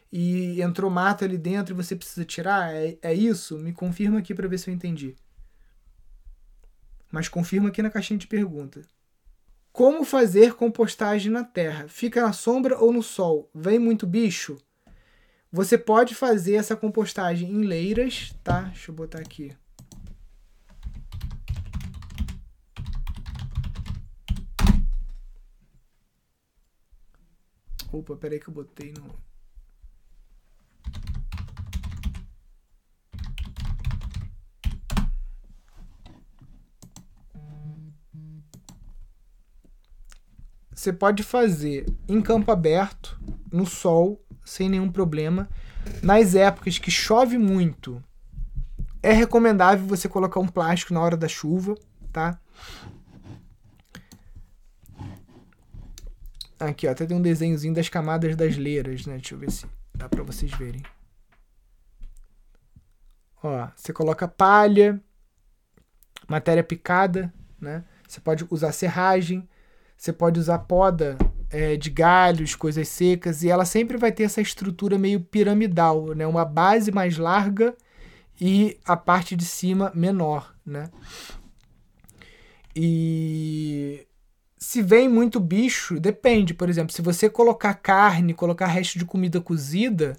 e 0.10 0.62
entrou 0.62 0.90
mato 0.90 1.26
ali 1.26 1.38
dentro 1.38 1.74
e 1.74 1.76
você 1.76 1.98
precisa 1.98 2.24
tirar? 2.24 2.74
É, 2.74 2.98
é 3.02 3.14
isso? 3.14 3.58
Me 3.58 3.74
confirma 3.74 4.20
aqui 4.20 4.34
para 4.34 4.48
ver 4.48 4.58
se 4.58 4.70
eu 4.70 4.74
entendi. 4.74 5.18
Mas 7.12 7.28
confirma 7.28 7.68
aqui 7.68 7.82
na 7.82 7.90
caixinha 7.90 8.18
de 8.18 8.28
pergunta. 8.28 8.82
Como 9.74 10.06
fazer 10.06 10.54
compostagem 10.54 11.30
na 11.30 11.44
terra? 11.44 11.90
Fica 11.90 12.22
na 12.22 12.32
sombra 12.32 12.80
ou 12.80 12.94
no 12.94 13.04
sol? 13.04 13.52
Vem 13.54 13.78
muito 13.78 14.08
bicho? 14.08 14.56
Você 15.52 15.78
pode 15.78 16.16
fazer 16.16 16.54
essa 16.54 16.78
compostagem 16.78 17.52
em 17.52 17.66
leiras, 17.66 18.34
tá? 18.46 18.62
Deixa 18.62 18.92
eu 18.92 18.96
botar 18.96 19.20
aqui. 19.20 19.52
Opa, 27.92 28.16
peraí 28.16 28.40
que 28.40 28.50
eu 28.50 28.54
botei 28.54 28.94
no. 28.94 29.30
você 40.80 40.94
pode 40.94 41.24
fazer 41.24 41.86
em 42.08 42.22
campo 42.22 42.50
aberto, 42.54 43.20
no 43.52 43.66
sol, 43.66 44.24
sem 44.46 44.70
nenhum 44.70 44.90
problema. 44.90 45.50
Nas 46.02 46.36
épocas 46.36 46.78
que 46.78 46.90
chove 46.90 47.38
muito, 47.38 48.02
é 49.04 49.12
recomendável 49.12 49.86
você 49.86 50.08
colocar 50.08 50.40
um 50.40 50.48
plástico 50.48 50.94
na 50.94 51.02
hora 51.02 51.18
da 51.18 51.28
chuva, 51.28 51.76
tá? 52.14 52.40
Aqui, 56.60 56.88
ó, 56.88 56.92
até 56.92 57.06
tem 57.06 57.16
um 57.16 57.22
desenhozinho 57.22 57.74
das 57.74 57.88
camadas 57.88 58.36
das 58.36 58.58
leiras, 58.58 59.06
né? 59.06 59.16
Deixa 59.16 59.34
eu 59.34 59.40
ver 59.40 59.50
se 59.50 59.66
dá 59.96 60.10
para 60.10 60.24
vocês 60.24 60.52
verem. 60.52 60.84
Ó, 63.42 63.70
você 63.76 63.94
coloca 63.94 64.28
palha, 64.28 65.02
matéria 66.28 66.64
picada, 66.64 67.34
né? 67.60 67.86
Você 68.08 68.20
pode 68.20 68.46
usar 68.50 68.74
serragem, 68.74 69.48
você 69.96 70.12
pode 70.12 70.40
usar 70.40 70.60
poda 70.60 71.18
é, 71.50 71.78
de 71.78 71.90
galhos, 71.90 72.56
coisas 72.56 72.88
secas, 72.90 73.42
e 73.42 73.50
ela 73.50 73.64
sempre 73.64 73.98
vai 73.98 74.12
ter 74.12 74.24
essa 74.24 74.42
estrutura 74.42 74.98
meio 74.98 75.22
piramidal, 75.22 76.14
né? 76.14 76.28
Uma 76.28 76.44
base 76.44 76.92
mais 76.92 77.18
larga 77.18 77.76
e 78.40 78.78
a 78.86 78.98
parte 78.98 79.36
de 79.36 79.46
cima 79.46 79.92
menor, 79.96 80.54
né? 80.66 80.90
E 82.76 84.06
se 84.60 84.82
vem 84.82 85.08
muito 85.08 85.40
bicho, 85.40 86.00
depende. 86.00 86.54
Por 86.54 86.70
exemplo, 86.70 86.94
se 86.94 87.02
você 87.02 87.30
colocar 87.30 87.74
carne, 87.76 88.34
colocar 88.34 88.68
resto 88.68 89.00
de 89.00 89.06
comida 89.06 89.40
cozida, 89.40 90.18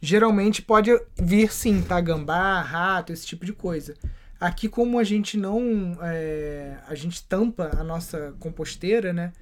geralmente 0.00 0.60
pode 0.60 0.90
vir 1.18 1.50
sim, 1.50 1.80
tá? 1.82 1.98
Gambá, 2.00 2.60
rato, 2.60 3.12
esse 3.12 3.26
tipo 3.26 3.46
de 3.46 3.54
coisa. 3.54 3.94
Aqui, 4.38 4.68
como 4.68 4.98
a 4.98 5.04
gente 5.04 5.38
não. 5.38 5.96
É, 6.02 6.76
a 6.86 6.94
gente 6.94 7.22
tampa 7.24 7.70
a 7.78 7.82
nossa 7.82 8.34
composteira, 8.38 9.12
né? 9.12 9.32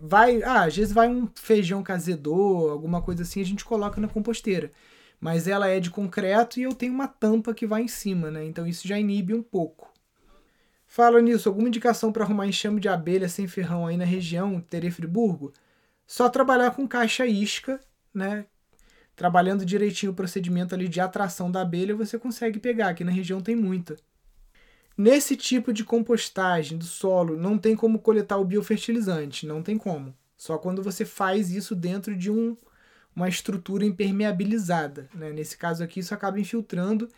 Vai. 0.00 0.42
Ah, 0.42 0.64
às 0.64 0.76
vezes 0.76 0.92
vai 0.92 1.08
um 1.08 1.28
feijão 1.34 1.82
cazedor, 1.82 2.70
alguma 2.72 3.02
coisa 3.02 3.22
assim, 3.22 3.42
a 3.42 3.44
gente 3.44 3.64
coloca 3.64 4.00
na 4.00 4.08
composteira. 4.08 4.70
Mas 5.20 5.46
ela 5.46 5.68
é 5.68 5.78
de 5.80 5.90
concreto 5.90 6.58
e 6.58 6.62
eu 6.62 6.74
tenho 6.74 6.94
uma 6.94 7.06
tampa 7.06 7.52
que 7.52 7.66
vai 7.66 7.82
em 7.82 7.88
cima, 7.88 8.30
né? 8.30 8.44
Então 8.46 8.66
isso 8.66 8.88
já 8.88 8.98
inibe 8.98 9.34
um 9.34 9.42
pouco. 9.42 9.90
Fala 10.92 11.22
nisso, 11.22 11.48
alguma 11.48 11.68
indicação 11.68 12.10
para 12.10 12.24
arrumar 12.24 12.48
enxame 12.48 12.80
de 12.80 12.88
abelha 12.88 13.28
sem 13.28 13.46
ferrão 13.46 13.86
aí 13.86 13.96
na 13.96 14.04
região, 14.04 14.60
Tere 14.60 14.90
Friburgo? 14.90 15.52
Só 16.04 16.28
trabalhar 16.28 16.72
com 16.72 16.88
caixa 16.88 17.24
isca, 17.24 17.78
né? 18.12 18.44
Trabalhando 19.14 19.64
direitinho 19.64 20.10
o 20.10 20.14
procedimento 20.16 20.74
ali 20.74 20.88
de 20.88 21.00
atração 21.00 21.48
da 21.48 21.60
abelha, 21.60 21.94
você 21.94 22.18
consegue 22.18 22.58
pegar. 22.58 22.88
Aqui 22.88 23.04
na 23.04 23.12
região 23.12 23.40
tem 23.40 23.54
muita. 23.54 23.94
Nesse 24.98 25.36
tipo 25.36 25.72
de 25.72 25.84
compostagem 25.84 26.76
do 26.76 26.84
solo, 26.84 27.36
não 27.36 27.56
tem 27.56 27.76
como 27.76 28.00
coletar 28.00 28.38
o 28.38 28.44
biofertilizante, 28.44 29.46
não 29.46 29.62
tem 29.62 29.78
como. 29.78 30.12
Só 30.36 30.58
quando 30.58 30.82
você 30.82 31.04
faz 31.04 31.52
isso 31.52 31.76
dentro 31.76 32.16
de 32.16 32.32
um, 32.32 32.56
uma 33.14 33.28
estrutura 33.28 33.84
impermeabilizada. 33.84 35.08
Né? 35.14 35.30
Nesse 35.30 35.56
caso 35.56 35.84
aqui, 35.84 36.00
isso 36.00 36.12
acaba 36.12 36.40
infiltrando 36.40 37.08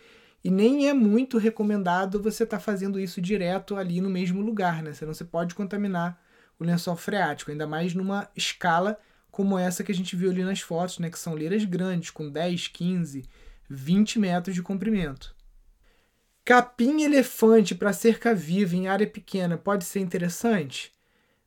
e 0.45 0.51
nem 0.51 0.89
é 0.89 0.93
muito 0.93 1.39
recomendado 1.39 2.21
você 2.21 2.43
estar 2.43 2.57
tá 2.57 2.63
fazendo 2.63 2.99
isso 2.99 3.21
direto 3.21 3.77
ali 3.77 4.01
no 4.01 4.11
mesmo 4.11 4.41
lugar, 4.41 4.83
né? 4.83 4.93
Você 4.93 5.25
pode 5.25 5.55
contaminar 5.55 6.21
o 6.59 6.65
lençol 6.65 6.97
freático, 6.97 7.51
ainda 7.51 7.67
mais 7.67 7.95
numa 7.95 8.29
escala 8.37 8.99
como 9.31 9.59
essa 9.59 9.85
que 9.85 9.93
a 9.93 9.95
gente 9.95 10.17
viu 10.17 10.31
ali 10.31 10.43
nas 10.43 10.61
fotos, 10.61 10.99
né? 10.99 11.09
Que 11.11 11.19
são 11.19 11.35
leiras 11.35 11.65
grandes, 11.65 12.11
com 12.11 12.29
10, 12.29 12.69
15, 12.69 13.25
20 13.69 14.19
metros 14.19 14.55
de 14.55 14.63
comprimento. 14.63 15.35
Capim 16.45 17.03
elefante 17.03 17.75
para 17.75 17.93
cerca 17.93 18.35
viva 18.35 18.75
em 18.75 18.89
área 18.89 19.07
pequena 19.07 19.57
pode 19.57 19.85
ser 19.85 20.01
interessante? 20.01 20.93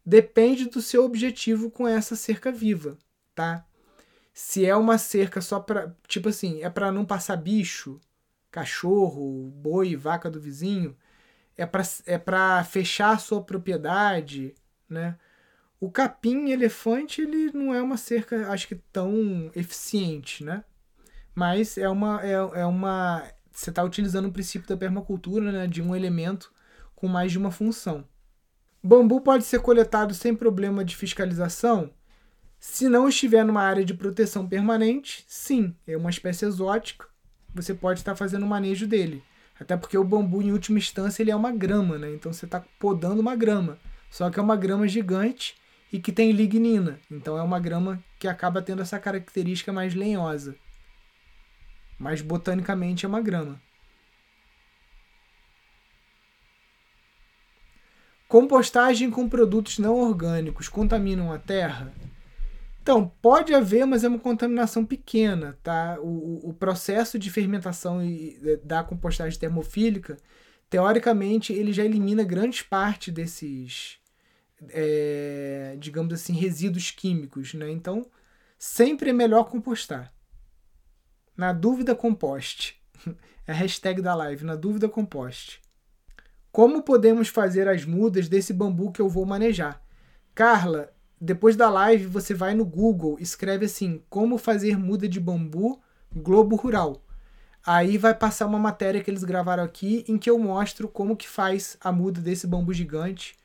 Depende 0.06 0.70
do 0.70 0.82
seu 0.82 1.04
objetivo 1.04 1.70
com 1.70 1.86
essa 1.86 2.16
cerca 2.16 2.50
viva, 2.50 2.98
tá? 3.34 3.66
Se 4.34 4.66
é 4.66 4.76
uma 4.76 4.98
cerca 4.98 5.42
só 5.42 5.60
para, 5.60 5.94
tipo 6.08 6.30
assim, 6.30 6.62
é 6.62 6.70
para 6.70 6.92
não 6.92 7.04
passar 7.04 7.36
bicho, 7.36 8.00
cachorro, 8.56 9.52
boi, 9.54 9.98
vaca 9.98 10.32
do 10.32 10.40
vizinho, 10.40 10.96
é 11.58 11.66
para 11.66 11.84
é 12.06 12.64
fechar 12.64 13.12
a 13.12 13.18
sua 13.18 13.44
propriedade, 13.44 14.56
né? 14.90 15.18
O 15.78 15.92
capim 15.92 16.50
elefante 16.52 17.22
ele 17.22 17.52
não 17.52 17.74
é 17.74 17.82
uma 17.82 17.98
cerca, 17.98 18.50
acho 18.50 18.68
que 18.70 18.76
tão 18.94 19.52
eficiente, 19.54 20.42
né? 20.44 20.64
Mas 21.34 21.78
é 21.78 21.90
uma 21.90 22.22
é, 22.24 22.32
é 22.32 22.66
uma 22.66 23.24
você 23.52 23.70
está 23.72 23.84
utilizando 23.84 24.28
o 24.28 24.32
princípio 24.32 24.68
da 24.68 24.78
permacultura, 24.78 25.52
né, 25.52 25.68
de 25.68 25.82
um 25.82 25.96
elemento 25.96 26.52
com 26.96 27.08
mais 27.08 27.32
de 27.32 27.38
uma 27.38 27.52
função. 27.52 28.06
Bambu 28.84 29.22
pode 29.22 29.44
ser 29.44 29.60
coletado 29.60 30.14
sem 30.14 30.36
problema 30.36 30.84
de 30.84 30.96
fiscalização? 30.96 31.92
Se 32.60 32.88
não 32.90 33.10
estiver 33.10 33.44
numa 33.46 33.62
área 33.62 33.86
de 33.86 33.94
proteção 33.94 34.48
permanente, 34.48 35.26
sim, 35.28 35.76
é 35.88 35.98
uma 35.98 36.10
espécie 36.10 36.46
exótica 36.46 37.08
você 37.56 37.74
pode 37.74 38.00
estar 38.00 38.16
fazendo 38.16 38.44
o 38.44 38.50
manejo 38.50 38.86
dele. 38.86 39.24
Até 39.60 39.78
porque 39.78 39.98
o 39.98 40.04
bambu, 40.04 40.42
em 40.42 40.52
última 40.52 40.78
instância, 40.78 41.24
ele 41.24 41.32
é 41.32 41.36
uma 41.36 41.52
grama, 41.52 41.98
né? 41.98 42.14
Então 42.14 42.34
você 42.34 42.46
está 42.46 42.64
podando 42.78 43.22
uma 43.22 43.36
grama. 43.36 43.80
Só 44.12 44.30
que 44.30 44.38
é 44.38 44.44
uma 44.44 44.58
grama 44.58 44.88
gigante 44.88 45.56
e 45.92 46.00
que 46.00 46.12
tem 46.12 46.32
lignina. 46.32 47.00
Então 47.10 47.38
é 47.38 47.42
uma 47.42 47.60
grama 47.60 48.04
que 48.20 48.28
acaba 48.28 48.62
tendo 48.62 48.82
essa 48.82 49.00
característica 49.00 49.72
mais 49.72 49.96
lenhosa. 49.96 50.56
Mas 51.98 52.22
botanicamente 52.22 53.06
é 53.06 53.08
uma 53.08 53.22
grama. 53.22 53.62
Compostagem 58.28 59.10
com 59.10 59.30
produtos 59.30 59.80
não 59.80 59.96
orgânicos 59.96 60.68
contaminam 60.68 61.32
a 61.32 61.40
terra? 61.40 61.94
Então, 62.86 63.12
pode 63.20 63.52
haver, 63.52 63.84
mas 63.88 64.04
é 64.04 64.08
uma 64.08 64.20
contaminação 64.20 64.86
pequena, 64.86 65.58
tá? 65.64 65.98
O, 66.00 66.50
o 66.50 66.54
processo 66.54 67.18
de 67.18 67.32
fermentação 67.32 68.00
da 68.64 68.84
compostagem 68.84 69.40
termofílica, 69.40 70.18
teoricamente, 70.70 71.52
ele 71.52 71.74
já 71.74 71.84
elimina 71.84 72.24
grande 72.24 72.64
parte 72.64 73.10
desses, 73.10 73.98
é, 74.70 75.76
digamos 75.80 76.14
assim, 76.14 76.34
resíduos 76.34 76.92
químicos, 76.92 77.56
né? 77.56 77.72
Então, 77.72 78.06
sempre 78.56 79.10
é 79.10 79.14
melhor 79.14 79.46
compostar. 79.46 80.14
Na 81.36 81.52
dúvida, 81.52 81.96
composte. 81.96 82.80
É 83.48 83.52
a 83.52 83.56
hashtag 83.56 84.02
da 84.02 84.16
live, 84.16 84.44
na 84.44 84.56
dúvida, 84.56 84.90
composte. 84.90 85.62
Como 86.52 86.82
podemos 86.82 87.30
fazer 87.30 87.68
as 87.68 87.86
mudas 87.86 88.28
desse 88.28 88.52
bambu 88.52 88.92
que 88.92 89.00
eu 89.00 89.08
vou 89.08 89.24
manejar? 89.24 89.84
Carla, 90.34 90.95
depois 91.20 91.56
da 91.56 91.70
live, 91.70 92.06
você 92.06 92.34
vai 92.34 92.54
no 92.54 92.66
Google, 92.66 93.18
escreve 93.20 93.66
assim: 93.66 94.04
Como 94.10 94.38
fazer 94.38 94.78
muda 94.78 95.08
de 95.08 95.20
bambu 95.20 95.82
Globo 96.14 96.56
Rural. 96.56 97.02
Aí 97.66 97.98
vai 97.98 98.14
passar 98.14 98.46
uma 98.46 98.60
matéria 98.60 99.04
que 99.04 99.10
eles 99.10 99.24
gravaram 99.24 99.64
aqui 99.64 100.06
em 100.08 100.18
que 100.18 100.30
eu 100.30 100.38
mostro 100.38 100.88
como 100.88 101.16
que 101.16 101.28
faz 101.28 101.78
a 101.82 101.92
muda 101.92 102.22
desse 102.22 102.46
bambu 102.46 102.72
gigante. 102.74 103.36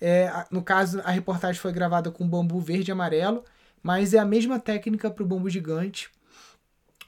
É, 0.00 0.30
no 0.50 0.62
caso, 0.62 1.00
a 1.04 1.10
reportagem 1.10 1.60
foi 1.60 1.72
gravada 1.72 2.10
com 2.10 2.26
bambu 2.26 2.60
verde 2.60 2.90
e 2.90 2.92
amarelo, 2.92 3.44
mas 3.82 4.14
é 4.14 4.18
a 4.18 4.24
mesma 4.24 4.58
técnica 4.58 5.10
para 5.10 5.22
o 5.22 5.26
bambu 5.26 5.50
gigante. 5.50 6.08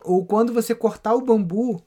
Ou 0.02 0.26
quando 0.26 0.52
você 0.52 0.74
cortar 0.74 1.14
o 1.14 1.22
bambu, 1.22 1.82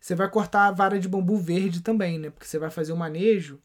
você 0.00 0.14
vai 0.14 0.28
cortar 0.28 0.66
a 0.66 0.70
vara 0.72 0.98
de 0.98 1.08
bambu 1.08 1.36
verde 1.36 1.80
também, 1.80 2.18
né? 2.18 2.30
Porque 2.30 2.46
você 2.46 2.58
vai 2.58 2.70
fazer 2.70 2.92
o 2.92 2.96
manejo. 2.96 3.60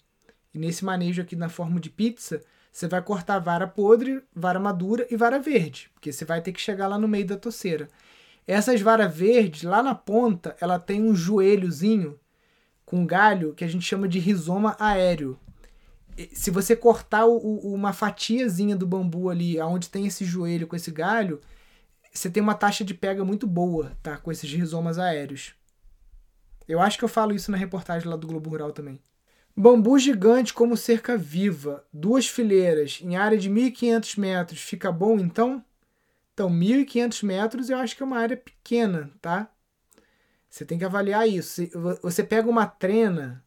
E 0.54 0.60
nesse 0.60 0.86
manejo 0.86 1.22
aqui 1.22 1.36
na 1.36 1.50
forma 1.50 1.80
de 1.80 1.90
pizza, 1.90 2.42
você 2.72 2.88
vai 2.88 3.02
cortar 3.02 3.40
vara 3.40 3.68
podre, 3.68 4.24
vara 4.34 4.60
madura 4.60 5.06
e 5.12 5.18
vara 5.18 5.40
verde, 5.40 5.92
porque 5.94 6.12
você 6.12 6.24
vai 6.24 6.42
ter 6.42 6.54
que 6.54 6.62
chegar 6.62 6.88
lá 6.88 6.98
no 6.98 7.08
meio 7.08 7.26
da 7.28 7.38
toceira. 7.38 7.90
Essas 8.48 8.82
varas 8.82 9.14
verdes, 9.16 9.64
lá 9.64 9.84
na 9.84 9.94
ponta, 9.94 10.56
ela 10.60 10.80
tem 10.80 11.02
um 11.02 11.14
joelhozinho 11.14 12.20
com 12.86 13.06
galho 13.06 13.54
que 13.54 13.64
a 13.64 13.68
gente 13.68 13.86
chama 13.86 14.08
de 14.08 14.20
rizoma 14.20 14.76
aéreo. 14.80 15.38
Se 16.34 16.50
você 16.50 16.76
cortar 16.76 17.26
o, 17.26 17.38
o, 17.38 17.74
uma 17.74 17.94
fatiazinha 17.94 18.76
do 18.76 18.88
bambu 18.88 19.30
ali, 19.30 19.60
onde 19.62 19.90
tem 19.90 20.08
esse 20.08 20.26
joelho 20.26 20.68
com 20.68 20.76
esse 20.76 20.92
galho, 20.92 21.40
você 22.14 22.30
tem 22.30 22.42
uma 22.42 22.56
taxa 22.56 22.84
de 22.84 22.94
pega 22.94 23.24
muito 23.24 23.48
boa, 23.48 23.98
tá? 24.02 24.18
Com 24.18 24.32
esses 24.32 24.52
rizomas 24.52 24.98
aéreos. 24.98 25.54
Eu 26.68 26.80
acho 26.82 26.98
que 26.98 27.04
eu 27.04 27.10
falo 27.10 27.34
isso 27.34 27.52
na 27.52 27.58
reportagem 27.58 28.10
lá 28.10 28.16
do 28.16 28.28
Globo 28.28 28.50
Rural 28.50 28.72
também. 28.72 29.00
Bambu 29.56 30.00
gigante 30.00 30.54
como 30.54 30.78
cerca 30.78 31.18
viva, 31.18 31.86
duas 31.92 32.28
fileiras 32.28 33.00
em 33.02 33.16
área 33.16 33.38
de 33.38 33.50
1.500 33.50 34.18
metros, 34.18 34.62
fica 34.62 34.92
bom 34.92 35.18
então? 35.20 35.64
Então, 36.34 36.50
1.500 36.50 37.24
metros 37.24 37.70
eu 37.70 37.78
acho 37.78 37.96
que 37.96 38.02
é 38.02 38.06
uma 38.06 38.20
área 38.20 38.38
pequena, 38.38 39.12
tá? 39.22 39.52
Você 40.50 40.66
tem 40.66 40.78
que 40.78 40.86
avaliar 40.86 41.28
isso. 41.28 41.62
Você 42.02 42.24
pega 42.24 42.50
uma 42.50 42.66
trena 42.66 43.44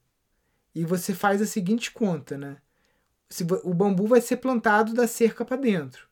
e 0.75 0.85
você 0.85 1.15
faz 1.15 1.43
a 1.43 1.47
seguinte 1.47 1.91
conta, 1.91 2.39
né? 2.39 2.57
O 3.65 3.75
bambu 3.75 4.07
vai 4.07 4.21
ser 4.21 4.37
plantado 4.37 4.95
da 4.95 5.07
cerca 5.07 5.45
para 5.45 5.57
dentro. 5.57 6.07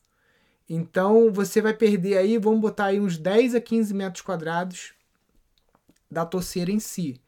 Então, 0.68 1.32
você 1.32 1.61
vai 1.61 1.74
perder 1.74 2.16
aí, 2.16 2.38
vamos 2.38 2.61
botar 2.61 2.86
aí 2.86 3.01
uns 3.01 3.18
10 3.18 3.55
a 3.55 3.61
15 3.61 3.95
metros 3.95 4.22
quadrados 4.22 4.95
da 6.11 6.24
toceira 6.26 6.70
em 6.70 6.80
si. 6.80 7.20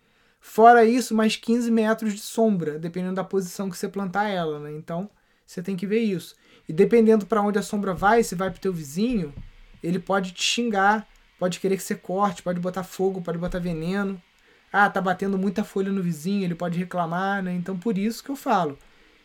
Fora 0.46 0.84
isso, 0.84 1.14
mais 1.14 1.36
15 1.36 1.70
metros 1.70 2.12
de 2.12 2.20
sombra, 2.20 2.78
dependendo 2.78 3.14
da 3.14 3.24
posição 3.24 3.70
que 3.70 3.78
você 3.78 3.88
plantar 3.88 4.28
ela, 4.28 4.60
né? 4.60 4.72
Então, 4.72 5.08
você 5.44 5.62
tem 5.62 5.74
que 5.74 5.86
ver 5.86 6.00
isso. 6.00 6.36
E 6.68 6.72
dependendo 6.72 7.24
para 7.24 7.40
onde 7.40 7.58
a 7.58 7.62
sombra 7.62 7.94
vai, 7.94 8.22
se 8.22 8.34
vai 8.34 8.50
pro 8.50 8.60
teu 8.60 8.72
vizinho, 8.72 9.34
ele 9.82 9.98
pode 9.98 10.32
te 10.32 10.42
xingar, 10.42 11.08
pode 11.38 11.58
querer 11.58 11.78
que 11.78 11.82
você 11.82 11.94
corte, 11.94 12.42
pode 12.42 12.60
botar 12.60 12.84
fogo, 12.84 13.22
pode 13.22 13.38
botar 13.38 13.58
veneno. 13.58 14.22
Ah, 14.70 14.88
tá 14.90 15.00
batendo 15.00 15.38
muita 15.38 15.64
folha 15.64 15.90
no 15.90 16.02
vizinho, 16.02 16.44
ele 16.44 16.54
pode 16.54 16.78
reclamar, 16.78 17.42
né? 17.42 17.54
Então, 17.54 17.76
por 17.78 17.96
isso 17.96 18.22
que 18.22 18.30
eu 18.30 18.36
falo. 18.36 18.78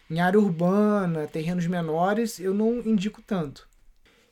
Em 0.10 0.22
área 0.22 0.40
urbana, 0.40 1.28
terrenos 1.28 1.68
menores, 1.68 2.40
eu 2.40 2.54
não 2.54 2.80
indico 2.80 3.22
tanto. 3.22 3.68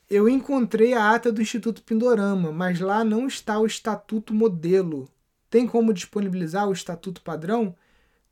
Eu 0.09 0.29
encontrei 0.29 0.93
a 0.93 1.11
ata 1.13 1.33
do 1.33 1.41
Instituto 1.41 1.83
Pindorama, 1.83 2.49
mas 2.53 2.79
lá 2.79 3.03
não 3.03 3.27
está 3.27 3.59
o 3.59 3.65
estatuto 3.67 4.33
modelo. 4.33 5.09
Tem 5.49 5.67
como 5.67 5.93
disponibilizar 5.93 6.67
o 6.67 6.73
estatuto 6.73 7.21
padrão? 7.21 7.75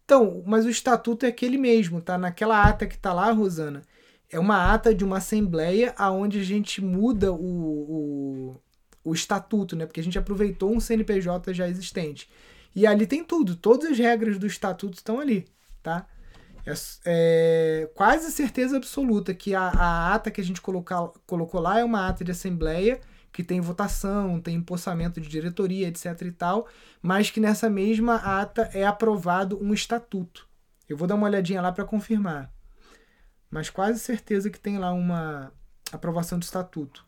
Então, 0.03 0.43
mas 0.45 0.65
o 0.65 0.69
estatuto 0.69 1.25
é 1.25 1.29
aquele 1.29 1.57
mesmo, 1.57 2.01
tá? 2.01 2.17
Naquela 2.17 2.61
ata 2.63 2.85
que 2.85 2.97
tá 2.97 3.11
lá, 3.11 3.31
Rosana, 3.31 3.81
é 4.29 4.39
uma 4.39 4.71
ata 4.73 4.93
de 4.93 5.03
uma 5.03 5.17
assembleia 5.17 5.93
aonde 5.97 6.39
a 6.39 6.43
gente 6.43 6.83
muda 6.83 7.31
o, 7.31 7.37
o, 7.37 8.61
o 9.03 9.13
estatuto, 9.13 9.75
né? 9.75 9.85
Porque 9.85 9.99
a 9.99 10.03
gente 10.03 10.17
aproveitou 10.17 10.71
um 10.71 10.79
CNPJ 10.79 11.53
já 11.53 11.67
existente. 11.67 12.29
E 12.75 12.85
ali 12.85 13.07
tem 13.07 13.23
tudo, 13.23 13.55
todas 13.55 13.91
as 13.91 13.97
regras 13.97 14.37
do 14.37 14.45
estatuto 14.45 14.97
estão 14.97 15.19
ali, 15.19 15.47
tá? 15.81 16.05
É, 16.65 16.73
é 17.05 17.89
quase 17.95 18.31
certeza 18.31 18.77
absoluta 18.77 19.33
que 19.33 19.55
a, 19.55 19.61
a 19.61 20.13
ata 20.13 20.29
que 20.29 20.41
a 20.41 20.43
gente 20.43 20.61
colocar, 20.61 21.09
colocou 21.25 21.61
lá 21.61 21.79
é 21.79 21.83
uma 21.83 22.07
ata 22.07 22.23
de 22.23 22.31
assembleia 22.31 22.99
que 23.35 23.43
tem 23.43 23.59
votação, 23.59 24.39
tem 24.39 24.55
empossamento 24.55 25.19
de 25.19 25.27
diretoria, 25.27 25.89
etc 25.89 26.21
e 26.21 26.31
tal, 26.31 26.69
mas 27.01 27.29
que 27.29 27.41
nessa 27.41 27.69
mesma 27.69 28.15
ata 28.15 28.69
é 28.73 28.85
aprovado 28.85 29.61
um 29.61 29.73
estatuto. 29.73 30.47
Eu 30.87 30.95
vou 30.95 31.05
dar 31.05 31.15
uma 31.15 31.27
olhadinha 31.27 31.61
lá 31.61 31.69
para 31.69 31.83
confirmar. 31.83 32.49
Mas 33.51 33.69
quase 33.69 33.99
certeza 33.99 34.49
que 34.49 34.57
tem 34.57 34.77
lá 34.77 34.93
uma 34.93 35.51
aprovação 35.91 36.39
do 36.39 36.43
estatuto. 36.43 37.05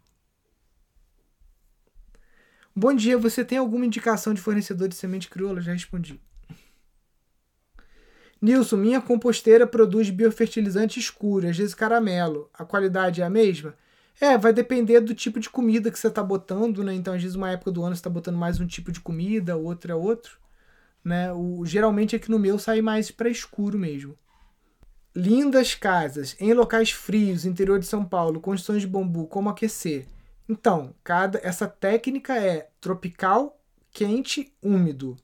Bom 2.76 2.94
dia, 2.94 3.18
você 3.18 3.46
tem 3.46 3.58
alguma 3.58 3.86
indicação 3.86 4.34
de 4.34 4.42
fornecedor 4.42 4.90
de 4.90 4.96
semente 4.96 5.30
crioula? 5.30 5.62
Já 5.62 5.72
respondi. 5.72 6.20
Nilson, 8.42 8.76
minha 8.76 9.00
composteira 9.00 9.66
produz 9.66 10.10
biofertilizante 10.10 11.00
escuro, 11.00 11.48
às 11.48 11.58
vezes 11.58 11.74
caramelo. 11.74 12.50
A 12.54 12.66
qualidade 12.66 13.22
é 13.22 13.26
a 13.26 13.30
mesma? 13.30 13.76
É, 14.20 14.38
vai 14.38 14.52
depender 14.52 15.00
do 15.00 15.14
tipo 15.14 15.40
de 15.40 15.50
comida 15.50 15.92
que 15.92 16.00
você 16.00 16.08
está 16.08 16.24
botando, 16.24 16.84
né? 16.84 16.94
Então, 16.94 17.14
às 17.14 17.22
vezes, 17.22 17.36
uma 17.36 17.52
época 17.52 17.72
do 17.72 17.84
ano 17.84 17.96
você 17.96 18.00
está 18.00 18.10
botando 18.10 18.36
mais 18.36 18.60
um 18.60 18.66
tipo 18.66 18.92
de 18.92 19.00
comida, 19.00 19.56
outra 19.56 19.94
é 19.94 19.96
outro. 19.96 20.40
Né? 21.04 21.32
O, 21.32 21.66
geralmente 21.66 22.16
aqui 22.16 22.30
no 22.30 22.40
meu 22.40 22.58
sai 22.58 22.82
mais 22.82 23.12
para 23.12 23.30
escuro 23.30 23.78
mesmo. 23.78 24.18
Lindas 25.16 25.76
casas 25.76 26.36
em 26.40 26.54
locais 26.54 26.92
frios, 26.92 27.46
interior 27.46 27.80
de 27.80 27.86
São 27.86 28.04
Paulo, 28.04 28.42
construções 28.42 28.82
de 28.82 28.88
bambu, 28.88 29.28
como 29.28 29.50
aquecer? 29.50 30.08
Então, 30.50 30.96
cada 31.04 31.40
essa 31.44 31.68
técnica 31.68 32.36
é 32.38 32.70
tropical, 32.82 33.60
quente, 33.92 34.54
úmido. 34.62 35.16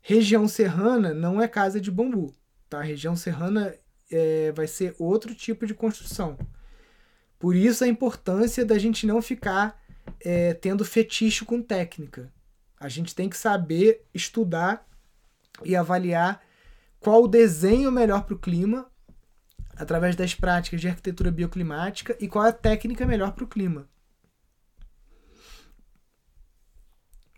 Região 0.00 0.46
serrana 0.48 1.12
não 1.14 1.40
é 1.40 1.48
casa 1.48 1.80
de 1.80 1.90
bambu, 1.90 2.34
tá? 2.68 2.80
região 2.80 3.14
serrana 3.14 3.74
é, 4.10 4.52
vai 4.52 4.66
ser 4.66 4.94
outro 4.98 5.34
tipo 5.34 5.66
de 5.66 5.74
construção. 5.74 6.36
Por 7.42 7.56
isso 7.56 7.82
a 7.82 7.88
importância 7.88 8.64
da 8.64 8.78
gente 8.78 9.04
não 9.04 9.20
ficar 9.20 9.76
é, 10.20 10.54
tendo 10.54 10.84
fetiche 10.84 11.44
com 11.44 11.60
técnica. 11.60 12.32
A 12.78 12.88
gente 12.88 13.16
tem 13.16 13.28
que 13.28 13.36
saber 13.36 14.06
estudar 14.14 14.88
e 15.64 15.74
avaliar 15.74 16.40
qual 17.00 17.24
o 17.24 17.26
desenho 17.26 17.90
melhor 17.90 18.22
para 18.22 18.34
o 18.36 18.38
clima 18.38 18.88
através 19.76 20.14
das 20.14 20.36
práticas 20.36 20.80
de 20.80 20.86
arquitetura 20.86 21.32
bioclimática 21.32 22.16
e 22.20 22.28
qual 22.28 22.44
a 22.44 22.52
técnica 22.52 23.04
melhor 23.04 23.32
para 23.32 23.42
o 23.42 23.48
clima. 23.48 23.88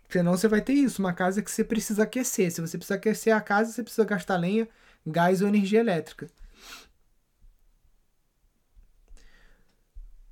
Senão 0.07 0.37
você 0.37 0.47
vai 0.47 0.61
ter 0.61 0.73
isso, 0.73 1.01
uma 1.01 1.13
casa 1.13 1.41
que 1.41 1.49
você 1.49 1.63
precisa 1.63 2.03
aquecer. 2.03 2.51
Se 2.51 2.61
você 2.61 2.77
precisa 2.77 2.93
aquecer 2.93 3.35
a 3.35 3.41
casa, 3.41 3.71
você 3.71 3.81
precisa 3.81 4.05
gastar 4.05 4.37
lenha, 4.37 4.69
gás 5.03 5.41
ou 5.41 5.47
energia 5.47 5.79
elétrica. 5.79 6.29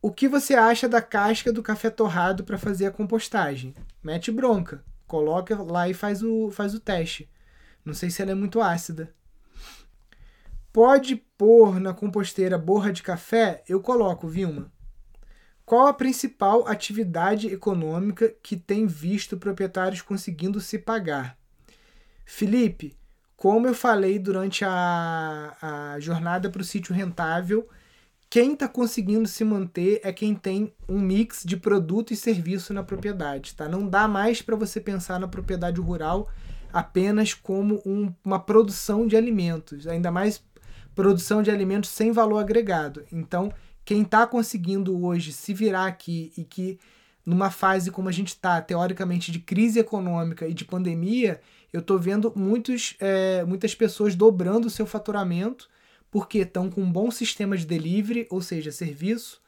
O 0.05 0.11
que 0.11 0.27
você 0.27 0.53
acha 0.53 0.89
da 0.89 1.01
casca 1.01 1.49
do 1.49 1.63
café 1.63 1.89
torrado 1.89 2.43
para 2.43 2.57
fazer 2.57 2.85
a 2.85 2.91
compostagem? 2.91 3.73
Mete 4.03 4.33
bronca. 4.33 4.83
Coloca 5.07 5.63
lá 5.63 5.87
e 5.87 5.93
faz 5.93 6.21
o, 6.21 6.51
faz 6.51 6.73
o 6.73 6.79
teste. 6.81 7.31
Não 7.85 7.93
sei 7.93 8.09
se 8.09 8.21
ela 8.21 8.31
é 8.31 8.35
muito 8.35 8.59
ácida. 8.59 9.15
Pode 10.73 11.15
pôr 11.37 11.79
na 11.79 11.93
composteira 11.93 12.57
borra 12.57 12.91
de 12.91 13.01
café? 13.01 13.63
Eu 13.65 13.79
coloco, 13.79 14.27
Vilma. 14.27 14.69
Qual 15.65 15.87
a 15.87 15.93
principal 15.93 16.67
atividade 16.67 17.47
econômica 17.47 18.35
que 18.43 18.57
tem 18.57 18.85
visto 18.85 19.37
proprietários 19.37 20.01
conseguindo 20.01 20.59
se 20.59 20.79
pagar? 20.79 21.37
Felipe, 22.25 22.93
como 23.37 23.67
eu 23.67 23.73
falei 23.73 24.19
durante 24.19 24.65
a, 24.65 25.55
a 25.61 25.99
jornada 26.01 26.49
para 26.49 26.61
o 26.61 26.65
sítio 26.65 26.93
rentável, 26.93 27.69
quem 28.33 28.53
está 28.53 28.67
conseguindo 28.67 29.27
se 29.27 29.43
manter 29.43 30.01
é 30.03 30.11
quem 30.11 30.33
tem 30.33 30.73
um 30.89 30.99
mix 30.99 31.43
de 31.45 31.55
produto 31.55 32.11
e 32.11 32.15
serviço 32.15 32.73
na 32.73 32.81
propriedade. 32.81 33.53
Tá? 33.53 33.69
Não 33.69 33.87
dá 33.87 34.07
mais 34.07 34.41
para 34.41 34.55
você 34.55 34.81
pensar 34.81 35.19
na 35.19 35.27
propriedade 35.27 35.79
rural 35.79 36.27
apenas 36.73 37.35
como 37.35 37.79
um, 37.85 38.11
uma 38.25 38.39
produção 38.39 39.05
de 39.05 39.15
alimentos, 39.15 39.87
ainda 39.87 40.09
mais 40.09 40.43
produção 40.95 41.43
de 41.43 41.51
alimentos 41.51 41.91
sem 41.91 42.11
valor 42.11 42.39
agregado. 42.39 43.05
Então, 43.11 43.53
quem 43.85 44.01
está 44.01 44.25
conseguindo 44.25 45.05
hoje 45.05 45.31
se 45.31 45.53
virar 45.53 45.85
aqui 45.85 46.33
e 46.35 46.43
que 46.43 46.79
numa 47.23 47.51
fase 47.51 47.91
como 47.91 48.09
a 48.09 48.11
gente 48.11 48.29
está, 48.29 48.59
teoricamente, 48.63 49.31
de 49.31 49.37
crise 49.37 49.77
econômica 49.77 50.47
e 50.47 50.55
de 50.55 50.65
pandemia, 50.65 51.39
eu 51.71 51.81
estou 51.81 51.99
vendo 51.99 52.33
muitos, 52.35 52.95
é, 52.99 53.43
muitas 53.43 53.75
pessoas 53.75 54.15
dobrando 54.15 54.69
o 54.69 54.71
seu 54.71 54.87
faturamento 54.87 55.69
porque 56.13 56.37
estão 56.37 56.69
com 56.69 56.79
um 56.79 56.91
bom 56.91 57.09
sistema 57.09 57.57
de 57.57 57.65
delivery, 57.65 58.27
ou 58.29 58.39
seja, 58.39 58.71
serviço, 58.71 59.41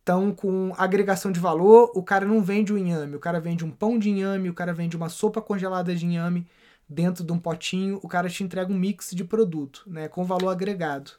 estão 0.00 0.34
com 0.34 0.74
agregação 0.76 1.30
de 1.30 1.38
valor, 1.38 1.92
o 1.94 2.02
cara 2.02 2.26
não 2.26 2.42
vende 2.42 2.72
o 2.72 2.76
inhame, 2.76 3.14
o 3.14 3.20
cara 3.20 3.38
vende 3.38 3.64
um 3.64 3.70
pão 3.70 3.96
de 3.96 4.10
inhame, 4.10 4.50
o 4.50 4.52
cara 4.52 4.74
vende 4.74 4.96
uma 4.96 5.08
sopa 5.08 5.40
congelada 5.40 5.94
de 5.94 6.04
inhame 6.04 6.44
dentro 6.88 7.22
de 7.22 7.32
um 7.32 7.38
potinho, 7.38 8.00
o 8.02 8.08
cara 8.08 8.28
te 8.28 8.42
entrega 8.42 8.72
um 8.72 8.76
mix 8.76 9.10
de 9.12 9.22
produto, 9.22 9.84
né, 9.86 10.08
com 10.08 10.24
valor 10.24 10.48
agregado. 10.48 11.12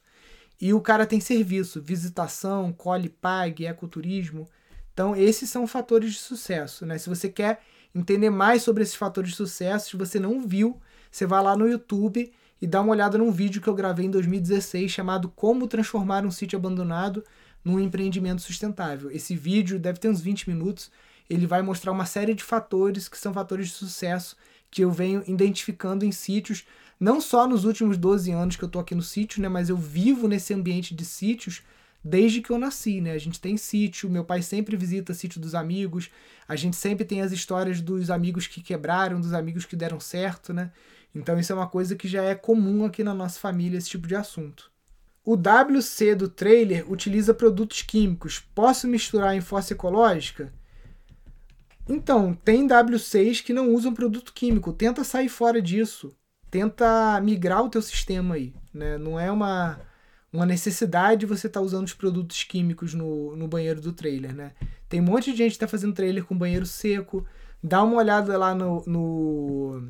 E 0.59 0.73
o 0.73 0.81
cara 0.81 1.05
tem 1.05 1.21
serviço, 1.21 1.81
visitação, 1.81 2.73
cole 2.73 3.07
pague, 3.07 3.65
ecoturismo. 3.65 4.49
Então, 4.93 5.15
esses 5.15 5.49
são 5.49 5.65
fatores 5.65 6.11
de 6.11 6.19
sucesso. 6.19 6.85
Né? 6.85 6.97
Se 6.97 7.07
você 7.07 7.29
quer 7.29 7.61
entender 7.95 8.29
mais 8.29 8.63
sobre 8.63 8.83
esses 8.83 8.95
fatores 8.95 9.29
de 9.29 9.37
sucesso, 9.37 9.91
se 9.91 9.95
você 9.97 10.19
não 10.19 10.45
viu, 10.45 10.77
você 11.09 11.25
vai 11.25 11.41
lá 11.41 11.55
no 11.55 11.69
YouTube 11.69 12.33
e 12.63 12.67
dá 12.67 12.79
uma 12.79 12.93
olhada 12.93 13.17
num 13.17 13.29
vídeo 13.29 13.61
que 13.61 13.67
eu 13.67 13.75
gravei 13.75 14.05
em 14.05 14.09
2016 14.09 14.89
chamado 14.89 15.27
Como 15.27 15.67
Transformar 15.67 16.25
um 16.25 16.31
Sítio 16.31 16.57
Abandonado 16.57 17.21
num 17.61 17.77
Empreendimento 17.77 18.41
Sustentável. 18.41 19.11
Esse 19.11 19.35
vídeo 19.35 19.77
deve 19.77 19.99
ter 19.99 20.07
uns 20.07 20.21
20 20.21 20.49
minutos. 20.49 20.89
Ele 21.29 21.45
vai 21.45 21.61
mostrar 21.61 21.91
uma 21.91 22.05
série 22.05 22.33
de 22.33 22.41
fatores 22.41 23.09
que 23.09 23.17
são 23.17 23.33
fatores 23.33 23.67
de 23.67 23.73
sucesso 23.73 24.37
que 24.71 24.81
eu 24.81 24.89
venho 24.89 25.21
identificando 25.27 26.05
em 26.05 26.11
sítios 26.13 26.63
não 26.97 27.19
só 27.19 27.45
nos 27.45 27.65
últimos 27.65 27.97
12 27.97 28.31
anos 28.31 28.55
que 28.55 28.63
eu 28.63 28.69
tô 28.69 28.79
aqui 28.79 28.95
no 28.95 29.03
sítio, 29.03 29.41
né, 29.41 29.49
mas 29.49 29.67
eu 29.67 29.75
vivo 29.75 30.25
nesse 30.29 30.53
ambiente 30.53 30.95
de 30.95 31.03
sítios 31.03 31.63
desde 32.01 32.41
que 32.41 32.49
eu 32.49 32.57
nasci, 32.57 33.01
né? 33.01 33.11
A 33.11 33.17
gente 33.17 33.39
tem 33.39 33.55
sítio, 33.57 34.09
meu 34.09 34.23
pai 34.23 34.41
sempre 34.41 34.75
visita 34.75 35.13
sítio 35.13 35.39
dos 35.39 35.55
amigos, 35.55 36.09
a 36.47 36.55
gente 36.55 36.75
sempre 36.75 37.05
tem 37.05 37.21
as 37.21 37.31
histórias 37.31 37.79
dos 37.81 38.09
amigos 38.09 38.45
que 38.45 38.61
quebraram, 38.61 39.21
dos 39.21 39.33
amigos 39.33 39.65
que 39.65 39.75
deram 39.75 39.99
certo, 39.99 40.53
né? 40.53 40.71
Então 41.13 41.39
isso 41.39 41.51
é 41.51 41.55
uma 41.55 41.67
coisa 41.67 41.95
que 41.95 42.07
já 42.07 42.23
é 42.23 42.35
comum 42.35 42.85
aqui 42.85 43.03
na 43.03 43.13
nossa 43.13 43.39
família, 43.39 43.77
esse 43.77 43.89
tipo 43.89 44.07
de 44.07 44.15
assunto. 44.15 44.71
O 45.23 45.35
WC 45.35 46.15
do 46.15 46.27
trailer 46.27 46.91
utiliza 46.91 47.33
produtos 47.33 47.81
químicos. 47.81 48.39
Posso 48.53 48.87
misturar 48.87 49.35
em 49.35 49.41
fossa 49.41 49.73
ecológica? 49.73 50.53
Então, 51.87 52.33
tem 52.33 52.67
W6 52.67 53.43
que 53.43 53.53
não 53.53 53.73
usam 53.73 53.93
produto 53.93 54.33
químico. 54.33 54.73
Tenta 54.73 55.03
sair 55.03 55.29
fora 55.29 55.61
disso 55.61 56.13
tenta 56.53 57.19
migrar 57.19 57.63
o 57.63 57.69
teu 57.69 57.81
sistema 57.81 58.35
aí, 58.35 58.53
né? 58.71 58.95
Não 58.99 59.19
é 59.19 59.31
uma, 59.31 59.79
uma 60.31 60.45
necessidade 60.45 61.25
você 61.25 61.47
estar 61.47 61.59
tá 61.59 61.65
usando 61.65 61.87
os 61.87 61.95
produtos 61.95 62.43
químicos 62.43 62.93
no, 62.93 63.35
no 63.35 63.47
banheiro 63.47 63.81
do 63.81 63.91
trailer, 63.91 64.35
né? 64.35 64.51
Tem 64.87 65.01
um 65.01 65.05
monte 65.05 65.31
de 65.31 65.37
gente 65.37 65.53
que 65.53 65.55
está 65.55 65.67
fazendo 65.67 65.95
trailer 65.95 66.23
com 66.23 66.37
banheiro 66.37 66.67
seco. 66.67 67.25
Dá 67.63 67.81
uma 67.81 67.97
olhada 67.97 68.37
lá 68.37 68.53
no, 68.53 68.83
no, 68.85 69.89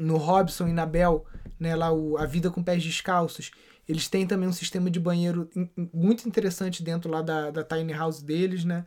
no 0.00 0.16
Robson 0.16 0.66
e 0.68 0.72
na 0.72 0.86
Bel, 0.86 1.24
né? 1.58 1.76
Lá 1.76 1.92
o 1.92 2.16
A 2.16 2.26
Vida 2.26 2.50
com 2.50 2.62
Pés 2.62 2.82
Descalços. 2.82 3.50
Eles 3.88 4.08
têm 4.08 4.26
também 4.26 4.48
um 4.48 4.52
sistema 4.52 4.90
de 4.90 5.00
banheiro 5.00 5.48
muito 5.92 6.28
interessante 6.28 6.82
dentro 6.82 7.10
lá 7.10 7.22
da, 7.22 7.50
da 7.50 7.64
tiny 7.64 7.92
house 7.92 8.22
deles, 8.22 8.64
né? 8.64 8.86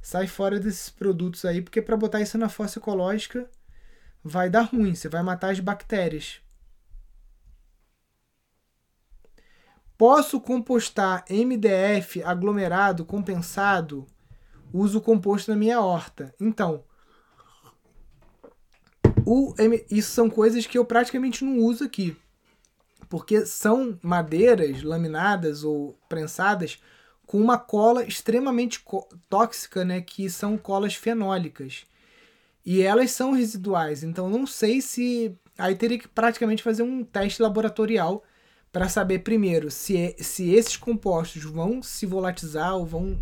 Sai 0.00 0.26
fora 0.26 0.60
desses 0.60 0.88
produtos 0.88 1.44
aí, 1.44 1.60
porque 1.60 1.82
para 1.82 1.96
botar 1.96 2.20
isso 2.20 2.38
na 2.38 2.48
fossa 2.48 2.78
ecológica 2.78 3.50
vai 4.22 4.48
dar 4.50 4.62
ruim, 4.62 4.94
você 4.94 5.08
vai 5.08 5.22
matar 5.22 5.50
as 5.50 5.60
bactérias. 5.60 6.40
Posso 9.96 10.40
compostar 10.40 11.24
MDF 11.30 12.22
aglomerado 12.22 13.04
compensado? 13.04 14.06
Uso 14.72 15.00
composto 15.00 15.50
na 15.50 15.56
minha 15.56 15.80
horta. 15.80 16.34
Então, 16.38 16.84
o, 19.26 19.54
isso 19.90 20.12
são 20.12 20.30
coisas 20.30 20.66
que 20.66 20.78
eu 20.78 20.84
praticamente 20.84 21.44
não 21.44 21.58
uso 21.58 21.82
aqui. 21.82 22.16
Porque 23.08 23.44
são 23.44 23.98
madeiras 24.00 24.82
laminadas 24.82 25.64
ou 25.64 25.98
prensadas 26.08 26.80
com 27.26 27.40
uma 27.40 27.58
cola 27.58 28.04
extremamente 28.04 28.82
tóxica, 29.28 29.84
né, 29.84 30.00
que 30.00 30.30
são 30.30 30.56
colas 30.56 30.94
fenólicas. 30.94 31.84
E 32.64 32.82
elas 32.82 33.10
são 33.10 33.32
residuais, 33.32 34.02
então 34.02 34.30
não 34.30 34.46
sei 34.46 34.80
se. 34.80 35.36
Aí 35.58 35.74
teria 35.74 35.98
que 35.98 36.08
praticamente 36.08 36.62
fazer 36.62 36.82
um 36.82 37.02
teste 37.02 37.42
laboratorial 37.42 38.22
para 38.72 38.88
saber 38.88 39.20
primeiro 39.20 39.70
se, 39.70 39.96
é, 39.96 40.16
se 40.18 40.52
esses 40.52 40.76
compostos 40.76 41.42
vão 41.44 41.82
se 41.82 42.04
volatizar 42.04 42.76
ou 42.76 42.84
vão 42.84 43.18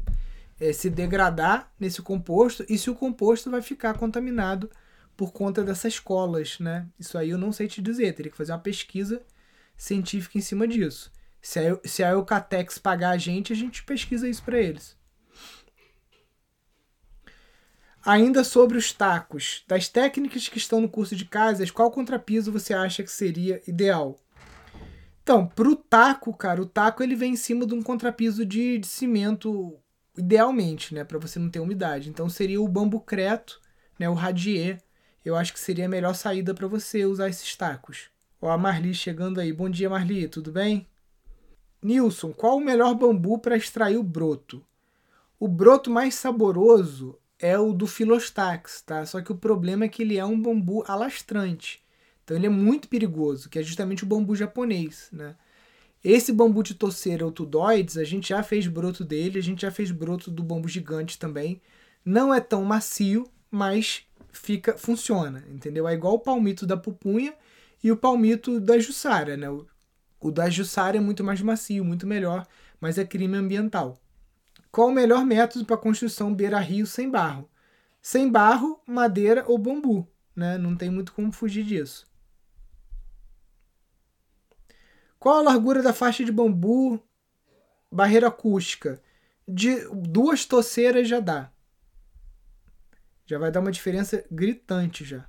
é, 0.59 0.73
se 0.73 0.91
degradar 0.91 1.73
nesse 1.79 2.03
composto 2.03 2.65
e 2.69 2.77
se 2.77 2.91
o 2.91 2.95
composto 2.95 3.51
vai 3.51 3.63
ficar 3.63 3.97
contaminado 3.97 4.69
por 5.17 5.33
conta 5.33 5.63
dessas 5.63 5.99
colas, 5.99 6.59
né? 6.59 6.87
Isso 6.99 7.17
aí 7.17 7.31
eu 7.31 7.39
não 7.39 7.53
sei 7.53 7.69
te 7.69 7.81
dizer, 7.81 8.15
teria 8.15 8.31
que 8.31 8.37
fazer 8.37 8.53
uma 8.53 8.59
pesquisa 8.59 9.23
científica 9.77 10.39
em 10.39 10.41
cima 10.41 10.67
disso. 10.67 11.13
Se 11.41 11.59
a, 11.59 11.79
se 11.85 12.03
a 12.03 12.11
Eucatex 12.11 12.79
pagar 12.79 13.11
a 13.11 13.19
gente, 13.19 13.53
a 13.53 13.57
gente 13.57 13.85
pesquisa 13.85 14.29
isso 14.29 14.43
para 14.43 14.59
eles. 14.59 14.97
Ainda 18.05 18.45
sobre 18.45 18.77
os 18.77 18.93
tacos, 18.93 19.65
das 19.67 19.89
técnicas 19.89 20.47
que 20.47 20.59
estão 20.59 20.81
no 20.81 20.89
curso 20.89 21.17
de 21.17 21.25
casas, 21.25 21.71
qual 21.71 21.91
contrapiso 21.91 22.53
você 22.53 22.75
acha 22.75 23.03
que 23.03 23.11
seria 23.11 23.63
ideal? 23.67 24.19
Então, 25.23 25.47
pro 25.47 25.75
taco, 25.75 26.35
cara, 26.35 26.61
o 26.61 26.67
taco 26.67 27.03
ele 27.03 27.17
vem 27.17 27.33
em 27.33 27.37
cima 27.37 27.67
de 27.67 27.73
um 27.73 27.83
contrapiso 27.83 28.45
de, 28.45 28.77
de 28.77 28.87
cimento, 28.87 29.79
idealmente, 30.19 30.95
né, 30.95 31.03
para 31.03 31.19
você 31.19 31.39
não 31.39 31.49
ter 31.49 31.61
umidade. 31.61 32.11
Então 32.11 32.29
seria 32.29 32.61
o 32.61 32.69
bambu 32.69 33.01
creto, 33.01 33.59
né, 33.99 34.07
o 34.07 34.13
radier. 34.13 34.83
Eu 35.25 35.35
acho 35.37 35.55
que 35.55 35.61
seria 35.61 35.87
a 35.87 35.89
melhor 35.89 36.15
saída 36.15 36.53
para 36.53 36.69
você 36.69 37.07
usar 37.07 37.31
esses 37.31 37.57
tacos. 37.57 38.11
Ó, 38.43 38.51
a 38.51 38.59
Marli 38.59 38.93
chegando 38.93 39.41
aí. 39.41 39.55
Bom 39.55 39.71
dia, 39.71 39.89
Marli, 39.89 40.29
tudo 40.29 40.53
bem? 40.53 40.87
Nilson, 41.83 42.31
qual 42.31 42.59
o 42.59 42.65
melhor 42.65 42.95
bambu 42.95 43.39
para 43.39 43.57
extrair 43.57 43.97
o 43.97 44.03
broto? 44.03 44.63
O 45.41 45.49
broto 45.49 45.91
mais 45.91 46.15
saboroso 46.15 47.19
é 47.39 47.59
o 47.59 47.73
do 47.73 47.87
Filostax, 47.87 48.83
tá? 48.83 49.07
Só 49.07 49.23
que 49.23 49.33
o 49.33 49.37
problema 49.37 49.87
é 49.87 49.89
que 49.89 50.03
ele 50.03 50.19
é 50.19 50.25
um 50.25 50.39
bambu 50.39 50.85
alastrante. 50.87 51.83
Então 52.23 52.37
ele 52.37 52.47
é 52.47 52.51
muito 52.51 52.87
perigoso, 52.89 53.49
que 53.49 53.59
é 53.59 53.63
justamente 53.63 54.05
o 54.05 54.07
bambu 54.07 54.37
japonês, 54.37 55.09
né? 55.11 55.37
Esse 56.03 56.35
bambu 56.35 56.63
de 56.63 56.75
torceira, 56.75 57.27
o 57.27 57.33
Tudoides, 57.33 57.97
a 57.97 58.05
gente 58.05 58.29
já 58.29 58.43
fez 58.43 58.67
broto 58.67 59.03
dele, 59.03 59.39
a 59.39 59.43
gente 59.43 59.63
já 59.63 59.71
fez 59.71 59.91
broto 59.91 60.31
do 60.31 60.43
bambu 60.43 60.69
gigante 60.69 61.19
também. 61.19 61.63
Não 62.05 62.33
é 62.33 62.41
tão 62.41 62.63
macio, 62.63 63.27
mas 63.51 64.07
fica 64.35 64.77
funciona, 64.77 65.45
entendeu? 65.49 65.89
É 65.89 65.95
igual 65.95 66.15
o 66.15 66.19
palmito 66.19 66.67
da 66.67 66.77
pupunha 66.77 67.35
e 67.83 67.91
o 67.91 67.97
palmito 67.97 68.61
da 68.61 68.79
jussara, 68.79 69.37
né? 69.37 69.49
O, 69.49 69.67
o 70.21 70.31
da 70.31 70.51
jussara 70.51 70.97
é 70.97 71.01
muito 71.01 71.25
mais 71.25 71.41
macio, 71.41 71.85
muito 71.85 72.07
melhor, 72.07 72.47
mas 72.81 72.99
é 72.99 73.05
crime 73.05 73.37
ambiental. 73.37 74.01
Qual 74.71 74.89
o 74.89 74.93
melhor 74.93 75.25
método 75.25 75.65
para 75.65 75.77
construção 75.77 76.35
beira-rio 76.35 76.87
sem 76.87 77.09
barro? 77.11 77.49
Sem 78.03 78.31
barro, 78.31 78.81
madeira 78.87 79.45
ou 79.47 79.57
bambu, 79.57 80.07
né? 80.35 80.59
Não 80.59 80.77
tem 80.77 80.91
muito 80.91 81.13
como 81.13 81.33
fugir 81.33 81.65
disso. 81.65 82.07
Qual 85.19 85.39
a 85.39 85.43
largura 85.43 85.83
da 85.83 85.95
faixa 85.95 86.25
de 86.25 86.33
bambu 86.33 87.01
barreira 87.91 88.29
acústica? 88.29 89.01
De 89.47 89.89
duas 89.91 90.45
toceiras 90.45 91.09
já 91.09 91.21
dá. 91.21 91.51
Já 93.27 93.39
vai 93.39 93.51
dar 93.51 93.61
uma 93.61 93.73
diferença 93.73 94.25
gritante 94.31 95.05
já. 95.05 95.27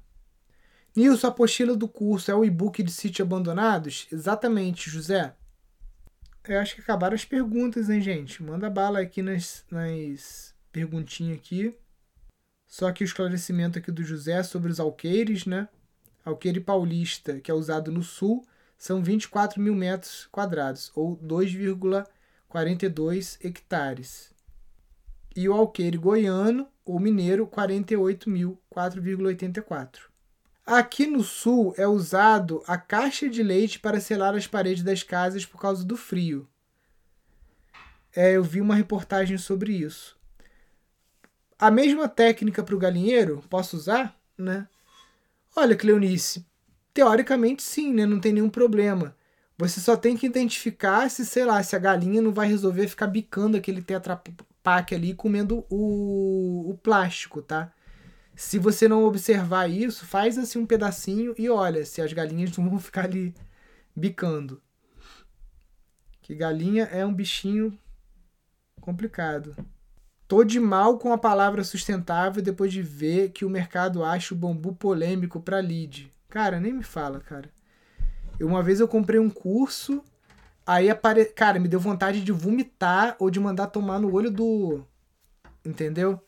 Nilson, 0.96 1.28
a 1.28 1.30
apostila 1.30 1.76
do 1.76 1.88
curso 1.88 2.32
é 2.32 2.36
o 2.36 2.46
e-book 2.46 2.82
de 2.82 2.92
sítio 2.92 3.24
abandonados? 3.24 4.08
Exatamente, 4.12 4.90
José 4.90 5.36
eu 6.54 6.60
acho 6.60 6.76
que 6.76 6.82
acabaram 6.82 7.16
as 7.16 7.26
perguntas, 7.26 7.90
hein, 7.90 8.00
gente? 8.02 8.44
Manda 8.44 8.70
bala 8.70 9.00
aqui 9.00 9.22
nas, 9.22 9.66
nas 9.72 10.54
perguntinhas 10.72 11.38
aqui. 11.38 11.74
Só 12.68 12.92
que 12.92 13.04
o 13.04 13.06
esclarecimento 13.06 13.80
aqui 13.80 13.92
do 13.92 14.04
José 14.04 14.44
sobre 14.44 14.72
os 14.72 14.80
alqueires, 14.80 15.46
né? 15.46 15.68
Alqueire 16.24 16.60
paulista, 16.60 17.40
que 17.40 17.52
é 17.52 17.54
usado 17.54 17.92
no 17.92 18.04
sul, 18.04 18.46
são 18.78 19.04
24 19.04 19.62
mil 19.62 19.76
metros 19.76 20.28
quadrados, 20.32 20.92
ou 20.96 21.18
2,42 21.18 23.38
hectares. 23.46 24.34
E 25.36 25.48
o 25.48 25.54
alqueire 25.54 25.98
goiano, 25.98 26.68
ou 26.86 27.00
mineiro, 27.00 27.48
48 27.48 28.30
mil, 28.30 28.62
4,84. 28.74 30.02
Aqui 30.66 31.06
no 31.06 31.24
sul 31.24 31.74
é 31.78 31.88
usado 31.88 32.64
a 32.66 32.78
caixa 32.78 33.30
de 33.30 33.44
leite 33.44 33.80
para 33.80 34.00
selar 34.00 34.36
as 34.36 34.48
paredes 34.48 34.84
das 34.84 35.04
casas 35.04 35.46
por 35.46 35.60
causa 35.60 35.84
do 35.84 35.98
frio. 35.98 36.48
É, 38.16 38.32
eu 38.32 38.44
vi 38.44 38.62
uma 38.62 38.76
reportagem 38.76 39.38
sobre 39.38 39.74
isso. 39.74 40.18
A 41.60 41.70
mesma 41.70 42.08
técnica 42.08 42.64
para 42.64 42.76
o 42.76 42.80
galinheiro, 42.80 43.44
posso 43.50 43.76
usar? 43.76 44.18
Né? 44.38 44.68
Olha, 45.56 45.76
Cleonice, 45.76 46.46
teoricamente 46.94 47.62
sim, 47.62 47.94
né? 47.94 48.06
não 48.06 48.20
tem 48.20 48.34
nenhum 48.34 48.50
problema. 48.50 49.16
Você 49.58 49.80
só 49.80 49.96
tem 49.96 50.18
que 50.18 50.26
identificar 50.26 51.10
se, 51.10 51.26
sei 51.26 51.46
lá, 51.46 51.62
se 51.64 51.76
a 51.76 51.80
galinha 51.80 52.22
não 52.22 52.34
vai 52.34 52.48
resolver 52.48 52.88
ficar 52.88 53.08
bicando 53.08 53.56
aquele 53.56 53.82
tetra 53.82 54.22
pak 54.66 54.96
ali 54.96 55.14
comendo 55.14 55.64
o, 55.70 56.72
o 56.72 56.78
plástico, 56.82 57.40
tá? 57.40 57.72
Se 58.36 58.58
você 58.58 58.88
não 58.88 59.04
observar 59.04 59.70
isso, 59.70 60.08
faz 60.08 60.40
assim 60.40 60.58
um 60.58 60.66
pedacinho 60.66 61.36
e 61.38 61.48
olha 61.48 61.86
se 61.86 62.02
as 62.02 62.12
galinhas 62.12 62.58
não 62.58 62.68
vão 62.72 62.80
ficar 62.80 63.06
ali 63.06 63.36
bicando. 63.96 64.60
Que 66.20 66.34
galinha 66.34 66.86
é 66.86 67.06
um 67.06 67.14
bichinho 67.14 67.78
complicado. 68.82 69.56
Tô 70.28 70.44
de 70.44 70.60
mal 70.60 70.98
com 70.98 71.14
a 71.14 71.18
palavra 71.20 71.64
sustentável 71.64 72.42
depois 72.42 72.74
de 72.74 72.82
ver 72.82 73.30
que 73.30 73.46
o 73.46 73.50
mercado 73.50 74.04
acha 74.04 74.34
o 74.34 74.38
bambu 74.38 74.74
polêmico 74.74 75.40
para 75.40 75.60
lead. 75.60 76.12
Cara, 76.28 76.60
nem 76.60 76.74
me 76.74 76.84
fala, 76.84 77.20
cara. 77.20 77.52
Eu, 78.40 78.48
uma 78.48 78.64
vez 78.64 78.80
eu 78.80 78.88
comprei 78.88 79.20
um 79.20 79.30
curso, 79.30 80.04
aí 80.66 80.90
apare... 80.90 81.26
cara, 81.26 81.60
me 81.60 81.68
deu 81.68 81.80
vontade 81.80 82.24
de 82.24 82.32
vomitar 82.32 83.16
ou 83.20 83.30
de 83.30 83.40
mandar 83.40 83.68
tomar 83.68 84.00
no 84.00 84.14
olho 84.14 84.32
do 84.32 84.84
entendeu? 85.66 86.20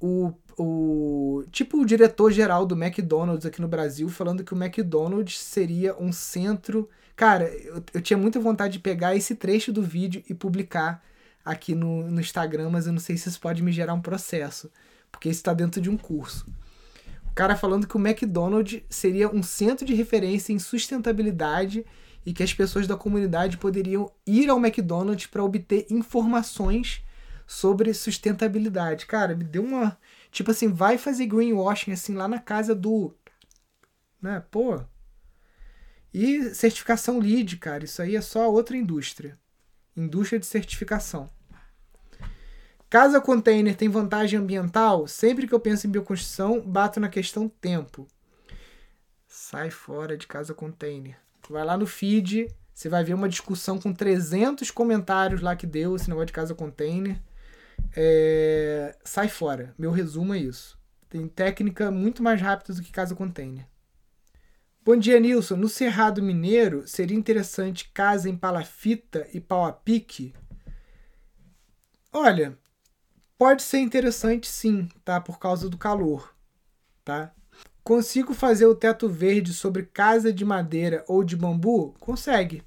O 0.00 0.32
o 0.62 1.42
tipo 1.50 1.80
o 1.80 1.86
diretor 1.86 2.30
geral 2.30 2.66
do 2.66 2.74
McDonald's 2.74 3.46
aqui 3.46 3.62
no 3.62 3.68
Brasil 3.68 4.08
falando 4.10 4.44
que 4.44 4.52
o 4.52 4.62
McDonald's 4.62 5.38
seria 5.38 5.96
um 5.98 6.12
centro. 6.12 6.88
Cara, 7.16 7.44
eu, 7.44 7.82
eu 7.94 8.02
tinha 8.02 8.18
muita 8.18 8.38
vontade 8.38 8.74
de 8.74 8.78
pegar 8.78 9.16
esse 9.16 9.34
trecho 9.34 9.72
do 9.72 9.82
vídeo 9.82 10.22
e 10.28 10.34
publicar 10.34 11.02
aqui 11.42 11.74
no, 11.74 12.10
no 12.10 12.20
Instagram, 12.20 12.68
mas 12.70 12.86
eu 12.86 12.92
não 12.92 13.00
sei 13.00 13.16
se 13.16 13.28
isso 13.28 13.40
pode 13.40 13.62
me 13.62 13.72
gerar 13.72 13.94
um 13.94 14.02
processo, 14.02 14.70
porque 15.10 15.30
isso 15.30 15.40
está 15.40 15.54
dentro 15.54 15.80
de 15.80 15.88
um 15.88 15.96
curso. 15.96 16.46
O 17.30 17.34
cara 17.34 17.56
falando 17.56 17.86
que 17.86 17.96
o 17.96 18.00
McDonald's 18.00 18.82
seria 18.90 19.30
um 19.30 19.42
centro 19.42 19.86
de 19.86 19.94
referência 19.94 20.52
em 20.52 20.58
sustentabilidade 20.58 21.86
e 22.24 22.32
que 22.32 22.42
as 22.42 22.52
pessoas 22.52 22.86
da 22.86 22.96
comunidade 22.96 23.56
poderiam 23.56 24.10
ir 24.26 24.48
ao 24.50 24.58
McDonald's 24.58 25.26
para 25.26 25.44
obter 25.44 25.86
informações 25.90 27.02
sobre 27.46 27.92
sustentabilidade. 27.94 29.06
Cara, 29.06 29.34
me 29.34 29.44
deu 29.44 29.64
uma 29.64 29.98
Tipo 30.30 30.52
assim, 30.52 30.68
vai 30.68 30.96
fazer 30.96 31.26
greenwashing 31.26 31.92
assim 31.92 32.14
lá 32.14 32.28
na 32.28 32.38
casa 32.38 32.74
do. 32.74 33.14
Né? 34.22 34.42
Pô. 34.50 34.80
E 36.12 36.54
certificação 36.54 37.18
LEED, 37.18 37.56
cara, 37.56 37.84
isso 37.84 38.00
aí 38.02 38.16
é 38.16 38.20
só 38.20 38.50
outra 38.50 38.76
indústria. 38.76 39.38
Indústria 39.96 40.38
de 40.38 40.46
certificação. 40.46 41.28
Casa 42.88 43.20
container 43.20 43.76
tem 43.76 43.88
vantagem 43.88 44.38
ambiental? 44.38 45.06
Sempre 45.06 45.46
que 45.46 45.54
eu 45.54 45.60
penso 45.60 45.86
em 45.86 45.90
bioconstrução, 45.90 46.60
bato 46.60 46.98
na 46.98 47.08
questão 47.08 47.48
tempo. 47.48 48.08
Sai 49.28 49.70
fora 49.70 50.16
de 50.16 50.26
casa 50.26 50.52
container. 50.52 51.16
Vai 51.50 51.64
lá 51.64 51.76
no 51.76 51.84
feed, 51.84 52.46
você 52.72 52.88
vai 52.88 53.02
ver 53.02 53.12
uma 53.12 53.28
discussão 53.28 53.76
com 53.76 53.92
300 53.92 54.70
comentários 54.70 55.40
lá 55.40 55.56
que 55.56 55.66
deu 55.66 55.96
esse 55.96 56.08
negócio 56.08 56.26
de 56.26 56.32
casa 56.32 56.54
container. 56.54 57.20
É, 57.96 58.96
sai 59.04 59.26
fora. 59.26 59.74
Meu 59.76 59.90
resumo 59.90 60.32
é 60.32 60.38
isso. 60.38 60.78
Tem 61.08 61.26
técnica 61.26 61.90
muito 61.90 62.22
mais 62.22 62.40
rápida 62.40 62.72
do 62.72 62.80
que 62.80 62.92
casa 62.92 63.16
container. 63.16 63.66
Bom 64.84 64.94
dia, 64.94 65.18
Nilson. 65.18 65.56
No 65.56 65.68
Cerrado 65.68 66.22
Mineiro, 66.22 66.86
seria 66.86 67.18
interessante 67.18 67.90
casa 67.92 68.30
em 68.30 68.36
palafita 68.36 69.26
e 69.34 69.40
pau 69.40 69.64
a 69.64 69.72
pique? 69.72 70.32
Olha, 72.12 72.56
pode 73.36 73.62
ser 73.62 73.78
interessante 73.78 74.46
sim, 74.46 74.88
tá? 75.04 75.20
Por 75.20 75.40
causa 75.40 75.68
do 75.68 75.76
calor, 75.76 76.32
tá? 77.04 77.34
Consigo 77.82 78.34
fazer 78.34 78.66
o 78.66 78.74
teto 78.74 79.08
verde 79.08 79.52
sobre 79.54 79.84
casa 79.84 80.32
de 80.32 80.44
madeira 80.44 81.04
ou 81.08 81.24
de 81.24 81.36
bambu? 81.36 81.94
Consegue 81.98 82.62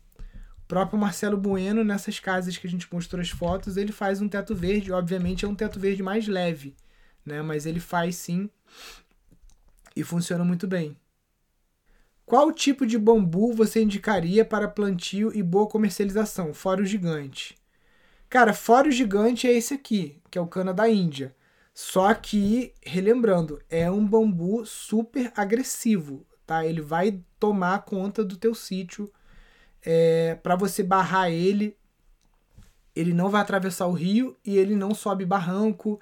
próprio 0.74 0.98
Marcelo 0.98 1.38
Bueno, 1.38 1.84
nessas 1.84 2.20
casas 2.20 2.58
que 2.58 2.66
a 2.66 2.70
gente 2.70 2.92
mostrou 2.92 3.22
as 3.22 3.30
fotos, 3.30 3.78
ele 3.78 3.92
faz 3.92 4.22
um 4.22 4.28
teto 4.28 4.56
verde. 4.56 4.92
Obviamente 4.92 5.46
é 5.46 5.48
um 5.48 5.54
teto 5.54 5.80
verde 5.80 6.02
mais 6.02 6.28
leve, 6.28 6.76
né? 7.24 7.44
Mas 7.44 7.68
ele 7.68 7.80
faz 7.80 8.16
sim 8.16 8.50
e 9.96 10.04
funciona 10.04 10.44
muito 10.44 10.66
bem. 10.68 10.98
Qual 12.26 12.52
tipo 12.52 12.88
de 12.88 12.98
bambu 12.98 13.54
você 13.54 13.84
indicaria 13.84 14.44
para 14.44 14.68
plantio 14.68 15.32
e 15.36 15.44
boa 15.44 15.68
comercialização? 15.68 16.56
Fora 16.56 16.82
o 16.82 16.86
gigante. 16.86 17.56
Cara, 18.28 18.52
fora 18.52 18.88
o 18.88 18.92
gigante 18.92 19.46
é 19.46 19.54
esse 19.54 19.76
aqui, 19.76 20.20
que 20.32 20.40
é 20.40 20.42
o 20.42 20.48
cana 20.48 20.74
da 20.74 20.90
Índia. 20.90 21.36
Só 21.74 22.14
que, 22.14 22.74
relembrando, 22.84 23.60
é 23.70 23.90
um 23.90 24.06
bambu 24.06 24.66
super 24.66 25.32
agressivo, 25.36 26.26
tá? 26.46 26.66
Ele 26.66 26.82
vai 26.82 27.20
tomar 27.40 27.84
conta 27.84 28.24
do 28.24 28.38
teu 28.38 28.54
sítio 28.54 29.12
é, 29.82 30.36
para 30.36 30.56
você 30.56 30.84
barrar 30.84 31.30
ele, 31.30 31.76
ele 32.96 33.14
não 33.14 33.30
vai 33.30 33.42
atravessar 33.42 33.88
o 33.88 33.94
rio 33.94 34.38
e 34.46 34.58
ele 34.58 34.76
não 34.76 34.94
sobe 34.94 35.26
barranco, 35.26 36.00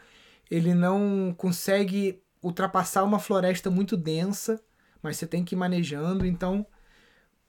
ele 0.49 0.74
não 0.74 1.34
consegue 1.38 2.22
ultrapassar 2.43 3.03
uma 3.03 3.19
floresta 3.19 3.69
muito 3.69 3.95
densa, 3.95 4.61
mas 5.01 5.17
você 5.17 5.26
tem 5.26 5.43
que 5.43 5.55
ir 5.55 5.57
manejando. 5.57 6.26
Então, 6.26 6.65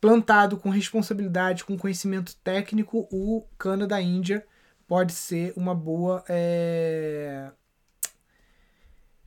plantado 0.00 0.56
com 0.56 0.70
responsabilidade, 0.70 1.64
com 1.64 1.76
conhecimento 1.76 2.36
técnico, 2.36 3.08
o 3.10 3.46
cana 3.58 3.86
da 3.86 4.00
Índia 4.00 4.46
pode 4.86 5.12
ser 5.12 5.52
uma 5.56 5.74
boa 5.74 6.24
é... 6.28 7.50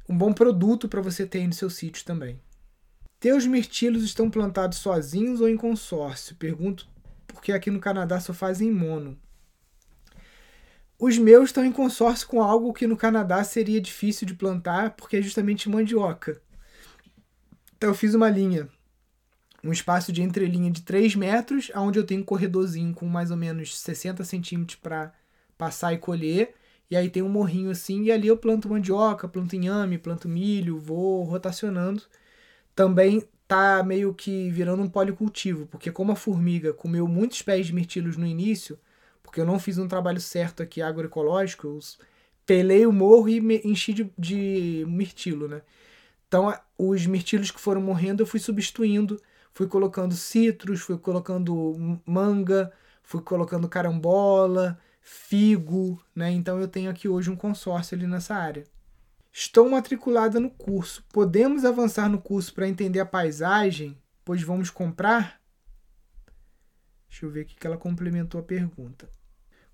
um 0.07 0.17
bom 0.17 0.33
produto 0.33 0.87
para 0.87 1.01
você 1.01 1.25
ter 1.25 1.45
no 1.47 1.53
seu 1.53 1.69
sítio 1.69 2.05
também. 2.05 2.39
Teus 3.19 3.45
mirtilos 3.45 4.03
estão 4.03 4.29
plantados 4.29 4.77
sozinhos 4.77 5.41
ou 5.41 5.49
em 5.49 5.57
consórcio? 5.57 6.35
Pergunto 6.35 6.87
porque 7.27 7.51
aqui 7.51 7.69
no 7.69 7.79
Canadá 7.79 8.19
só 8.19 8.33
fazem 8.33 8.71
mono. 8.71 9.17
Os 10.97 11.17
meus 11.17 11.49
estão 11.49 11.65
em 11.65 11.71
consórcio 11.71 12.27
com 12.27 12.41
algo 12.41 12.73
que 12.73 12.87
no 12.87 12.95
Canadá 12.95 13.43
seria 13.43 13.81
difícil 13.81 14.25
de 14.25 14.33
plantar, 14.33 14.91
porque 14.91 15.17
é 15.17 15.21
justamente 15.21 15.69
mandioca. 15.69 16.41
Então 17.75 17.89
eu 17.89 17.93
fiz 17.93 18.13
uma 18.13 18.29
linha, 18.29 18.69
um 19.63 19.71
espaço 19.71 20.11
de 20.13 20.23
entrelinha 20.23 20.71
de 20.71 20.81
3 20.81 21.15
metros, 21.15 21.69
onde 21.75 21.99
eu 21.99 22.05
tenho 22.05 22.21
um 22.21 22.25
corredorzinho 22.25 22.93
com 22.93 23.05
mais 23.05 23.29
ou 23.29 23.37
menos 23.37 23.77
60 23.77 24.23
centímetros 24.23 24.79
para 24.79 25.13
passar 25.57 25.93
e 25.93 25.97
colher. 25.97 26.55
E 26.89 26.95
aí 26.95 27.09
tem 27.09 27.23
um 27.23 27.29
morrinho 27.29 27.71
assim, 27.71 28.03
e 28.03 28.11
ali 28.11 28.27
eu 28.27 28.37
planto 28.37 28.69
mandioca, 28.69 29.27
planto 29.27 29.55
inhame, 29.55 29.97
planto 29.97 30.29
milho, 30.29 30.79
vou 30.79 31.23
rotacionando. 31.23 32.03
Também 32.75 33.23
tá 33.47 33.83
meio 33.83 34.13
que 34.13 34.49
virando 34.51 34.83
um 34.83 34.89
policultivo, 34.89 35.67
porque 35.67 35.91
como 35.91 36.11
a 36.11 36.15
formiga 36.15 36.73
comeu 36.73 37.07
muitos 37.07 37.41
pés 37.41 37.67
de 37.67 37.73
mirtilos 37.73 38.17
no 38.17 38.25
início, 38.25 38.79
porque 39.23 39.39
eu 39.41 39.45
não 39.45 39.59
fiz 39.59 39.77
um 39.77 39.87
trabalho 39.87 40.19
certo 40.21 40.63
aqui 40.63 40.81
agroecológico, 40.81 41.67
eu 41.67 41.79
pelei 42.45 42.85
o 42.85 42.91
morro 42.93 43.29
e 43.29 43.41
me 43.41 43.61
enchi 43.63 43.93
de, 43.93 44.11
de 44.17 44.85
mirtilo, 44.87 45.47
né? 45.47 45.61
Então, 46.27 46.53
os 46.77 47.05
mirtilos 47.05 47.51
que 47.51 47.59
foram 47.59 47.81
morrendo, 47.81 48.23
eu 48.23 48.27
fui 48.27 48.39
substituindo, 48.39 49.21
fui 49.53 49.67
colocando 49.67 50.13
citros, 50.15 50.81
fui 50.81 50.97
colocando 50.97 52.01
manga, 52.05 52.71
fui 53.03 53.21
colocando 53.21 53.69
carambola, 53.69 54.79
figo, 55.05 56.03
né? 56.15 56.31
Então 56.31 56.59
eu 56.59 56.67
tenho 56.67 56.89
aqui 56.89 57.07
hoje 57.07 57.29
um 57.29 57.35
consórcio 57.35 57.95
ali 57.95 58.07
nessa 58.07 58.33
área. 58.33 58.63
Estou 59.31 59.69
matriculada 59.69 60.39
no 60.39 60.49
curso. 60.49 61.05
Podemos 61.13 61.63
avançar 61.63 62.09
no 62.09 62.19
curso 62.19 62.51
para 62.53 62.67
entender 62.67 62.99
a 62.99 63.05
paisagem, 63.05 63.95
pois 64.25 64.41
vamos 64.41 64.71
comprar? 64.71 65.39
Deixa 67.07 67.23
eu 67.23 67.29
ver 67.29 67.41
aqui 67.41 67.55
que 67.55 67.67
ela 67.67 67.77
complementou 67.77 68.41
a 68.41 68.43
pergunta. 68.43 69.07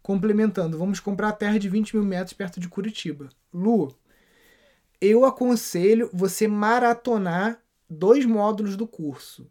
Complementando, 0.04 0.78
vamos 0.78 1.00
comprar 1.00 1.30
a 1.30 1.34
terra 1.34 1.58
de 1.58 1.70
20 1.70 1.96
mil 1.96 2.06
metros 2.06 2.34
perto 2.34 2.60
de 2.60 2.68
Curitiba. 2.68 3.30
Lu, 3.54 3.96
eu 5.00 5.24
aconselho 5.24 6.10
você 6.12 6.46
maratonar 6.46 7.62
dois 7.90 8.26
módulos 8.26 8.76
do 8.76 8.86
curso. 8.86 9.50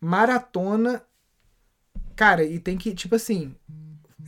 Maratona, 0.00 1.02
cara, 2.14 2.44
e 2.44 2.60
tem 2.60 2.78
que, 2.78 2.94
tipo 2.94 3.16
assim, 3.16 3.56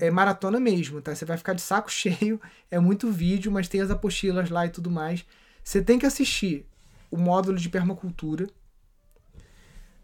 é 0.00 0.10
maratona 0.10 0.58
mesmo, 0.58 1.00
tá? 1.00 1.14
Você 1.14 1.24
vai 1.24 1.36
ficar 1.36 1.52
de 1.52 1.62
saco 1.62 1.90
cheio, 1.92 2.40
é 2.70 2.78
muito 2.78 3.10
vídeo, 3.10 3.52
mas 3.52 3.68
tem 3.68 3.80
as 3.80 3.90
apostilas 3.90 4.50
lá 4.50 4.66
e 4.66 4.70
tudo 4.70 4.90
mais. 4.90 5.24
Você 5.62 5.82
tem 5.82 5.98
que 5.98 6.06
assistir 6.06 6.66
o 7.10 7.16
módulo 7.16 7.58
de 7.58 7.68
permacultura 7.68 8.48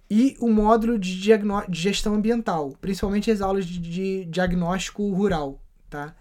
e 0.09 0.36
o 0.38 0.49
módulo 0.49 0.99
de, 0.99 1.18
de 1.18 1.80
gestão 1.80 2.14
ambiental, 2.14 2.76
principalmente 2.80 3.30
as 3.30 3.40
aulas 3.40 3.66
de, 3.66 3.78
de 3.78 4.24
diagnóstico 4.26 5.11
rural, 5.12 5.61
tá? 5.90 6.14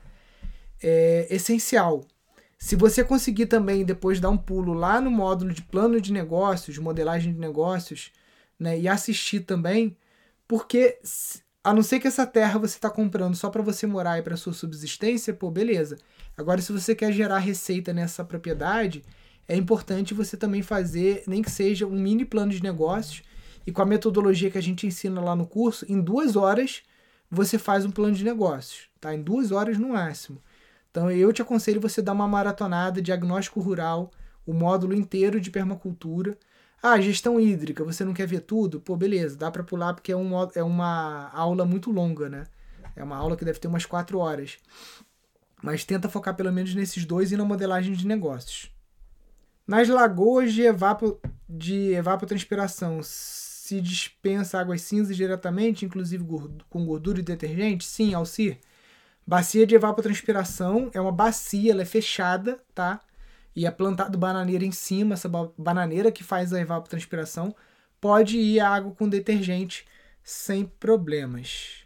É 0.82 1.28
essencial. 1.30 2.04
Se 2.58 2.76
você 2.76 3.04
conseguir 3.04 3.46
também 3.46 3.86
depois 3.86 4.20
dar 4.20 4.30
um 4.30 4.38
pulo 4.38 4.74
lá 4.74 5.00
no 5.00 5.12
módulo 5.12 5.54
de 5.54 5.62
plano 5.62 6.00
de 6.02 6.12
negócios, 6.12 6.78
modelagem 6.78 7.34
de 7.34 7.40
negócios, 7.40 8.12
né, 8.60 8.80
e 8.80 8.88
assistir 8.88 9.42
também, 9.42 9.96
porque 10.48 11.00
a 11.66 11.74
não 11.74 11.82
ser 11.82 12.00
que 12.00 12.08
essa 12.08 12.28
terra 12.28 12.60
você 12.60 12.76
está 12.76 12.92
comprando 12.92 13.36
só 13.36 13.50
para 13.50 13.64
você 13.64 13.88
morar 13.88 14.20
e 14.20 14.22
para 14.22 14.38
sua 14.38 14.54
subsistência, 14.54 15.34
pô, 15.34 15.50
beleza. 15.50 15.98
Agora, 16.38 16.62
se 16.62 16.72
você 16.72 16.94
quer 16.94 17.12
gerar 17.12 17.40
receita 17.40 17.92
nessa 17.92 18.24
propriedade, 18.24 19.04
é 19.48 19.56
importante 19.56 20.14
você 20.14 20.38
também 20.38 20.62
fazer, 20.62 21.24
nem 21.26 21.42
que 21.42 21.50
seja 21.50 21.88
um 21.88 22.00
mini 22.00 22.24
plano 22.24 22.52
de 22.52 22.62
negócios. 22.62 23.24
E 23.66 23.72
com 23.72 23.82
a 23.82 23.86
metodologia 23.86 24.52
que 24.52 24.60
a 24.60 24.62
gente 24.62 24.86
ensina 24.86 25.20
lá 25.20 25.36
no 25.36 25.48
curso, 25.48 25.92
em 25.92 26.00
duas 26.00 26.36
horas 26.36 26.84
você 27.32 27.58
faz 27.58 27.84
um 27.84 27.90
plano 27.90 28.14
de 28.14 28.24
negócios, 28.24 28.88
tá? 29.02 29.16
Em 29.16 29.24
duas 29.24 29.52
horas 29.52 29.80
no 29.80 29.90
máximo. 29.90 30.40
Então 30.92 31.10
eu 31.10 31.34
te 31.34 31.42
aconselho 31.42 31.82
você 31.82 32.00
dar 32.00 32.14
uma 32.14 32.28
maratonada, 32.28 33.02
diagnóstico 33.02 33.60
rural, 33.60 34.12
o 34.46 34.54
módulo 34.54 34.94
inteiro 34.94 35.42
de 35.42 35.50
permacultura 35.50 36.38
ah, 36.86 37.02
gestão 37.02 37.40
hídrica, 37.40 37.84
você 37.84 38.06
não 38.06 38.14
quer 38.14 38.28
ver 38.28 38.42
tudo? 38.42 38.80
Pô, 38.80 38.96
beleza, 38.96 39.36
dá 39.36 39.50
para 39.50 39.64
pular 39.64 39.94
porque 39.94 40.12
é, 40.12 40.16
um, 40.16 40.32
é 40.54 40.64
uma 40.64 41.30
aula 41.34 41.66
muito 41.66 41.92
longa, 41.92 42.30
né? 42.30 42.46
É 42.96 43.04
uma 43.04 43.18
aula 43.18 43.36
que 43.36 43.44
deve 43.44 43.58
ter 43.60 43.68
umas 43.68 43.86
quatro 43.86 44.20
horas. 44.20 44.58
Mas 45.64 45.84
tenta 45.84 46.08
focar 46.08 46.36
pelo 46.36 46.54
menos 46.54 46.76
nesses 46.76 47.04
dois 47.04 47.32
e 47.32 47.38
na 47.38 47.44
modelagem 47.44 47.94
de 47.94 48.06
negócios. 48.06 48.72
Nas 49.68 49.90
lagoas 49.90 50.54
de, 50.54 50.62
evapo, 50.62 51.20
de 51.50 51.94
evapotranspiração, 51.94 53.00
se 53.02 53.82
dispensa 53.82 54.60
águas 54.60 54.82
cinzas 54.82 55.18
diretamente, 55.18 55.86
inclusive 55.86 56.24
com 56.70 56.86
gordura 56.86 57.20
e 57.20 57.24
detergente? 57.24 57.84
Sim, 57.84 58.14
Alcir. 58.14 58.60
Bacia 59.26 59.66
de 59.66 59.74
evapotranspiração 59.74 60.92
é 60.94 61.02
uma 61.02 61.12
bacia, 61.12 61.72
ela 61.72 61.82
é 61.82 61.86
fechada, 61.86 62.60
tá? 62.76 63.02
E 63.56 63.66
é 63.66 63.72
plantado 63.72 64.18
bananeira 64.18 64.66
em 64.66 64.72
cima, 64.72 65.14
essa 65.14 65.30
bananeira 65.58 66.12
que 66.12 66.24
faz 66.24 66.52
a 66.52 66.60
evapotranspiração, 66.60 67.56
pode 68.02 68.38
ir 68.38 68.60
a 68.60 68.70
água 68.70 68.92
com 68.92 69.08
detergente 69.08 69.86
sem 70.24 70.66
problemas. 70.66 71.86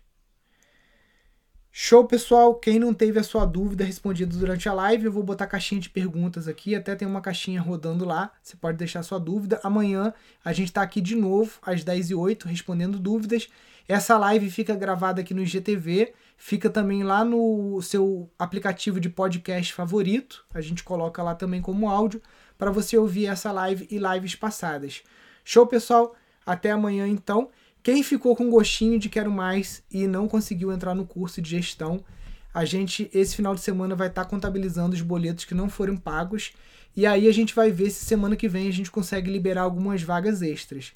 Show, 1.71 2.05
pessoal! 2.05 2.55
Quem 2.55 2.79
não 2.79 2.93
teve 2.93 3.19
a 3.19 3.23
sua 3.23 3.45
dúvida 3.45 3.85
respondida 3.85 4.35
durante 4.35 4.67
a 4.67 4.73
live, 4.73 5.05
eu 5.05 5.11
vou 5.11 5.23
botar 5.23 5.47
caixinha 5.47 5.79
de 5.79 5.89
perguntas 5.89 6.47
aqui, 6.47 6.75
até 6.75 6.95
tem 6.95 7.07
uma 7.07 7.21
caixinha 7.21 7.61
rodando 7.61 8.03
lá, 8.03 8.31
você 8.41 8.57
pode 8.57 8.77
deixar 8.77 9.01
sua 9.03 9.19
dúvida. 9.19 9.61
Amanhã 9.63 10.13
a 10.43 10.51
gente 10.51 10.69
está 10.69 10.81
aqui 10.81 10.99
de 10.99 11.15
novo, 11.15 11.57
às 11.61 11.83
10h08, 11.83 12.45
respondendo 12.45 12.99
dúvidas. 12.99 13.47
Essa 13.89 14.19
live 14.19 14.51
fica 14.51 14.75
gravada 14.75 15.21
aqui 15.21 15.33
no 15.33 15.41
IGTV, 15.41 16.13
fica 16.37 16.69
também 16.69 17.01
lá 17.01 17.25
no 17.25 17.81
seu 17.81 18.29
aplicativo 18.37 18.99
de 18.99 19.09
podcast 19.09 19.73
favorito. 19.73 20.45
A 20.53 20.61
gente 20.61 20.83
coloca 20.83 21.23
lá 21.23 21.33
também 21.33 21.59
como 21.59 21.89
áudio 21.89 22.21
para 22.55 22.69
você 22.69 22.95
ouvir 22.95 23.25
essa 23.25 23.51
live 23.51 23.87
e 23.89 23.97
lives 23.97 24.35
passadas. 24.35 25.01
Show, 25.43 25.65
pessoal? 25.65 26.15
Até 26.45 26.69
amanhã 26.69 27.07
então. 27.07 27.49
Quem 27.81 28.03
ficou 28.03 28.35
com 28.35 28.51
gostinho 28.51 28.99
de 28.99 29.09
quero 29.09 29.31
mais 29.31 29.81
e 29.89 30.05
não 30.05 30.27
conseguiu 30.27 30.71
entrar 30.71 30.93
no 30.93 31.07
curso 31.07 31.41
de 31.41 31.49
gestão, 31.49 32.05
a 32.53 32.65
gente 32.65 33.09
esse 33.11 33.35
final 33.35 33.55
de 33.55 33.61
semana 33.61 33.95
vai 33.95 34.09
estar 34.09 34.23
tá 34.23 34.29
contabilizando 34.29 34.93
os 34.93 35.01
boletos 35.01 35.45
que 35.45 35.55
não 35.55 35.67
foram 35.67 35.97
pagos 35.97 36.53
e 36.95 37.07
aí 37.07 37.27
a 37.27 37.31
gente 37.31 37.55
vai 37.55 37.71
ver 37.71 37.89
se 37.89 38.05
semana 38.05 38.35
que 38.35 38.47
vem 38.47 38.67
a 38.67 38.73
gente 38.73 38.91
consegue 38.91 39.31
liberar 39.31 39.63
algumas 39.63 40.03
vagas 40.03 40.43
extras. 40.43 40.93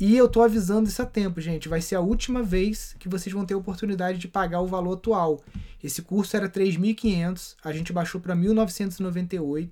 E 0.00 0.16
eu 0.16 0.28
tô 0.28 0.42
avisando 0.42 0.88
isso 0.88 1.02
a 1.02 1.06
tempo, 1.06 1.40
gente. 1.40 1.68
Vai 1.68 1.80
ser 1.80 1.96
a 1.96 2.00
última 2.00 2.42
vez 2.42 2.96
que 2.98 3.08
vocês 3.08 3.32
vão 3.32 3.44
ter 3.44 3.54
a 3.54 3.58
oportunidade 3.58 4.18
de 4.18 4.26
pagar 4.26 4.60
o 4.60 4.66
valor 4.66 4.94
atual. 4.94 5.40
Esse 5.82 6.02
curso 6.02 6.36
era 6.36 6.48
3.500, 6.48 7.56
a 7.62 7.72
gente 7.72 7.92
baixou 7.92 8.20
para 8.20 8.34
1.998, 8.34 9.68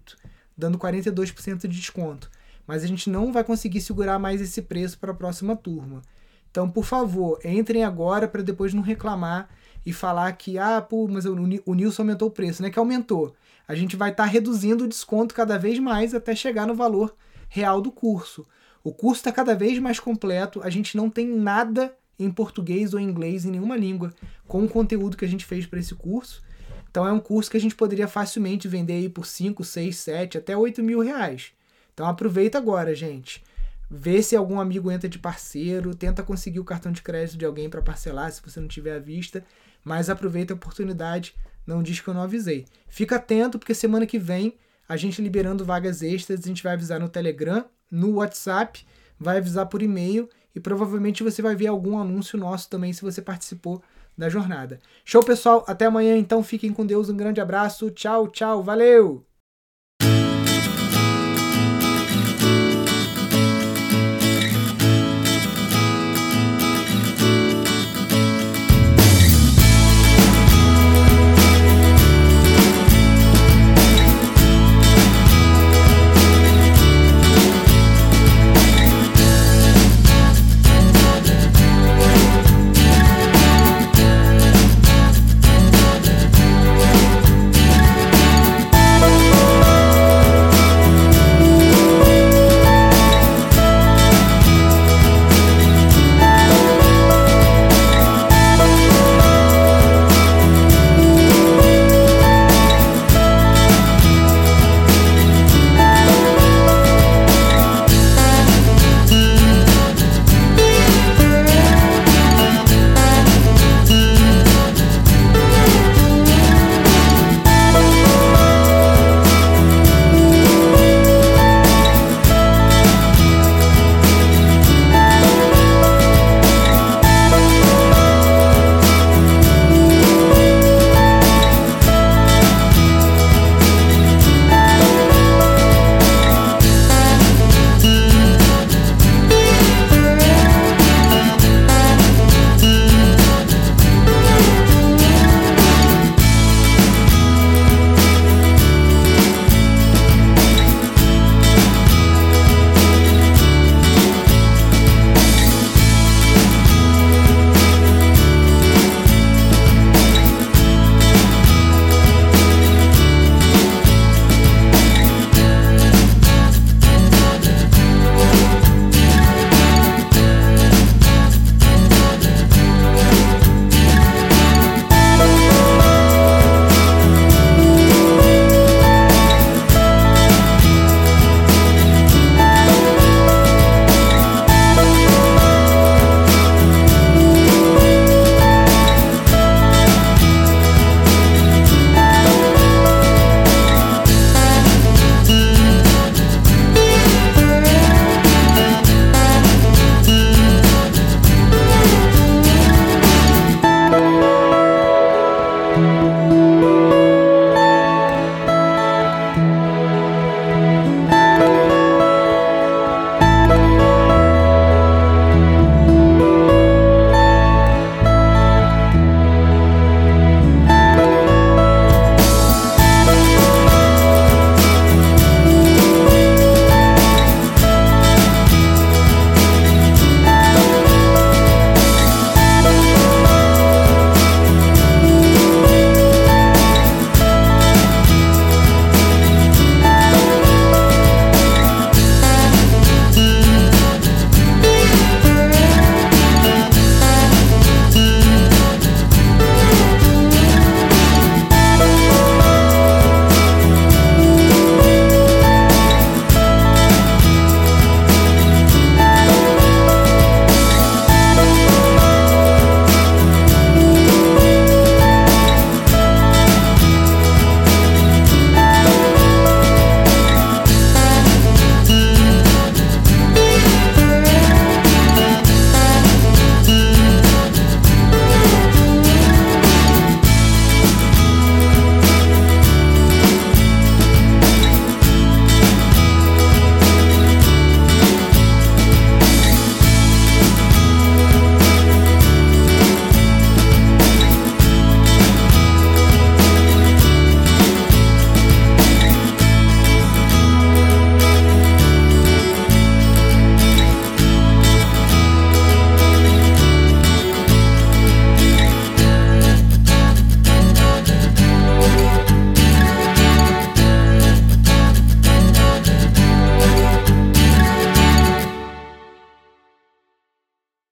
dando 0.56 0.78
42% 0.78 1.60
de 1.60 1.68
desconto. 1.68 2.30
Mas 2.66 2.84
a 2.84 2.86
gente 2.86 3.10
não 3.10 3.32
vai 3.32 3.42
conseguir 3.42 3.80
segurar 3.80 4.18
mais 4.18 4.40
esse 4.40 4.62
preço 4.62 4.98
para 4.98 5.10
a 5.10 5.14
próxima 5.14 5.56
turma. 5.56 6.02
Então, 6.50 6.68
por 6.68 6.84
favor, 6.84 7.38
entrem 7.44 7.84
agora 7.84 8.26
para 8.28 8.42
depois 8.42 8.74
não 8.74 8.82
reclamar 8.82 9.48
e 9.86 9.92
falar 9.92 10.32
que, 10.32 10.58
ah, 10.58 10.80
pô, 10.80 11.08
mas 11.08 11.24
o, 11.24 11.34
Nilson 11.74 12.02
aumentou 12.02 12.28
o 12.28 12.30
preço. 12.30 12.60
Não 12.60 12.68
é 12.68 12.70
que 12.70 12.78
aumentou. 12.78 13.34
A 13.66 13.74
gente 13.74 13.96
vai 13.96 14.10
estar 14.10 14.24
tá 14.24 14.28
reduzindo 14.28 14.84
o 14.84 14.88
desconto 14.88 15.34
cada 15.34 15.58
vez 15.58 15.78
mais 15.78 16.14
até 16.14 16.34
chegar 16.34 16.66
no 16.66 16.74
valor 16.74 17.14
real 17.48 17.80
do 17.80 17.90
curso. 17.90 18.46
O 18.82 18.92
curso 18.92 19.20
está 19.20 19.30
cada 19.30 19.54
vez 19.54 19.78
mais 19.78 20.00
completo, 20.00 20.62
a 20.62 20.70
gente 20.70 20.96
não 20.96 21.10
tem 21.10 21.26
nada 21.26 21.94
em 22.18 22.30
português 22.30 22.94
ou 22.94 23.00
inglês, 23.00 23.44
em 23.44 23.50
nenhuma 23.50 23.76
língua, 23.76 24.12
com 24.46 24.64
o 24.64 24.68
conteúdo 24.68 25.16
que 25.16 25.24
a 25.24 25.28
gente 25.28 25.44
fez 25.44 25.66
para 25.66 25.80
esse 25.80 25.94
curso. 25.94 26.42
Então 26.90 27.06
é 27.06 27.12
um 27.12 27.20
curso 27.20 27.50
que 27.50 27.56
a 27.56 27.60
gente 27.60 27.74
poderia 27.74 28.08
facilmente 28.08 28.66
vender 28.66 28.94
aí 28.94 29.08
por 29.08 29.26
5, 29.26 29.62
6, 29.62 29.96
7, 29.96 30.38
até 30.38 30.56
8 30.56 30.82
mil 30.82 31.00
reais. 31.00 31.52
Então 31.92 32.06
aproveita 32.06 32.58
agora, 32.58 32.94
gente. 32.94 33.42
Vê 33.90 34.22
se 34.22 34.36
algum 34.36 34.60
amigo 34.60 34.90
entra 34.90 35.08
de 35.08 35.18
parceiro, 35.18 35.94
tenta 35.94 36.22
conseguir 36.22 36.60
o 36.60 36.64
cartão 36.64 36.92
de 36.92 37.02
crédito 37.02 37.36
de 37.36 37.44
alguém 37.44 37.68
para 37.68 37.82
parcelar 37.82 38.30
se 38.32 38.42
você 38.42 38.60
não 38.60 38.68
tiver 38.68 38.96
à 38.96 38.98
vista, 38.98 39.44
mas 39.84 40.08
aproveita 40.08 40.54
a 40.54 40.56
oportunidade, 40.56 41.34
não 41.66 41.82
diz 41.82 42.00
que 42.00 42.08
eu 42.08 42.14
não 42.14 42.22
avisei. 42.22 42.66
Fica 42.88 43.16
atento 43.16 43.58
porque 43.58 43.74
semana 43.74 44.06
que 44.06 44.18
vem 44.18 44.54
a 44.88 44.96
gente 44.96 45.20
liberando 45.20 45.64
vagas 45.64 46.02
extras, 46.02 46.40
a 46.40 46.46
gente 46.46 46.62
vai 46.62 46.74
avisar 46.74 46.98
no 46.98 47.08
Telegram 47.08 47.64
no 47.90 48.16
WhatsApp, 48.16 48.86
vai 49.18 49.38
avisar 49.38 49.66
por 49.66 49.82
e-mail 49.82 50.28
e 50.54 50.60
provavelmente 50.60 51.22
você 51.22 51.42
vai 51.42 51.54
ver 51.54 51.68
algum 51.68 51.98
anúncio 51.98 52.38
nosso 52.38 52.68
também 52.68 52.92
se 52.92 53.02
você 53.02 53.20
participou 53.22 53.82
da 54.16 54.28
jornada. 54.28 54.78
Show, 55.04 55.22
pessoal. 55.22 55.64
Até 55.66 55.86
amanhã, 55.86 56.16
então. 56.16 56.42
Fiquem 56.42 56.72
com 56.72 56.84
Deus. 56.84 57.08
Um 57.08 57.16
grande 57.16 57.40
abraço. 57.40 57.90
Tchau, 57.90 58.28
tchau. 58.28 58.62
Valeu! 58.62 59.29